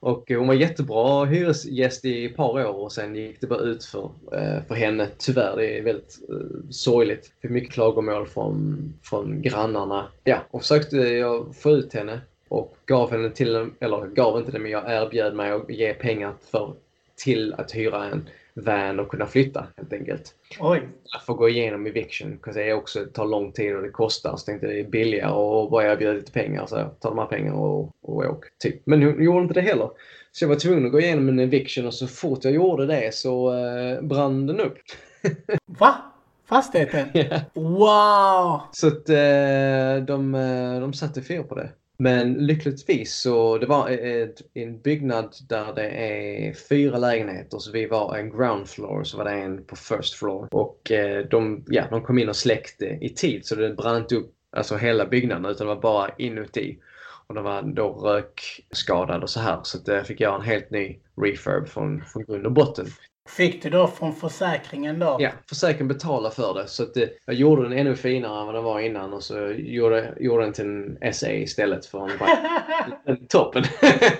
Och 0.00 0.30
hon 0.30 0.46
var 0.46 0.54
jättebra 0.54 1.24
hyresgäst 1.24 2.04
i 2.04 2.24
ett 2.24 2.36
par 2.36 2.66
år 2.66 2.74
och 2.74 2.92
sen 2.92 3.14
gick 3.14 3.40
det 3.40 3.46
bara 3.46 3.60
ut 3.60 3.84
för, 3.84 4.10
eh, 4.32 4.62
för 4.68 4.74
henne. 4.74 5.08
Tyvärr, 5.18 5.56
det 5.56 5.78
är 5.78 5.82
väldigt 5.82 6.18
eh, 6.28 6.70
sorgligt. 6.70 7.32
Fick 7.42 7.50
mycket 7.50 7.72
klagomål 7.72 8.26
från, 8.26 8.92
från 9.02 9.42
grannarna. 9.42 10.08
Ja, 10.24 10.38
och 10.50 10.60
försökte 10.60 10.96
jag 10.96 11.56
få 11.56 11.70
ut 11.70 11.94
henne 11.94 12.20
och 12.48 12.76
gav 12.86 13.10
henne 13.10 13.30
till, 13.30 13.70
eller 13.80 14.06
gav 14.06 14.38
inte 14.38 14.52
det, 14.52 14.58
men 14.58 14.70
jag 14.70 14.92
erbjöd 14.92 15.34
mig 15.34 15.52
att 15.52 15.70
ge 15.70 15.94
pengar 15.94 16.34
för 16.50 16.74
till 17.16 17.54
att 17.54 17.72
hyra 17.72 18.04
en 18.04 18.28
van 18.54 19.00
och 19.00 19.08
kunna 19.08 19.26
flytta 19.26 19.66
helt 19.76 19.92
enkelt. 19.92 20.34
Oj. 20.60 20.88
Jag 21.12 21.24
får 21.24 21.34
gå 21.34 21.48
igenom 21.48 21.86
eviction, 21.86 22.38
för 22.44 22.52
det 22.52 22.72
också 22.72 23.04
tar 23.04 23.26
lång 23.26 23.52
tid 23.52 23.76
och 23.76 23.82
det 23.82 23.88
kostar. 23.88 24.36
Så 24.36 24.44
tänkte 24.44 24.66
det 24.66 24.80
är 24.80 24.84
billigare 24.84 25.32
och 25.32 25.70
bara 25.70 25.92
erbjuda 25.92 26.12
lite 26.12 26.32
pengar. 26.32 26.66
Så 26.66 26.76
ta 27.00 27.08
de 27.08 27.18
här 27.18 27.26
pengarna 27.26 27.56
och, 27.56 27.90
och 28.02 28.16
åk. 28.16 28.44
Typ. 28.58 28.82
Men 28.84 29.02
hon 29.02 29.24
gjorde 29.24 29.42
inte 29.42 29.54
det 29.54 29.60
heller. 29.60 29.90
Så 30.32 30.44
jag 30.44 30.48
var 30.48 30.56
tvungen 30.56 30.86
att 30.86 30.92
gå 30.92 31.00
igenom 31.00 31.28
en 31.28 31.38
eviction 31.38 31.86
och 31.86 31.94
så 31.94 32.06
fort 32.06 32.44
jag 32.44 32.54
gjorde 32.54 32.86
det 32.86 33.14
så 33.14 33.54
eh, 33.54 34.02
brann 34.02 34.46
den 34.46 34.60
upp. 34.60 34.78
Va? 35.78 35.94
Fastigheten? 36.48 37.08
Yeah. 37.14 37.42
Wow! 37.54 38.60
Så 38.72 38.86
att 38.86 39.08
eh, 39.08 40.04
de, 40.06 40.34
eh, 40.34 40.80
de 40.80 40.92
satte 40.92 41.22
fyr 41.22 41.42
på 41.42 41.54
det. 41.54 41.70
Men 42.02 42.34
lyckligtvis 42.34 43.14
så 43.14 43.58
det 43.58 43.66
var 43.66 43.88
e-, 43.88 44.22
ett, 44.22 44.42
en 44.54 44.80
byggnad 44.80 45.34
där 45.48 45.72
det 45.74 45.88
är 45.88 46.54
fyra 46.54 46.98
lägenheter 46.98 47.58
så 47.58 47.72
vi 47.72 47.86
var 47.86 48.16
en 48.16 48.30
ground 48.30 48.68
floor 48.68 49.04
så 49.04 49.16
var 49.16 49.24
det 49.24 49.30
en 49.30 49.64
på 49.64 49.76
first 49.76 50.14
floor. 50.14 50.48
Och 50.50 50.90
e, 50.90 51.22
de, 51.22 51.64
ja, 51.68 51.84
de 51.90 52.02
kom 52.02 52.18
in 52.18 52.28
och 52.28 52.36
släckte 52.36 52.98
i 53.00 53.08
tid 53.08 53.46
så 53.46 53.54
det 53.54 53.74
brann 53.74 53.96
inte 53.96 54.16
upp 54.16 54.34
alltså 54.56 54.76
hela 54.76 55.06
byggnaden 55.06 55.50
utan 55.50 55.66
det 55.66 55.74
var 55.74 55.82
bara 55.82 56.14
inuti. 56.18 56.78
Och 57.26 57.34
den 57.34 57.44
var 57.44 57.62
då 57.62 57.92
rökskadad 57.92 59.22
och 59.22 59.30
så 59.30 59.40
här 59.40 59.60
så 59.62 59.78
att 59.78 59.88
eh, 59.88 59.94
jag 59.94 60.06
fick 60.06 60.20
göra 60.20 60.36
en 60.36 60.42
helt 60.42 60.70
ny 60.70 60.98
refurb 61.16 61.68
från, 61.68 62.04
från 62.04 62.24
grund 62.24 62.46
och 62.46 62.52
botten. 62.52 62.86
Fick 63.28 63.62
du 63.62 63.70
då 63.70 63.86
från 63.86 64.14
försäkringen 64.14 64.98
då? 64.98 65.16
Ja, 65.20 65.30
försäkringen 65.48 65.88
betalade 65.88 66.34
för 66.34 66.54
det. 66.54 66.68
Så 66.68 66.82
att 66.82 66.94
det, 66.94 67.10
jag 67.26 67.34
gjorde 67.34 67.62
den 67.62 67.78
ännu 67.78 67.96
finare 67.96 68.40
än 68.40 68.46
vad 68.46 68.54
den 68.54 68.64
var 68.64 68.80
innan 68.80 69.12
och 69.12 69.22
så 69.22 69.50
gjorde, 69.50 70.14
gjorde 70.20 70.44
den 70.44 70.52
till 70.52 70.96
en 71.00 71.14
SA 71.14 71.30
istället 71.30 71.86
för 71.86 72.10
en 73.04 73.26
toppen. 73.28 73.64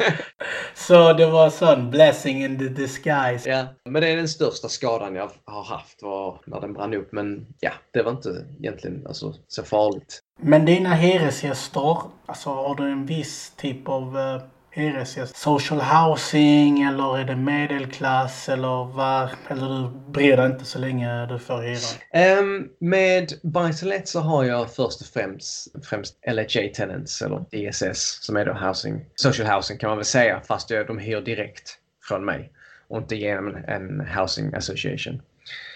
så 0.74 1.12
det 1.12 1.26
var 1.26 1.50
sån 1.50 1.90
blessing 1.90 2.44
in 2.44 2.58
the 2.58 2.64
disguise? 2.64 3.50
Ja, 3.50 3.66
men 3.84 4.02
det 4.02 4.08
är 4.08 4.16
den 4.16 4.28
största 4.28 4.68
skadan 4.68 5.14
jag 5.14 5.30
har 5.44 5.64
haft 5.64 6.02
var 6.02 6.40
när 6.46 6.60
den 6.60 6.72
brann 6.72 6.94
upp. 6.94 7.12
Men 7.12 7.46
ja, 7.60 7.72
det 7.90 8.02
var 8.02 8.12
inte 8.12 8.46
egentligen 8.58 9.06
alltså, 9.06 9.34
så 9.48 9.62
farligt. 9.62 10.20
Men 10.40 10.64
dina 10.64 10.94
hyresgäster, 10.94 11.98
alltså 12.26 12.50
har 12.50 12.74
du 12.74 12.92
en 12.92 13.06
viss 13.06 13.52
typ 13.56 13.88
av 13.88 14.16
uh 14.16 14.42
hyresgäst 14.74 15.36
social 15.36 15.80
housing 15.80 16.82
eller 16.82 17.18
är 17.18 17.24
det 17.24 17.36
medelklass 17.36 18.48
eller 18.48 18.84
vad? 18.84 19.28
Eller 19.48 19.68
du 19.68 20.10
bryr 20.10 20.36
dig 20.36 20.46
inte 20.46 20.64
så 20.64 20.78
länge 20.78 21.26
du 21.26 21.38
får 21.38 21.62
hyra? 21.62 22.38
Um, 22.40 22.68
med 22.78 23.32
buy 23.42 23.72
så 24.04 24.20
har 24.20 24.44
jag 24.44 24.74
först 24.74 25.00
och 25.00 25.06
främst, 25.06 25.68
främst 25.84 26.18
LHA 26.26 26.68
tenants 26.74 27.22
eller 27.22 27.44
ESS 27.52 28.18
som 28.20 28.36
är 28.36 28.44
då 28.44 28.52
housing, 28.52 29.04
social 29.14 29.54
housing 29.54 29.78
kan 29.78 29.88
man 29.88 29.98
väl 29.98 30.04
säga 30.04 30.40
fast 30.40 30.68
de 30.68 30.98
hyr 30.98 31.20
direkt 31.20 31.78
från 32.08 32.24
mig 32.24 32.52
och 32.88 32.98
inte 32.98 33.16
genom 33.16 33.56
en 33.68 34.00
housing 34.00 34.54
association. 34.54 35.22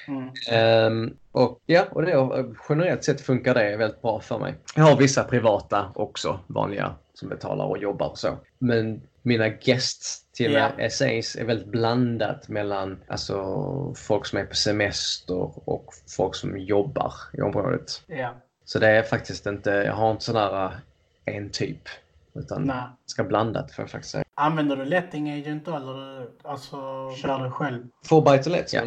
Mm. 0.08 0.92
Um, 0.92 1.16
och 1.32 1.60
ja, 1.66 1.86
och 1.90 2.02
det, 2.02 2.44
generellt 2.68 3.04
sett 3.04 3.20
funkar 3.20 3.54
det 3.54 3.76
väldigt 3.76 4.02
bra 4.02 4.20
för 4.20 4.38
mig. 4.38 4.54
Jag 4.76 4.84
har 4.84 4.96
vissa 4.96 5.24
privata 5.24 5.92
också, 5.94 6.40
vanliga 6.46 6.94
som 7.18 7.28
betalar 7.28 7.64
och 7.64 7.78
jobbar 7.78 8.08
och 8.08 8.18
så. 8.18 8.38
Men 8.58 9.02
mina 9.22 9.48
guests 9.48 10.24
till 10.32 10.52
yeah. 10.52 10.72
essays 10.78 11.36
är 11.36 11.44
väldigt 11.44 11.68
blandat 11.68 12.48
mellan 12.48 12.98
alltså, 13.08 13.94
folk 13.96 14.26
som 14.26 14.38
är 14.38 14.44
på 14.44 14.54
semester 14.54 15.68
och 15.68 15.94
folk 16.16 16.34
som 16.34 16.58
jobbar 16.58 17.12
i 17.32 17.40
området. 17.40 18.02
Yeah. 18.08 18.34
Så 18.64 18.78
det 18.78 18.88
är 18.88 19.02
faktiskt 19.02 19.46
inte, 19.46 19.70
jag 19.70 19.92
har 19.92 20.10
inte 20.10 20.24
sån 20.24 20.34
där 20.34 20.64
eh, 20.64 21.36
en 21.36 21.50
typ. 21.50 21.88
Utan 22.34 22.62
Nej. 22.62 22.82
ska 23.06 23.24
blandat 23.24 23.72
får 23.72 23.82
jag 23.82 23.90
faktiskt 23.90 24.12
säga. 24.12 24.24
Använder 24.34 24.76
du 24.76 24.84
letting 24.84 25.30
agent 25.30 25.64
då 25.64 25.76
eller 25.76 26.28
alltså 26.42 26.76
kör 27.16 27.44
du 27.44 27.50
själv? 27.50 27.84
För 28.08 28.20
buy 28.20 28.38
to 28.38 28.50
let, 28.50 28.72
ja. 28.72 28.82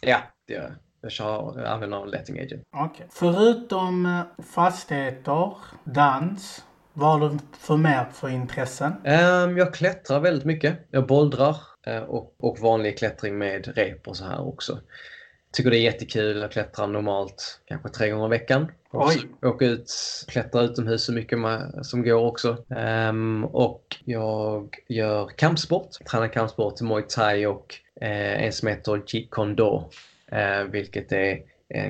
ja, 0.00 0.18
det 0.46 0.52
gör 0.52 0.62
jag. 0.62 0.72
Jag, 1.00 1.12
kör, 1.12 1.52
jag 1.56 1.66
använder 1.66 2.06
letting 2.06 2.38
agent. 2.38 2.62
Okay. 2.72 3.06
Förutom 3.10 4.06
eh, 4.06 4.42
fastigheter, 4.44 5.52
dans, 5.84 6.64
vad 6.94 7.20
har 7.20 7.28
du 7.28 7.38
för 7.58 7.76
mer 7.76 8.06
för 8.12 8.28
intressen? 8.28 8.92
Um, 9.04 9.58
jag 9.58 9.74
klättrar 9.74 10.20
väldigt 10.20 10.44
mycket. 10.44 10.78
Jag 10.90 11.06
bollrar 11.06 11.56
uh, 11.88 11.98
och, 11.98 12.34
och 12.38 12.58
vanlig 12.58 12.98
klättring 12.98 13.38
med 13.38 13.76
rep 13.76 14.08
och 14.08 14.16
så 14.16 14.24
här 14.24 14.48
också. 14.48 14.80
tycker 15.52 15.70
det 15.70 15.78
är 15.78 15.80
jättekul 15.80 16.42
att 16.42 16.52
klättra 16.52 16.86
normalt 16.86 17.60
kanske 17.64 17.88
tre 17.88 18.10
gånger 18.10 18.26
i 18.26 18.30
veckan. 18.30 18.66
Åka 19.42 19.66
ut, 19.66 19.92
klättra 20.28 20.62
utomhus 20.62 21.04
så 21.04 21.12
mycket 21.12 21.38
man, 21.38 21.84
som 21.84 22.02
går 22.02 22.24
också. 22.26 22.56
Um, 23.08 23.44
och 23.44 23.96
jag 24.04 24.76
gör 24.88 25.28
kampsport, 25.36 25.88
tränar 26.10 26.28
kampsport, 26.28 26.80
muay 26.80 27.02
thai 27.02 27.46
och 27.46 27.74
eh, 28.00 28.44
en 28.44 28.52
som 28.52 28.68
heter 28.68 29.02
Jeet 29.06 29.30
Kune 29.30 29.54
Do, 29.54 29.90
eh, 30.32 30.62
vilket 30.62 31.12
är 31.12 31.38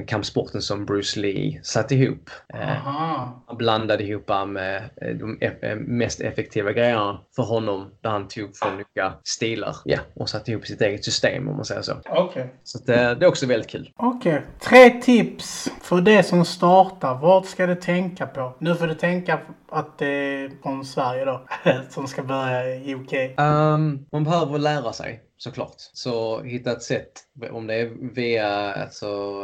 kampsporten 0.06 0.62
som 0.62 0.86
Bruce 0.86 1.20
Lee 1.20 1.60
satte 1.62 1.94
ihop. 1.94 2.30
Eh, 2.54 2.68
han 2.68 3.56
blandade 3.56 4.04
ihop 4.04 4.30
med 4.48 4.76
eh, 4.76 5.14
de 5.14 5.38
eh, 5.40 5.76
mest 5.76 6.20
effektiva 6.20 6.72
grejerna 6.72 7.20
för 7.36 7.42
honom 7.42 7.90
där 8.00 8.10
han 8.10 8.28
tog 8.28 8.56
från 8.56 8.74
olika 8.74 9.12
stilar 9.24 9.76
ja, 9.84 9.98
och 10.14 10.28
satte 10.28 10.50
ihop 10.50 10.66
sitt 10.66 10.80
eget 10.80 11.04
system 11.04 11.48
om 11.48 11.56
man 11.56 11.64
säger 11.64 11.82
så. 11.82 11.92
Okay. 12.10 12.46
Så 12.62 12.78
det, 12.78 13.14
det 13.14 13.26
är 13.26 13.28
också 13.28 13.46
väldigt 13.46 13.70
kul. 13.70 13.90
Okej. 13.96 14.32
Okay. 14.32 14.44
Tre 14.60 15.00
tips 15.02 15.68
för 15.82 16.00
det 16.00 16.22
som 16.22 16.44
startar. 16.44 17.14
Vad 17.14 17.46
ska 17.46 17.66
du 17.66 17.74
tänka 17.74 18.26
på? 18.26 18.56
Nu 18.58 18.74
får 18.74 18.86
du 18.86 18.94
tänka 18.94 19.40
att 19.70 19.98
det 19.98 20.06
är 20.06 20.50
från 20.62 20.84
Sverige 20.84 21.24
då 21.24 21.46
som 21.90 22.08
ska 22.08 22.22
börja 22.22 22.74
i 22.74 22.94
UK. 22.94 23.12
Um, 23.12 23.44
ehm, 23.44 24.06
man 24.12 24.24
behöver 24.24 24.58
lära 24.58 24.92
sig 24.92 25.23
såklart. 25.36 25.74
Så 25.76 26.42
hitta 26.42 26.72
ett 26.72 26.82
sätt, 26.82 27.12
om 27.50 27.66
det 27.66 27.74
är 27.74 28.14
via 28.14 28.72
alltså, 28.72 29.34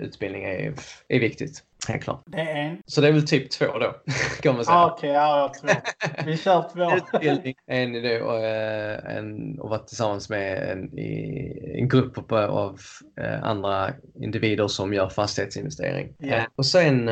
utbildning 0.00 0.44
är, 0.44 0.74
är 1.08 1.20
viktigt. 1.20 1.62
Helt 1.88 2.02
klart. 2.02 2.22
Det 2.26 2.40
är. 2.40 2.78
Så 2.86 3.00
det 3.00 3.08
är 3.08 3.12
väl 3.12 3.26
typ 3.26 3.50
två 3.50 3.66
då, 3.78 3.94
kan 4.40 4.54
man 4.54 4.64
säga. 4.64 4.76
Ah, 4.76 4.90
Okej, 4.90 5.10
okay, 5.10 5.20
ja, 5.20 5.38
jag 5.40 5.54
tror. 5.54 6.26
Vi 6.26 6.36
kör 6.36 6.70
två. 6.74 6.96
Utbildning, 7.16 7.54
en 7.66 7.94
idé 7.94 8.20
och, 8.20 8.44
eh, 8.44 9.16
en, 9.16 9.58
och 9.60 9.70
varit 9.70 9.86
tillsammans 9.86 10.28
med 10.28 10.70
en, 10.70 10.98
i, 10.98 11.78
en 11.78 11.88
grupp 11.88 12.32
av 12.32 12.80
eh, 13.20 13.42
andra 13.42 13.90
individer 14.20 14.68
som 14.68 14.94
gör 14.94 15.08
fastighetsinvestering. 15.08 16.14
Yeah. 16.20 16.44
Och 16.56 16.66
sen, 16.66 17.08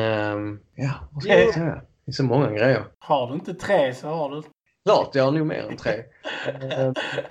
ja, 0.75 0.91
vad 1.11 1.23
ska 1.23 1.39
jag 1.39 1.53
säga? 1.53 1.81
Det 2.05 2.11
är 2.11 2.13
så 2.13 2.23
många 2.23 2.51
grejer. 2.51 2.85
Har 2.99 3.27
du 3.27 3.33
inte 3.33 3.53
tre 3.53 3.93
så 3.93 4.07
har 4.07 4.29
du 4.29 4.43
Klart, 4.85 5.15
jag 5.15 5.23
har 5.23 5.31
nog 5.31 5.47
mer 5.47 5.67
än 5.69 5.77
tre. 5.77 5.93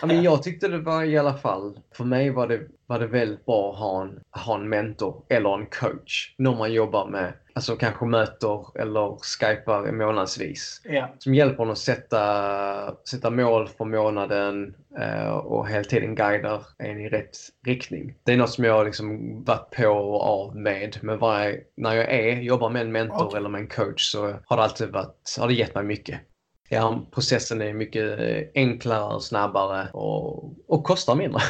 uh, 0.04 0.22
jag 0.22 0.42
tyckte 0.42 0.68
det 0.68 0.78
var 0.78 1.04
i 1.04 1.18
alla 1.18 1.34
fall, 1.34 1.78
för 1.96 2.04
mig 2.04 2.30
var 2.30 2.46
det, 2.46 2.60
var 2.86 2.98
det 2.98 3.06
väldigt 3.06 3.46
bra 3.46 3.72
att 3.72 3.78
ha 3.78 4.02
en, 4.02 4.20
ha 4.30 4.54
en 4.54 4.68
mentor 4.68 5.24
eller 5.28 5.54
en 5.54 5.66
coach. 5.66 6.34
Någon 6.38 6.58
man 6.58 6.72
jobbar 6.72 7.06
med, 7.06 7.32
alltså 7.54 7.76
kanske 7.76 8.06
möter 8.06 8.80
eller 8.80 9.16
skypar 9.16 9.92
månadsvis. 9.92 10.82
Yeah. 10.84 11.10
Som 11.18 11.34
hjälper 11.34 11.62
en 11.62 11.70
att 11.70 11.78
sätta, 11.78 12.96
sätta 13.04 13.30
mål 13.30 13.68
för 13.68 13.84
månaden 13.84 14.74
uh, 14.98 15.30
och 15.30 15.68
hela 15.68 15.84
tiden 15.84 16.14
guidar 16.14 16.62
en 16.78 17.00
i 17.00 17.08
rätt 17.08 17.36
riktning. 17.66 18.14
Det 18.24 18.32
är 18.32 18.36
något 18.36 18.50
som 18.50 18.64
jag 18.64 18.86
liksom 18.86 19.36
varit 19.44 19.70
på 19.70 19.88
och 19.88 20.22
av 20.22 20.56
med. 20.56 20.98
Men 21.02 21.18
varje, 21.18 21.60
när 21.76 21.94
jag 21.94 22.12
är, 22.12 22.36
jobbar 22.36 22.70
med 22.70 22.82
en 22.82 22.92
mentor 22.92 23.26
okay. 23.26 23.38
eller 23.38 23.48
med 23.48 23.60
en 23.60 23.68
coach 23.68 24.02
så 24.02 24.34
har 24.46 24.56
det 24.56 24.62
alltid 24.62 24.88
varit, 24.88 25.36
har 25.38 25.48
det 25.48 25.54
gett 25.54 25.74
mig 25.74 25.84
mycket 25.84 26.20
ja, 26.72 27.06
processen 27.10 27.62
är 27.62 27.72
mycket 27.72 28.20
eh, 28.20 28.42
enklare, 28.54 29.20
snabbare 29.20 29.88
och, 29.92 30.44
och 30.68 30.84
kostar 30.84 31.14
mindre. 31.14 31.40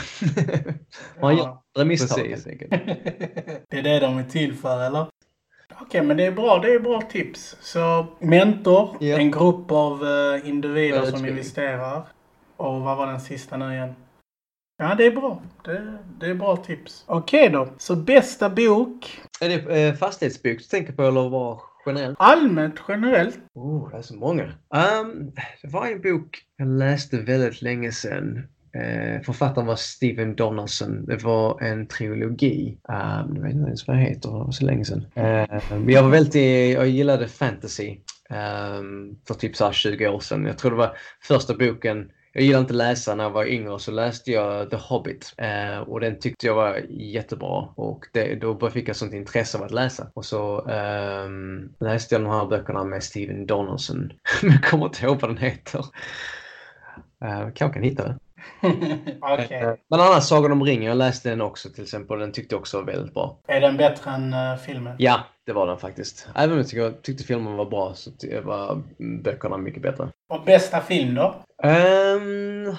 Man 1.21 1.37
gör 1.37 1.57
ja, 1.75 1.85
misstag 1.85 2.25
helt 2.25 2.47
enkelt. 2.47 2.71
det 3.71 3.79
är 3.79 3.83
det 3.83 4.01
de 4.01 4.19
är 4.19 4.25
till 4.25 4.55
för, 4.55 4.87
eller? 4.87 5.01
Okej, 5.03 5.87
okay, 5.87 6.03
men 6.03 6.17
det 6.17 6.27
är 6.27 6.33
bra. 6.33 6.59
Det 6.59 6.75
är 6.75 6.79
bra 6.79 7.01
tips. 7.01 7.57
Så 7.61 8.07
mentor, 8.19 8.97
ja. 9.01 9.19
en 9.19 9.31
grupp 9.31 9.71
av 9.71 10.03
uh, 10.03 10.49
individer 10.49 11.07
som 11.07 11.27
investerar. 11.27 12.07
Och 12.57 12.81
vad 12.81 12.97
var 12.97 13.07
den 13.07 13.21
sista 13.21 13.57
nu 13.57 13.75
igen? 13.75 13.95
Ja, 14.79 14.95
det 14.95 15.07
är 15.07 15.11
bra. 15.11 15.43
Det, 15.65 15.99
det 16.21 16.27
är 16.27 16.35
bra 16.35 16.57
tips. 16.57 17.05
Okej 17.07 17.49
okay, 17.49 17.53
då. 17.53 17.69
Så 17.79 17.97
bästa 17.97 18.51
bok? 18.51 19.21
Är 19.41 19.49
det 19.49 19.87
eh, 19.87 19.95
fastighetsbok 19.95 20.59
du 20.59 20.65
tänker 20.65 20.93
på 20.93 21.03
eller 21.03 21.29
vad? 21.29 21.59
Generellt? 21.87 22.17
Allmänt 22.19 22.81
generellt. 22.89 23.39
Oh, 23.55 23.91
det 23.91 23.97
är 23.97 24.03
så 24.03 24.17
många. 24.17 24.45
Um, 24.45 25.33
det 25.63 25.69
var 25.69 25.87
en 25.87 26.01
bok 26.01 26.39
jag 26.57 26.69
läste 26.69 27.19
väldigt 27.19 27.63
länge 27.63 27.93
sedan. 27.93 28.37
Uh, 28.77 29.23
författaren 29.23 29.67
var 29.67 29.77
Stephen 29.77 30.35
Donaldson. 30.35 31.05
Det 31.07 31.25
var 31.25 31.63
en 31.63 31.87
trilogi. 31.87 32.79
Um, 32.89 33.37
jag 33.37 33.43
vet 33.43 33.53
inte 33.53 33.67
ens 33.67 33.89
vad 33.89 33.97
det 33.97 34.03
heter, 34.03 34.29
det 34.29 34.45
var 34.45 34.51
så 34.51 34.65
länge 34.65 34.85
sedan. 34.85 35.07
Uh, 35.17 35.91
jag 35.91 36.03
var 36.03 36.11
väldigt, 36.11 36.75
jag 36.75 36.89
gillade 36.89 37.29
fantasy 37.29 37.99
um, 38.31 39.19
för 39.27 39.35
typ 39.35 39.57
så 39.57 39.73
20 39.73 40.09
år 40.09 40.21
sedan. 40.21 40.47
Jag 40.47 40.59
tror 40.59 40.71
det 40.71 40.77
var 40.77 40.97
första 41.23 41.55
boken 41.55 42.11
jag 42.33 42.45
gillade 42.45 42.61
inte 42.61 42.75
läsa 42.75 43.15
när 43.15 43.25
jag 43.25 43.31
var 43.31 43.45
yngre 43.45 43.79
så 43.79 43.91
läste 43.91 44.31
jag 44.31 44.71
The 44.71 44.77
Hobbit 44.77 45.35
eh, 45.39 45.79
och 45.79 46.01
den 46.01 46.19
tyckte 46.19 46.47
jag 46.47 46.55
var 46.55 46.77
jättebra 46.91 47.69
och 47.77 48.07
det, 48.13 48.35
då 48.35 48.71
fick 48.71 48.89
jag 48.89 48.97
sånt 48.97 49.15
intresse 49.15 49.59
av 49.59 49.65
att 49.65 49.71
läsa. 49.71 50.11
Och 50.15 50.25
så 50.25 50.69
eh, 50.69 51.29
läste 51.81 52.15
jag 52.15 52.23
de 52.23 52.31
här 52.31 52.47
böckerna 52.47 52.85
med 52.85 53.03
Steven 53.03 53.47
Donaldson. 53.47 54.13
Men 54.43 54.53
jag 54.53 54.65
kommer 54.65 54.85
inte 54.85 55.05
ihåg 55.05 55.21
vad 55.21 55.31
den 55.31 55.39
heter. 55.39 55.85
Eh, 57.25 57.49
kanske 57.55 57.75
kan 57.75 57.83
hitta 57.83 58.09
den. 58.09 58.19
okay. 59.21 59.63
Eh, 59.63 59.75
men 59.91 60.01
annars 60.01 60.25
Sagan 60.25 60.53
om 60.53 60.65
ringen, 60.65 60.89
jag 60.89 60.97
läste 60.97 61.31
den 61.31 61.41
också 61.41 61.71
till 61.71 61.83
exempel. 61.83 62.19
Den 62.19 62.33
tyckte 62.33 62.55
jag 62.55 62.61
också 62.61 62.77
var 62.77 62.85
väldigt 62.85 63.15
bra. 63.15 63.39
Är 63.49 63.61
den 63.61 63.77
bättre 63.77 64.11
än 64.11 64.35
uh, 64.35 64.57
filmen? 64.57 64.97
Ja, 64.99 65.21
det 65.47 65.53
var 65.53 65.67
den 65.67 65.79
faktiskt. 65.79 66.29
Även 66.35 66.59
om 66.59 66.65
jag 66.73 67.03
tyckte 67.03 67.25
filmen 67.25 67.57
var 67.57 67.65
bra 67.65 67.95
så 67.95 68.11
var 68.45 68.83
böckerna 69.23 69.57
mycket 69.57 69.83
bättre. 69.83 70.09
Och 70.29 70.45
bästa 70.45 70.81
film 70.81 71.15
då? 71.15 71.35
Um, 71.63 72.77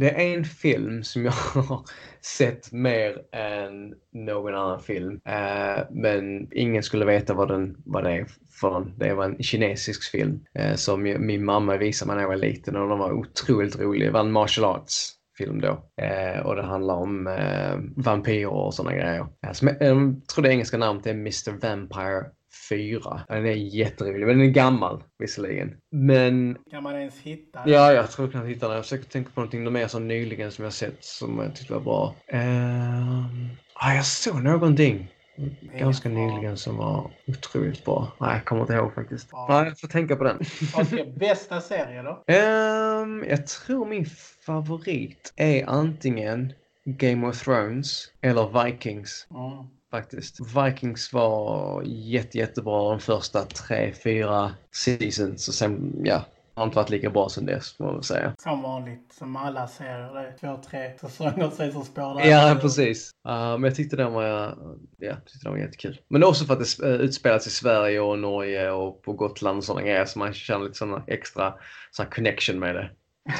det 0.00 0.10
är 0.10 0.36
en 0.36 0.44
film 0.44 1.04
som 1.04 1.24
jag 1.24 1.32
har 1.54 1.84
sett 2.20 2.72
mer 2.72 3.18
än 3.32 3.94
någon 4.12 4.54
annan 4.54 4.80
film. 4.80 5.20
Eh, 5.24 5.84
men 5.90 6.48
ingen 6.52 6.82
skulle 6.82 7.04
veta 7.04 7.34
vad, 7.34 7.48
den, 7.48 7.76
vad 7.84 8.04
det 8.04 8.10
är 8.10 8.26
för 8.60 8.70
någon. 8.70 8.98
Det 8.98 9.14
var 9.14 9.24
en 9.24 9.42
kinesisk 9.42 10.10
film 10.10 10.44
eh, 10.54 10.74
som 10.74 11.02
min 11.02 11.44
mamma 11.44 11.76
visade 11.76 12.06
mig 12.06 12.16
när 12.16 12.22
jag 12.22 12.28
var 12.28 12.36
liten 12.36 12.76
och 12.76 12.88
den 12.88 12.98
var 12.98 13.12
otroligt 13.12 13.80
rolig. 13.80 14.08
Det 14.08 14.12
var 14.12 14.20
en 14.20 14.32
martial 14.32 14.64
arts 14.76 15.12
film 15.38 15.60
då. 15.60 15.84
Eh, 16.02 16.40
och 16.46 16.56
det 16.56 16.62
handlar 16.62 16.94
om 16.94 17.26
eh, 17.26 18.02
vampyrer 18.04 18.46
och 18.46 18.74
sådana 18.74 18.96
grejer. 18.96 19.26
Alltså, 19.46 19.66
jag 19.66 20.20
tror 20.34 20.42
det 20.42 20.50
engelska 20.50 20.78
namnet 20.78 21.06
är 21.06 21.10
Mr 21.10 21.50
Vampire 21.50 22.24
4. 22.68 23.20
Den 23.28 23.46
är 23.46 23.52
jätterolig, 23.52 24.26
men 24.26 24.38
den 24.38 24.48
är 24.48 24.50
gammal 24.50 25.02
visserligen. 25.18 25.76
Men... 25.90 26.58
Kan 26.70 26.82
man 26.82 26.96
ens 26.96 27.18
hitta 27.18 27.64
den? 27.64 27.72
Ja, 27.72 27.92
jag 27.92 28.10
tror 28.10 28.26
jag 28.26 28.32
kan 28.32 28.46
hitta 28.46 28.66
den. 28.66 28.76
Jag 28.76 28.84
försöker 28.84 29.04
tänka 29.04 29.30
på 29.34 29.40
någonting 29.40 29.72
mer 29.72 29.86
så 29.88 29.98
nyligen 29.98 30.52
som 30.52 30.64
jag 30.64 30.72
sett 30.72 31.04
som 31.04 31.38
jag 31.38 31.56
tyckte 31.56 31.72
var 31.72 31.80
bra. 31.80 32.14
Uh... 32.34 33.24
Ah, 33.74 33.94
jag 33.94 34.06
såg 34.06 34.42
någonting 34.42 35.08
ganska 35.78 36.08
nyligen 36.08 36.56
som 36.56 36.76
var 36.76 37.10
otroligt 37.26 37.84
bra. 37.84 38.12
Nej, 38.20 38.34
jag 38.34 38.44
kommer 38.44 38.62
inte 38.62 38.74
ihåg 38.74 38.94
faktiskt. 38.94 39.28
Ja. 39.32 39.46
Nej, 39.48 39.64
jag 39.68 39.80
får 39.80 39.88
tänka 39.88 40.16
på 40.16 40.24
den. 40.24 40.40
Okej, 40.74 41.14
bästa 41.16 41.60
serie 41.60 42.02
då? 42.02 42.10
Um, 42.10 43.24
jag 43.28 43.46
tror 43.46 43.86
min 43.86 44.06
favorit 44.46 45.32
är 45.36 45.68
antingen 45.68 46.52
Game 46.84 47.28
of 47.28 47.44
Thrones 47.44 48.12
eller 48.20 48.64
Vikings. 48.64 49.26
Mm 49.30 49.79
faktiskt. 49.90 50.40
Vikings 50.40 51.12
var 51.12 51.82
jätte, 51.86 52.38
jättebra 52.38 52.90
de 52.90 53.00
första 53.00 53.44
tre, 53.44 53.92
fyra 53.92 54.54
seasons 54.72 55.48
och 55.48 55.54
sen, 55.54 56.00
ja, 56.04 56.24
har 56.54 56.64
inte 56.64 56.76
varit 56.76 56.90
lika 56.90 57.10
bra 57.10 57.28
sen 57.28 57.46
dess 57.46 57.76
får 57.76 57.84
man 57.84 57.94
väl 57.94 58.02
säga. 58.02 58.34
Som 58.38 58.62
vanligt, 58.62 59.12
som 59.18 59.36
alla 59.36 59.66
serier. 59.66 60.12
Det 60.12 60.20
är 60.20 60.36
två, 60.40 60.62
tre 60.70 60.98
säsonger 60.98 61.50
sen 61.50 61.72
så 61.72 61.84
spår 61.84 62.14
det. 62.14 62.28
Ja, 62.28 62.58
precis. 62.60 63.10
Uh, 63.28 63.32
men 63.34 63.62
jag 63.62 63.74
tyckte 63.74 63.96
den 63.96 64.12
var, 64.12 64.24
ja, 64.98 65.14
tyckte 65.14 65.44
den 65.44 65.52
var 65.52 65.58
jättekul. 65.58 66.00
Men 66.08 66.24
också 66.24 66.44
för 66.44 66.52
att 66.52 66.78
det 66.78 66.86
utspelas 66.86 67.46
i 67.46 67.50
Sverige 67.50 68.00
och 68.00 68.18
Norge 68.18 68.70
och 68.70 69.02
på 69.02 69.12
Gotland 69.12 69.58
och 69.58 69.64
sådana 69.64 69.82
grejer 69.82 70.04
så 70.04 70.18
man 70.18 70.34
känner 70.34 70.64
lite 70.64 70.78
sådana 70.78 71.04
extra 71.06 71.54
såna 71.90 72.10
connection 72.10 72.58
med 72.58 72.74
det. 72.74 72.90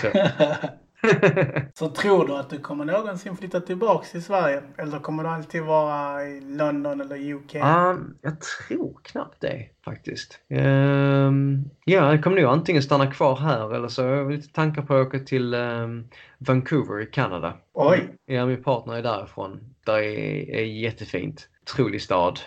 Så. 1.75 1.89
Tror 1.89 2.27
du 2.27 2.37
att 2.37 2.51
du 2.51 2.59
kommer 2.59 2.85
någonsin 2.85 3.37
flytta 3.37 3.61
tillbaks 3.61 4.11
till 4.11 4.23
Sverige? 4.23 4.63
Eller 4.77 4.99
kommer 4.99 5.23
du 5.23 5.29
alltid 5.29 5.63
vara 5.63 6.25
i 6.27 6.41
London 6.41 7.01
eller 7.01 7.35
UK? 7.35 7.55
Um, 7.55 8.17
jag 8.23 8.37
tror 8.41 9.01
knappt 9.03 9.41
det 9.41 9.67
faktiskt. 9.85 10.41
Um, 10.49 11.71
ja, 11.85 12.11
jag 12.11 12.23
kommer 12.25 12.41
nog 12.41 12.53
antingen 12.53 12.83
stanna 12.83 13.07
kvar 13.07 13.37
här 13.37 13.75
eller 13.75 13.89
så 13.89 14.03
har 14.03 14.11
jag 14.11 14.33
lite 14.33 14.53
tankar 14.53 14.83
på 14.83 14.95
att 14.95 15.07
åka 15.07 15.19
till 15.19 15.55
um, 15.55 16.09
Vancouver 16.39 17.03
i 17.03 17.07
Kanada. 17.07 17.57
Oj! 17.73 18.09
Ja, 18.27 18.47
min 18.47 18.63
partner 18.63 18.95
är 18.95 19.03
därifrån. 19.03 19.61
Det 19.87 19.93
är, 19.93 20.55
är 20.55 20.65
jättefint. 20.65 21.49
Otrolig 21.63 22.03
stad. 22.03 22.41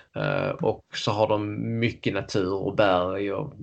Och 0.62 0.84
så 0.93 1.12
har 1.12 1.28
de 1.28 1.80
mycket 1.80 2.14
natur 2.14 2.54
och 2.54 2.76
berg 2.76 3.34
och 3.34 3.54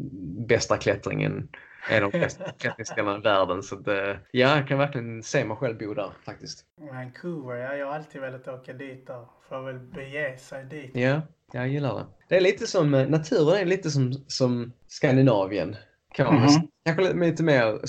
bästa 0.48 0.76
klättringen 0.76 1.48
en 1.88 2.04
av 2.04 2.10
de 2.10 2.18
bästa 2.18 2.44
klättringsställena 2.58 3.18
i 3.18 3.20
världen. 3.20 3.62
Så 3.62 3.76
det, 3.76 4.20
ja, 4.30 4.56
jag 4.56 4.68
kan 4.68 4.78
verkligen 4.78 5.22
se 5.22 5.44
mig 5.44 5.56
själv 5.56 5.78
bo 5.78 5.94
där 5.94 6.10
faktiskt. 6.24 6.64
Vancouver, 6.92 7.56
ja, 7.56 7.74
jag 7.74 7.86
har 7.86 7.94
alltid 7.94 8.20
velat 8.20 8.48
åka 8.48 8.72
dit 8.72 9.06
där. 9.06 9.26
Får 9.48 9.62
väl 9.62 9.78
bege 9.78 10.36
sig 10.38 10.64
dit. 10.64 10.90
Ja, 10.94 11.20
jag 11.52 11.68
gillar 11.68 11.94
det. 11.94 12.06
Det 12.28 12.36
är 12.36 12.40
lite 12.40 12.66
som, 12.66 12.90
naturen 12.90 13.60
är 13.60 13.64
lite 13.64 13.90
som, 13.90 14.12
som 14.26 14.72
Skandinavien. 14.86 15.76
Kan 16.14 16.26
man, 16.26 16.36
mm 16.36 16.48
-hmm. 16.48 16.68
Kanske 16.84 17.12
lite 17.12 17.42
mer 17.42 17.80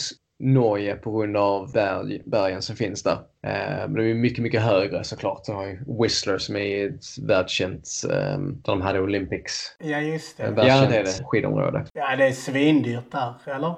Norge 0.42 0.96
på 0.96 1.12
grund 1.12 1.38
av 1.38 1.72
berg, 1.72 2.22
bergen 2.26 2.62
som 2.62 2.76
finns 2.76 3.04
där. 3.04 3.18
Eh, 3.44 3.88
men 3.88 3.94
de 3.94 4.12
är 4.12 4.14
mycket, 4.14 4.44
mycket 4.44 4.62
högre 4.62 5.04
såklart. 5.04 5.46
De 5.46 5.56
har 5.56 5.66
ju 5.66 5.80
Whistler 6.02 6.38
som 6.38 6.56
är 6.56 6.89
ett 6.89 7.18
världskänt, 7.28 7.89
eh, 8.12 8.38
de 8.39 8.82
hade 8.82 9.02
Olympics. 9.02 9.76
Ja, 9.80 10.00
just 10.00 10.38
det. 10.38 10.44
Ja, 10.44 10.86
det 10.89 10.98
är 10.98 11.04
det. 11.04 11.24
Skidområde. 11.26 11.86
Ja, 11.94 12.16
det 12.16 12.28
är 12.28 12.32
svindyrt 12.32 13.12
där, 13.12 13.34
eller? 13.46 13.76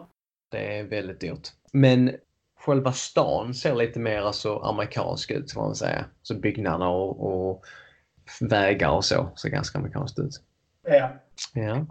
Det 0.52 0.78
är 0.80 0.84
väldigt 0.84 1.20
dyrt. 1.20 1.50
Men 1.74 2.16
själva 2.60 2.92
stan 2.92 3.54
ser 3.54 3.76
lite 3.76 4.00
mer 4.00 4.22
alltså 4.22 4.58
amerikansk 4.58 5.32
ut, 5.32 5.52
får 5.52 5.62
man 5.62 5.76
säga. 5.76 6.06
Så 6.22 6.36
byggnaderna 6.36 6.90
och, 6.90 7.52
och 7.52 7.64
vägar 8.42 8.90
och 8.90 9.06
så 9.06 9.30
ser 9.36 9.50
ganska 9.50 9.78
amerikanskt 9.78 10.20
ut. 10.20 10.42
Ja. 10.88 11.10
Ja. 11.54 11.86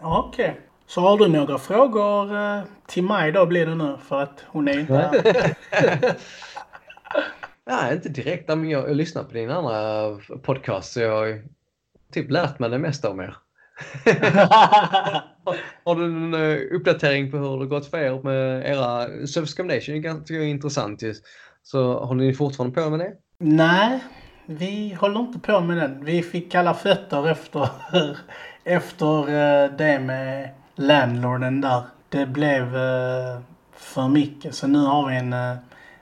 Okej. 0.00 0.50
Okay. 0.50 0.62
Så 0.94 1.00
har 1.00 1.18
du 1.18 1.28
några 1.28 1.58
frågor 1.58 2.36
eh, 2.36 2.62
till 2.86 3.04
mig 3.04 3.32
då 3.32 3.46
blir 3.46 3.66
det 3.66 3.74
nu 3.74 3.96
för 4.08 4.22
att 4.22 4.44
hon 4.46 4.68
är 4.68 4.78
inte 4.78 4.94
här. 4.94 6.16
Nej, 7.66 7.94
inte 7.94 8.08
direkt. 8.08 8.48
Men 8.48 8.70
jag, 8.70 8.88
jag 8.88 8.96
lyssnar 8.96 9.24
på 9.24 9.32
din 9.32 9.50
andra 9.50 10.10
podcast 10.42 10.92
så 10.92 11.00
jag 11.00 11.16
har 11.16 11.42
typ 12.12 12.30
lärt 12.30 12.58
mig 12.58 12.70
det 12.70 12.78
mesta 12.78 13.10
om 13.10 13.20
er. 13.20 13.36
har 15.84 15.94
du 15.94 16.04
en 16.04 16.34
eh, 16.34 16.58
uppdatering 16.76 17.30
på 17.30 17.36
hur 17.36 17.60
det 17.60 17.66
gått 17.66 17.90
för 17.90 17.98
er 17.98 18.22
med 18.22 18.70
era 18.70 19.06
Service 19.26 19.54
Combination? 19.54 19.94
Är 19.94 19.98
ganska 19.98 20.42
intressant 20.42 21.02
ju. 21.02 21.14
Så 21.62 22.04
håller 22.04 22.24
ni 22.24 22.34
fortfarande 22.34 22.82
på 22.82 22.90
med 22.90 22.98
det? 22.98 23.12
Nej, 23.38 24.00
vi 24.46 24.96
håller 25.00 25.20
inte 25.20 25.38
på 25.38 25.60
med 25.60 25.76
den. 25.76 26.04
Vi 26.04 26.22
fick 26.22 26.52
kalla 26.52 26.74
fötter 26.74 27.28
efter, 27.28 27.68
efter 28.64 29.18
eh, 29.18 29.76
det 29.76 29.98
med 29.98 30.50
landlorden 30.74 31.60
där. 31.60 31.82
Det 32.08 32.26
blev 32.26 32.76
eh, 32.76 33.40
för 33.76 34.08
mycket 34.08 34.54
så 34.54 34.66
nu 34.66 34.78
har 34.78 35.08
vi 35.08 35.16
en 35.16 35.32
eh, 35.32 35.56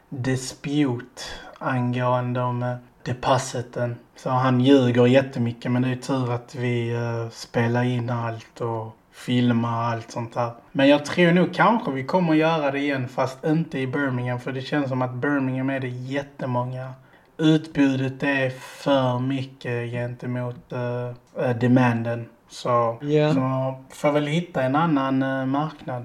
dispute 0.08 1.22
angående 1.58 2.40
om 2.40 2.62
eh, 2.62 2.68
uh, 2.68 2.76
depositen. 3.02 3.96
Så 4.16 4.30
han 4.30 4.60
ljuger 4.60 5.06
jättemycket 5.06 5.72
men 5.72 5.82
det 5.82 5.88
är 5.88 5.96
tur 5.96 6.32
att 6.32 6.54
vi 6.54 6.90
eh, 6.94 7.30
spelar 7.30 7.84
in 7.84 8.10
allt 8.10 8.60
och 8.60 8.96
filmar 9.12 9.92
allt 9.92 10.10
sånt 10.10 10.34
här. 10.34 10.52
Men 10.72 10.88
jag 10.88 11.04
tror 11.04 11.32
nog 11.32 11.54
kanske 11.54 11.90
vi 11.90 12.04
kommer 12.04 12.34
göra 12.34 12.70
det 12.70 12.78
igen 12.78 13.08
fast 13.08 13.44
inte 13.44 13.78
i 13.78 13.86
Birmingham 13.86 14.40
för 14.40 14.52
det 14.52 14.60
känns 14.60 14.88
som 14.88 15.02
att 15.02 15.14
Birmingham 15.14 15.70
är 15.70 15.80
det 15.80 15.88
jättemånga 15.88 16.92
utbudet 17.40 18.22
är 18.22 18.50
för 18.50 19.18
mycket 19.18 19.90
gentemot 19.90 20.72
uh, 20.72 21.50
demanden. 21.50 22.28
Så, 22.50 22.98
yeah. 23.02 23.34
så 23.34 23.74
får 23.94 24.12
väl 24.12 24.26
hitta 24.26 24.62
en 24.62 24.76
annan 24.76 25.22
uh, 25.22 25.46
marknad. 25.46 26.04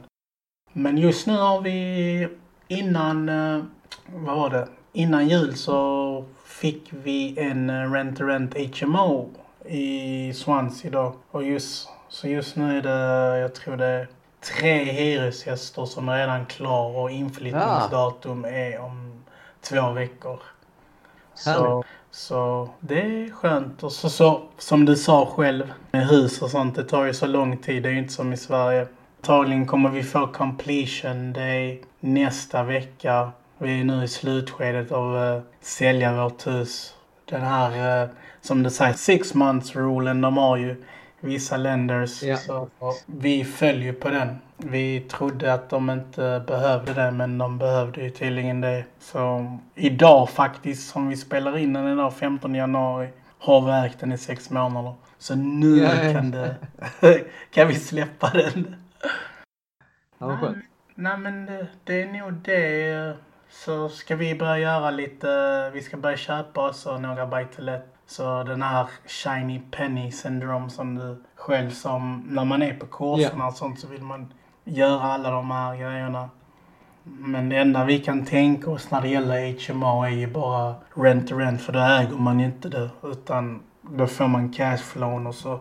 Men 0.74 0.98
just 0.98 1.28
nu 1.28 1.38
har 1.38 1.62
vi 1.62 2.28
innan, 2.68 3.30
uh, 3.30 3.64
vad 4.06 4.38
var 4.38 4.50
det? 4.50 4.68
Innan 4.93 5.28
jul 5.28 5.56
så 5.56 6.26
fick 6.46 6.89
vi 6.89 7.39
en 7.39 7.70
uh, 7.70 7.91
rent-to-rent 7.91 8.82
HMO 8.82 9.30
i 9.66 10.34
Swansea 10.34 10.91
då. 10.91 11.16
Och 11.32 11.43
just, 11.43 11.89
så 12.10 12.28
just 12.28 12.56
nu 12.56 12.78
är 12.78 12.82
det, 12.82 13.39
jag 13.39 13.56
tror 13.56 13.78
det 13.78 13.86
är 13.86 14.08
tre 14.39 14.84
hyresgäster 14.84 15.86
som 15.86 16.10
är 16.10 16.18
redan 16.18 16.46
klar 16.46 16.98
och 16.98 17.12
inflyttningsdatum 17.12 18.46
är 18.46 18.80
om 18.80 19.24
två 19.62 19.91
veckor. 19.91 20.39
Så, 21.34 21.84
så 22.16 22.70
det 22.80 23.01
är 23.01 23.32
skönt. 23.32 23.84
Och 23.84 23.91
så, 23.91 24.09
så 24.09 24.41
som 24.57 24.86
du 24.86 24.95
sa 24.95 25.26
själv 25.26 25.74
med 25.91 26.07
hus 26.07 26.41
och 26.41 26.49
sånt, 26.49 26.76
det 26.76 26.84
tar 26.84 27.05
ju 27.05 27.13
så 27.13 27.26
lång 27.26 27.57
tid. 27.57 27.84
Det 27.84 27.89
är 27.89 27.93
ju 27.93 27.99
inte 27.99 28.13
som 28.13 28.34
i 28.34 28.38
Sverige. 28.38 28.88
Antagligen 29.22 29.66
kommer 29.66 29.89
vi 29.89 30.03
få 30.03 30.28
completion 30.28 31.34
day 31.34 31.84
nästa 31.99 32.63
vecka. 32.63 33.32
Vi 33.57 33.80
är 33.80 33.84
nu 33.84 34.03
i 34.03 34.07
slutskedet 34.07 34.91
av 34.91 35.16
att 35.16 35.38
uh, 35.38 35.43
sälja 35.61 36.24
vårt 36.24 36.47
hus. 36.47 36.93
Den 37.26 37.41
här, 37.41 38.03
uh, 38.03 38.09
som 38.41 38.63
du 38.63 38.70
säger, 38.70 38.93
six 38.93 39.34
months 39.34 39.76
rulen 39.76 40.22
de 40.22 40.38
har 40.38 40.57
ju 40.57 40.84
vissa 41.20 41.57
länders. 41.57 42.24
Ja. 42.24 42.38
Så, 42.38 42.70
vi 43.05 43.45
följer 43.45 43.93
på 43.93 44.09
den. 44.09 44.38
Vi 44.58 44.99
trodde 44.99 45.53
att 45.53 45.70
de 45.70 45.89
inte 45.89 46.43
behövde 46.47 46.93
det 46.93 47.12
men 47.12 47.38
de 47.38 47.58
behövde 47.58 48.01
ju 48.01 48.10
tydligen 48.10 48.62
det. 48.62 48.86
Så 48.99 49.58
idag 49.76 50.30
faktiskt, 50.30 50.89
som 50.89 51.08
vi 51.08 51.18
spelar 51.18 51.58
in 51.58 51.74
den 51.74 51.93
idag 51.93 52.14
15 52.14 52.56
januari, 52.56 53.10
har 53.39 53.62
vi 53.62 53.88
ägt 53.88 53.99
den 53.99 54.12
i 54.12 54.18
sex 54.18 54.49
månader. 54.49 54.93
Så 55.18 55.36
nu 55.36 55.78
ja, 55.78 56.14
kan, 56.14 56.32
det, 56.32 56.56
kan 57.51 57.68
vi 57.68 57.76
släppa 57.76 58.30
den. 58.30 58.76
Ja, 60.18 60.28
vad 60.28 60.39
skönt. 60.39 60.58
Nej 60.95 61.18
men 61.18 61.45
det, 61.45 61.68
det 61.84 62.01
är 62.01 62.08
nog 62.08 62.34
det. 62.34 63.18
Så 63.49 63.89
ska 63.89 64.16
vi 64.16 64.36
börja 64.36 64.60
göra 64.60 64.91
lite, 64.91 65.70
vi 65.74 65.82
ska 65.82 65.97
börja 65.97 66.18
köpa 66.18 66.62
oss 66.62 66.86
några 66.86 67.28
buy 67.28 67.45
så 68.08 68.43
den 68.43 68.62
här 68.62 68.88
shiny 69.06 69.62
penny 69.72 70.12
syndrome 70.12 70.70
som 70.70 70.95
du 70.95 71.24
själv 71.36 71.70
som, 71.70 72.24
när 72.30 72.45
man 72.45 72.62
är 72.62 72.74
på 72.74 72.86
kurserna 72.86 73.38
yeah. 73.38 73.47
och 73.47 73.53
sånt 73.53 73.80
så 73.80 73.88
vill 73.88 74.01
man 74.01 74.34
göra 74.66 75.01
alla 75.01 75.32
de 75.32 75.51
här 75.51 75.76
grejerna. 75.76 76.30
Men 77.03 77.49
det 77.49 77.57
enda 77.57 77.86
vi 77.86 77.99
kan 77.99 78.26
tänka 78.26 78.72
oss 78.72 78.91
när 78.91 79.01
det 79.01 79.07
gäller 79.07 79.74
HMO 79.74 80.03
är 80.03 80.09
ju 80.09 80.28
bara 80.28 80.76
rent 80.93 81.28
to 81.28 81.38
rent 81.38 81.61
för 81.61 81.74
då 81.74 81.80
äger 81.80 82.18
man 82.18 82.39
inte 82.39 82.70
det 82.70 82.89
utan 83.03 83.61
då 83.82 84.07
får 84.07 84.28
man 84.28 84.53
cashflow 84.53 85.28
och 85.28 85.36
så 85.36 85.59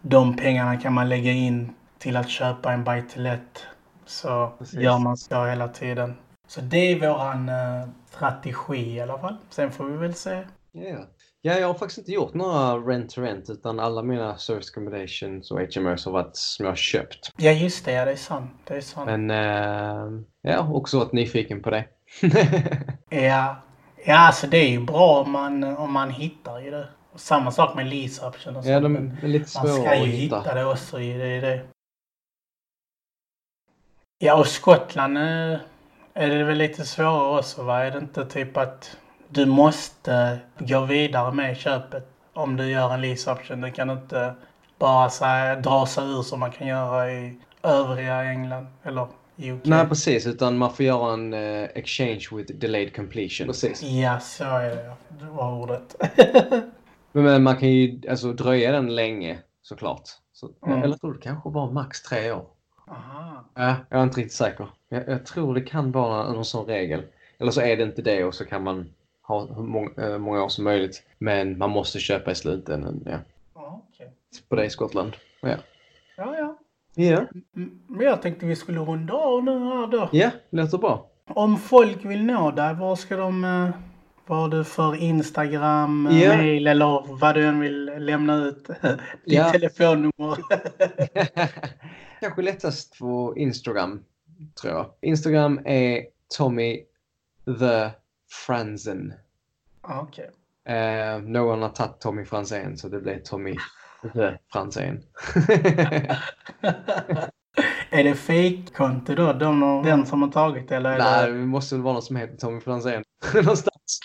de 0.00 0.36
pengarna 0.36 0.76
kan 0.76 0.92
man 0.92 1.08
lägga 1.08 1.32
in 1.32 1.74
till 1.98 2.16
att 2.16 2.28
köpa 2.28 2.72
en 2.72 2.84
buy 2.84 3.02
to 3.02 3.20
let. 3.20 3.66
Så 4.06 4.52
Precis. 4.58 4.80
gör 4.80 4.98
man 4.98 5.16
så 5.16 5.46
hela 5.46 5.68
tiden. 5.68 6.14
Så 6.46 6.60
det 6.60 6.76
är 6.76 7.00
våran 7.00 7.48
uh, 7.48 7.88
strategi 8.10 8.94
i 8.94 9.00
alla 9.00 9.18
fall. 9.18 9.36
Sen 9.50 9.70
får 9.70 9.84
vi 9.84 9.96
väl 9.96 10.14
se. 10.14 10.42
Yeah. 10.72 11.00
Ja, 11.46 11.58
jag 11.58 11.66
har 11.66 11.74
faktiskt 11.74 11.98
inte 11.98 12.12
gjort 12.12 12.34
några 12.34 12.76
rent-to-rent 12.76 13.50
utan 13.50 13.80
alla 13.80 14.02
mina 14.02 14.38
service 14.38 14.70
accommodations 14.70 15.50
och 15.50 15.60
HMOs 15.60 16.04
har 16.04 16.12
varit 16.12 16.36
som 16.36 16.64
jag 16.64 16.72
har 16.72 16.76
köpt. 16.76 17.30
Ja, 17.36 17.50
just 17.50 17.84
det. 17.84 17.92
Ja, 17.92 18.04
det 18.04 18.12
är 18.12 18.16
sant. 18.16 18.50
Det 18.64 18.74
är 18.74 18.80
sant. 18.80 19.06
Men 19.06 19.30
äh, 19.30 20.20
ja, 20.42 20.68
också 20.72 20.98
varit 20.98 21.12
nyfiken 21.12 21.62
på 21.62 21.70
det. 21.70 21.84
ja. 23.08 23.56
ja, 24.04 24.18
alltså 24.18 24.46
det 24.46 24.56
är 24.56 24.68
ju 24.68 24.80
bra 24.80 25.20
om 25.20 25.30
man, 25.30 25.64
om 25.64 25.92
man 25.92 26.10
hittar 26.10 26.60
ju 26.60 26.70
det. 26.70 26.88
Samma 27.14 27.50
sak 27.50 27.76
med 27.76 27.86
lease 27.86 28.26
option 28.26 28.56
och 28.56 28.64
Ja, 28.66 28.80
de 28.80 28.96
är 28.96 29.28
lite 29.28 29.50
svåra 29.50 29.66
Man 29.72 29.82
ska 29.82 29.96
ju 29.96 30.06
hitta. 30.06 30.38
hitta 30.38 30.54
det 30.54 30.64
också. 30.64 30.96
Det 30.96 31.36
är 31.36 31.42
det. 31.42 31.62
Ja, 34.18 34.38
och 34.38 34.46
Skottland 34.46 35.18
är 35.18 35.60
det 36.14 36.44
väl 36.44 36.58
lite 36.58 36.84
svårare 36.84 37.38
också 37.38 37.62
va? 37.62 37.84
Är 37.84 37.90
det 37.90 37.98
inte 37.98 38.24
typ 38.26 38.56
att 38.56 38.96
du 39.34 39.46
måste 39.46 40.38
gå 40.58 40.84
vidare 40.84 41.32
med 41.32 41.56
köpet 41.56 42.08
om 42.32 42.56
du 42.56 42.70
gör 42.70 42.94
en 42.94 43.00
lease 43.00 43.32
option. 43.32 43.60
Du 43.60 43.70
kan 43.70 43.90
inte 43.90 44.34
bara 44.78 45.10
så 45.10 45.24
dra 45.62 45.86
sig 45.86 46.04
ur 46.04 46.22
som 46.22 46.40
man 46.40 46.50
kan 46.50 46.66
göra 46.66 47.12
i 47.12 47.38
övriga 47.62 48.24
England 48.24 48.66
eller 48.82 49.02
UK. 49.36 49.60
Nej 49.64 49.86
precis, 49.88 50.26
utan 50.26 50.58
man 50.58 50.72
får 50.72 50.84
göra 50.84 51.12
en 51.12 51.34
uh, 51.34 51.68
exchange 51.74 52.28
with 52.32 52.52
delayed 52.52 52.96
completion. 52.96 53.46
Precis. 53.46 53.82
Ja, 53.82 54.20
så 54.20 54.44
är 54.44 54.70
det. 54.70 54.92
Det 55.08 55.30
var 55.30 55.52
ordet. 55.52 55.96
men 57.12 57.42
man 57.42 57.56
kan 57.56 57.68
ju 57.68 58.00
alltså 58.10 58.32
dröja 58.32 58.72
den 58.72 58.94
länge 58.94 59.38
såklart. 59.62 60.08
Så, 60.32 60.50
mm. 60.66 60.82
Eller 60.82 60.96
tror 60.96 61.14
det 61.14 61.20
kanske 61.20 61.50
var 61.50 61.70
max 61.70 62.02
tre 62.02 62.32
år. 62.32 62.46
Aha. 62.88 63.44
Ja, 63.54 63.76
jag 63.88 64.00
är 64.00 64.04
inte 64.04 64.20
riktigt 64.20 64.36
säker. 64.36 64.68
Jag, 64.88 65.08
jag 65.08 65.26
tror 65.26 65.54
det 65.54 65.60
kan 65.60 65.92
vara 65.92 66.32
någon 66.32 66.44
sån 66.44 66.66
regel. 66.66 67.02
Eller 67.38 67.50
så 67.50 67.60
är 67.60 67.76
det 67.76 67.82
inte 67.82 68.02
det 68.02 68.24
och 68.24 68.34
så 68.34 68.44
kan 68.44 68.62
man 68.62 68.90
ha 69.26 69.62
många, 69.62 69.90
äh, 69.96 70.18
många 70.18 70.44
år 70.44 70.48
som 70.48 70.64
möjligt. 70.64 71.02
Men 71.18 71.58
man 71.58 71.70
måste 71.70 71.98
köpa 71.98 72.30
i 72.30 72.34
slutändan. 72.34 73.02
Ja. 73.06 73.18
Ja, 73.54 73.86
okay. 73.88 74.06
På 74.48 74.56
det 74.56 74.64
i 74.64 74.70
Skottland. 74.70 75.12
Ja. 75.40 75.56
Ja, 76.16 76.36
ja. 76.38 76.58
Ja. 76.94 77.26
Men 77.86 78.06
jag 78.06 78.22
tänkte 78.22 78.46
vi 78.46 78.56
skulle 78.56 78.80
runda 78.80 79.14
av 79.14 79.44
nu 79.44 79.58
här 79.58 79.86
då. 79.86 80.08
Ja, 80.12 80.30
låter 80.50 80.78
bra. 80.78 81.10
Om 81.28 81.56
folk 81.56 82.04
vill 82.04 82.24
nå 82.24 82.50
dig, 82.50 82.74
var 82.74 82.96
ska 82.96 83.16
de... 83.16 83.44
Eh, 83.44 83.70
vad 84.26 84.50
du 84.50 84.64
för 84.64 84.96
Instagram, 84.96 86.08
yeah. 86.12 86.36
mail 86.36 86.66
eller 86.66 87.04
vad 87.20 87.34
du 87.34 87.46
än 87.46 87.60
vill 87.60 87.84
lämna 87.84 88.36
ut? 88.36 88.66
Ditt 89.24 89.34
yeah. 89.34 89.52
telefonnummer. 89.52 90.38
Kanske 92.20 92.42
lättast 92.42 92.98
på 92.98 93.34
Instagram, 93.36 94.04
tror 94.60 94.72
jag. 94.72 94.86
Instagram 95.02 95.60
är 95.64 96.04
Tommy 96.36 96.84
the 97.58 97.90
Franzen. 98.46 99.14
Okej. 99.82 100.30
Okay. 100.64 100.76
Eh, 100.76 101.18
någon 101.20 101.62
har 101.62 101.68
tagit 101.68 102.00
Tommy 102.00 102.24
Franzén 102.24 102.78
så 102.78 102.88
det 102.88 103.00
blev 103.00 103.22
Tommy 103.22 103.56
Franzén. 104.52 105.02
är 107.90 108.04
det 108.04 108.14
fejkkonto 108.14 109.14
då? 109.14 109.32
De, 109.32 109.82
den 109.84 110.06
som 110.06 110.22
har 110.22 110.30
tagit 110.30 110.68
det? 110.68 110.76
Eller 110.76 110.98
Nej, 110.98 111.30
det... 111.30 111.38
det 111.38 111.46
måste 111.46 111.74
väl 111.74 111.82
vara 111.82 111.92
någon 111.92 112.02
som 112.02 112.16
heter 112.16 112.36
Tommy 112.36 112.60
Franzén 112.60 113.02
någonstans. 113.34 114.00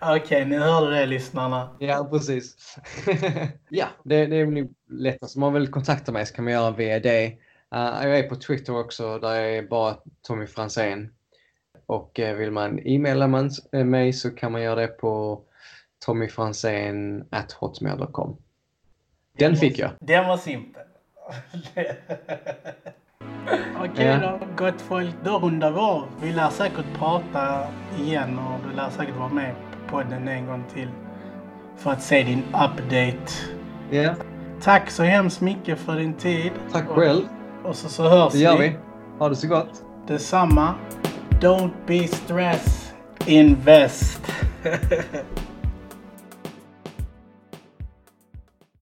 Okej, 0.00 0.20
okay, 0.20 0.44
ni 0.44 0.56
hörde 0.56 0.90
det 0.90 1.06
lyssnarna. 1.06 1.76
Ja, 1.78 2.08
precis. 2.10 2.76
ja, 3.68 3.86
det, 4.04 4.26
det 4.26 4.36
är 4.36 4.68
lättast. 4.88 5.36
Om 5.36 5.40
man 5.40 5.52
vill 5.52 5.68
kontakta 5.68 6.12
mig 6.12 6.26
så 6.26 6.34
kan 6.34 6.44
man 6.44 6.52
göra 6.52 6.70
via 6.70 7.00
det. 7.00 7.38
Uh, 7.74 8.08
jag 8.08 8.18
är 8.18 8.28
på 8.28 8.36
Twitter 8.36 8.78
också, 8.78 9.18
där 9.18 9.34
jag 9.34 9.56
är 9.56 9.62
bara 9.62 9.96
Tommy 10.22 10.46
Franzén. 10.46 11.12
Och 11.86 12.18
uh, 12.18 12.32
vill 12.32 12.50
man 12.50 12.86
e-maila 12.86 13.26
man, 13.26 13.50
uh, 13.74 13.84
mig 13.84 14.12
så 14.12 14.30
kan 14.30 14.52
man 14.52 14.62
göra 14.62 14.80
det 14.80 14.86
på 14.86 15.42
tommyfranzén.hotmail.com. 16.06 18.36
Den 19.38 19.56
fick 19.56 19.78
jag. 19.78 19.90
Den 20.00 20.28
var 20.28 20.36
simpel. 20.36 20.82
Okej 23.76 23.90
okay, 23.92 24.06
ja. 24.06 24.38
då, 24.40 24.46
gott 24.64 24.80
folk. 24.80 25.14
Då 25.24 25.38
rundar 25.38 25.70
vi 25.70 25.78
av. 25.78 26.08
Vi 26.22 26.32
lär 26.32 26.50
säkert 26.50 26.98
prata 26.98 27.66
igen 27.98 28.38
och 28.38 28.60
du 28.68 28.72
lär 28.76 28.90
säkert 28.90 29.16
vara 29.16 29.28
med 29.28 29.54
på 29.54 29.60
podden 29.90 30.28
en 30.28 30.46
gång 30.46 30.64
till. 30.74 30.88
För 31.76 31.90
att 31.90 32.02
se 32.02 32.22
din 32.22 32.42
update. 32.48 33.32
Ja. 33.90 33.96
Yeah. 33.96 34.16
Tack 34.62 34.90
så 34.90 35.02
hemskt 35.02 35.40
mycket 35.40 35.78
för 35.78 35.96
din 35.96 36.14
tid. 36.14 36.52
Tack 36.72 36.86
själv. 36.86 37.22
Och 37.66 37.76
så, 37.76 37.88
så 37.88 38.08
hörs 38.08 38.34
vi. 38.34 38.38
Det 38.38 38.44
gör 38.44 38.58
vi. 38.58 38.76
Ha 39.18 39.28
det 39.28 39.36
så 39.36 39.48
gott. 39.48 39.82
Detsamma. 40.06 40.74
Don't 41.40 41.70
be 41.86 42.08
stressed. 42.08 42.94
Invest. 43.26 44.20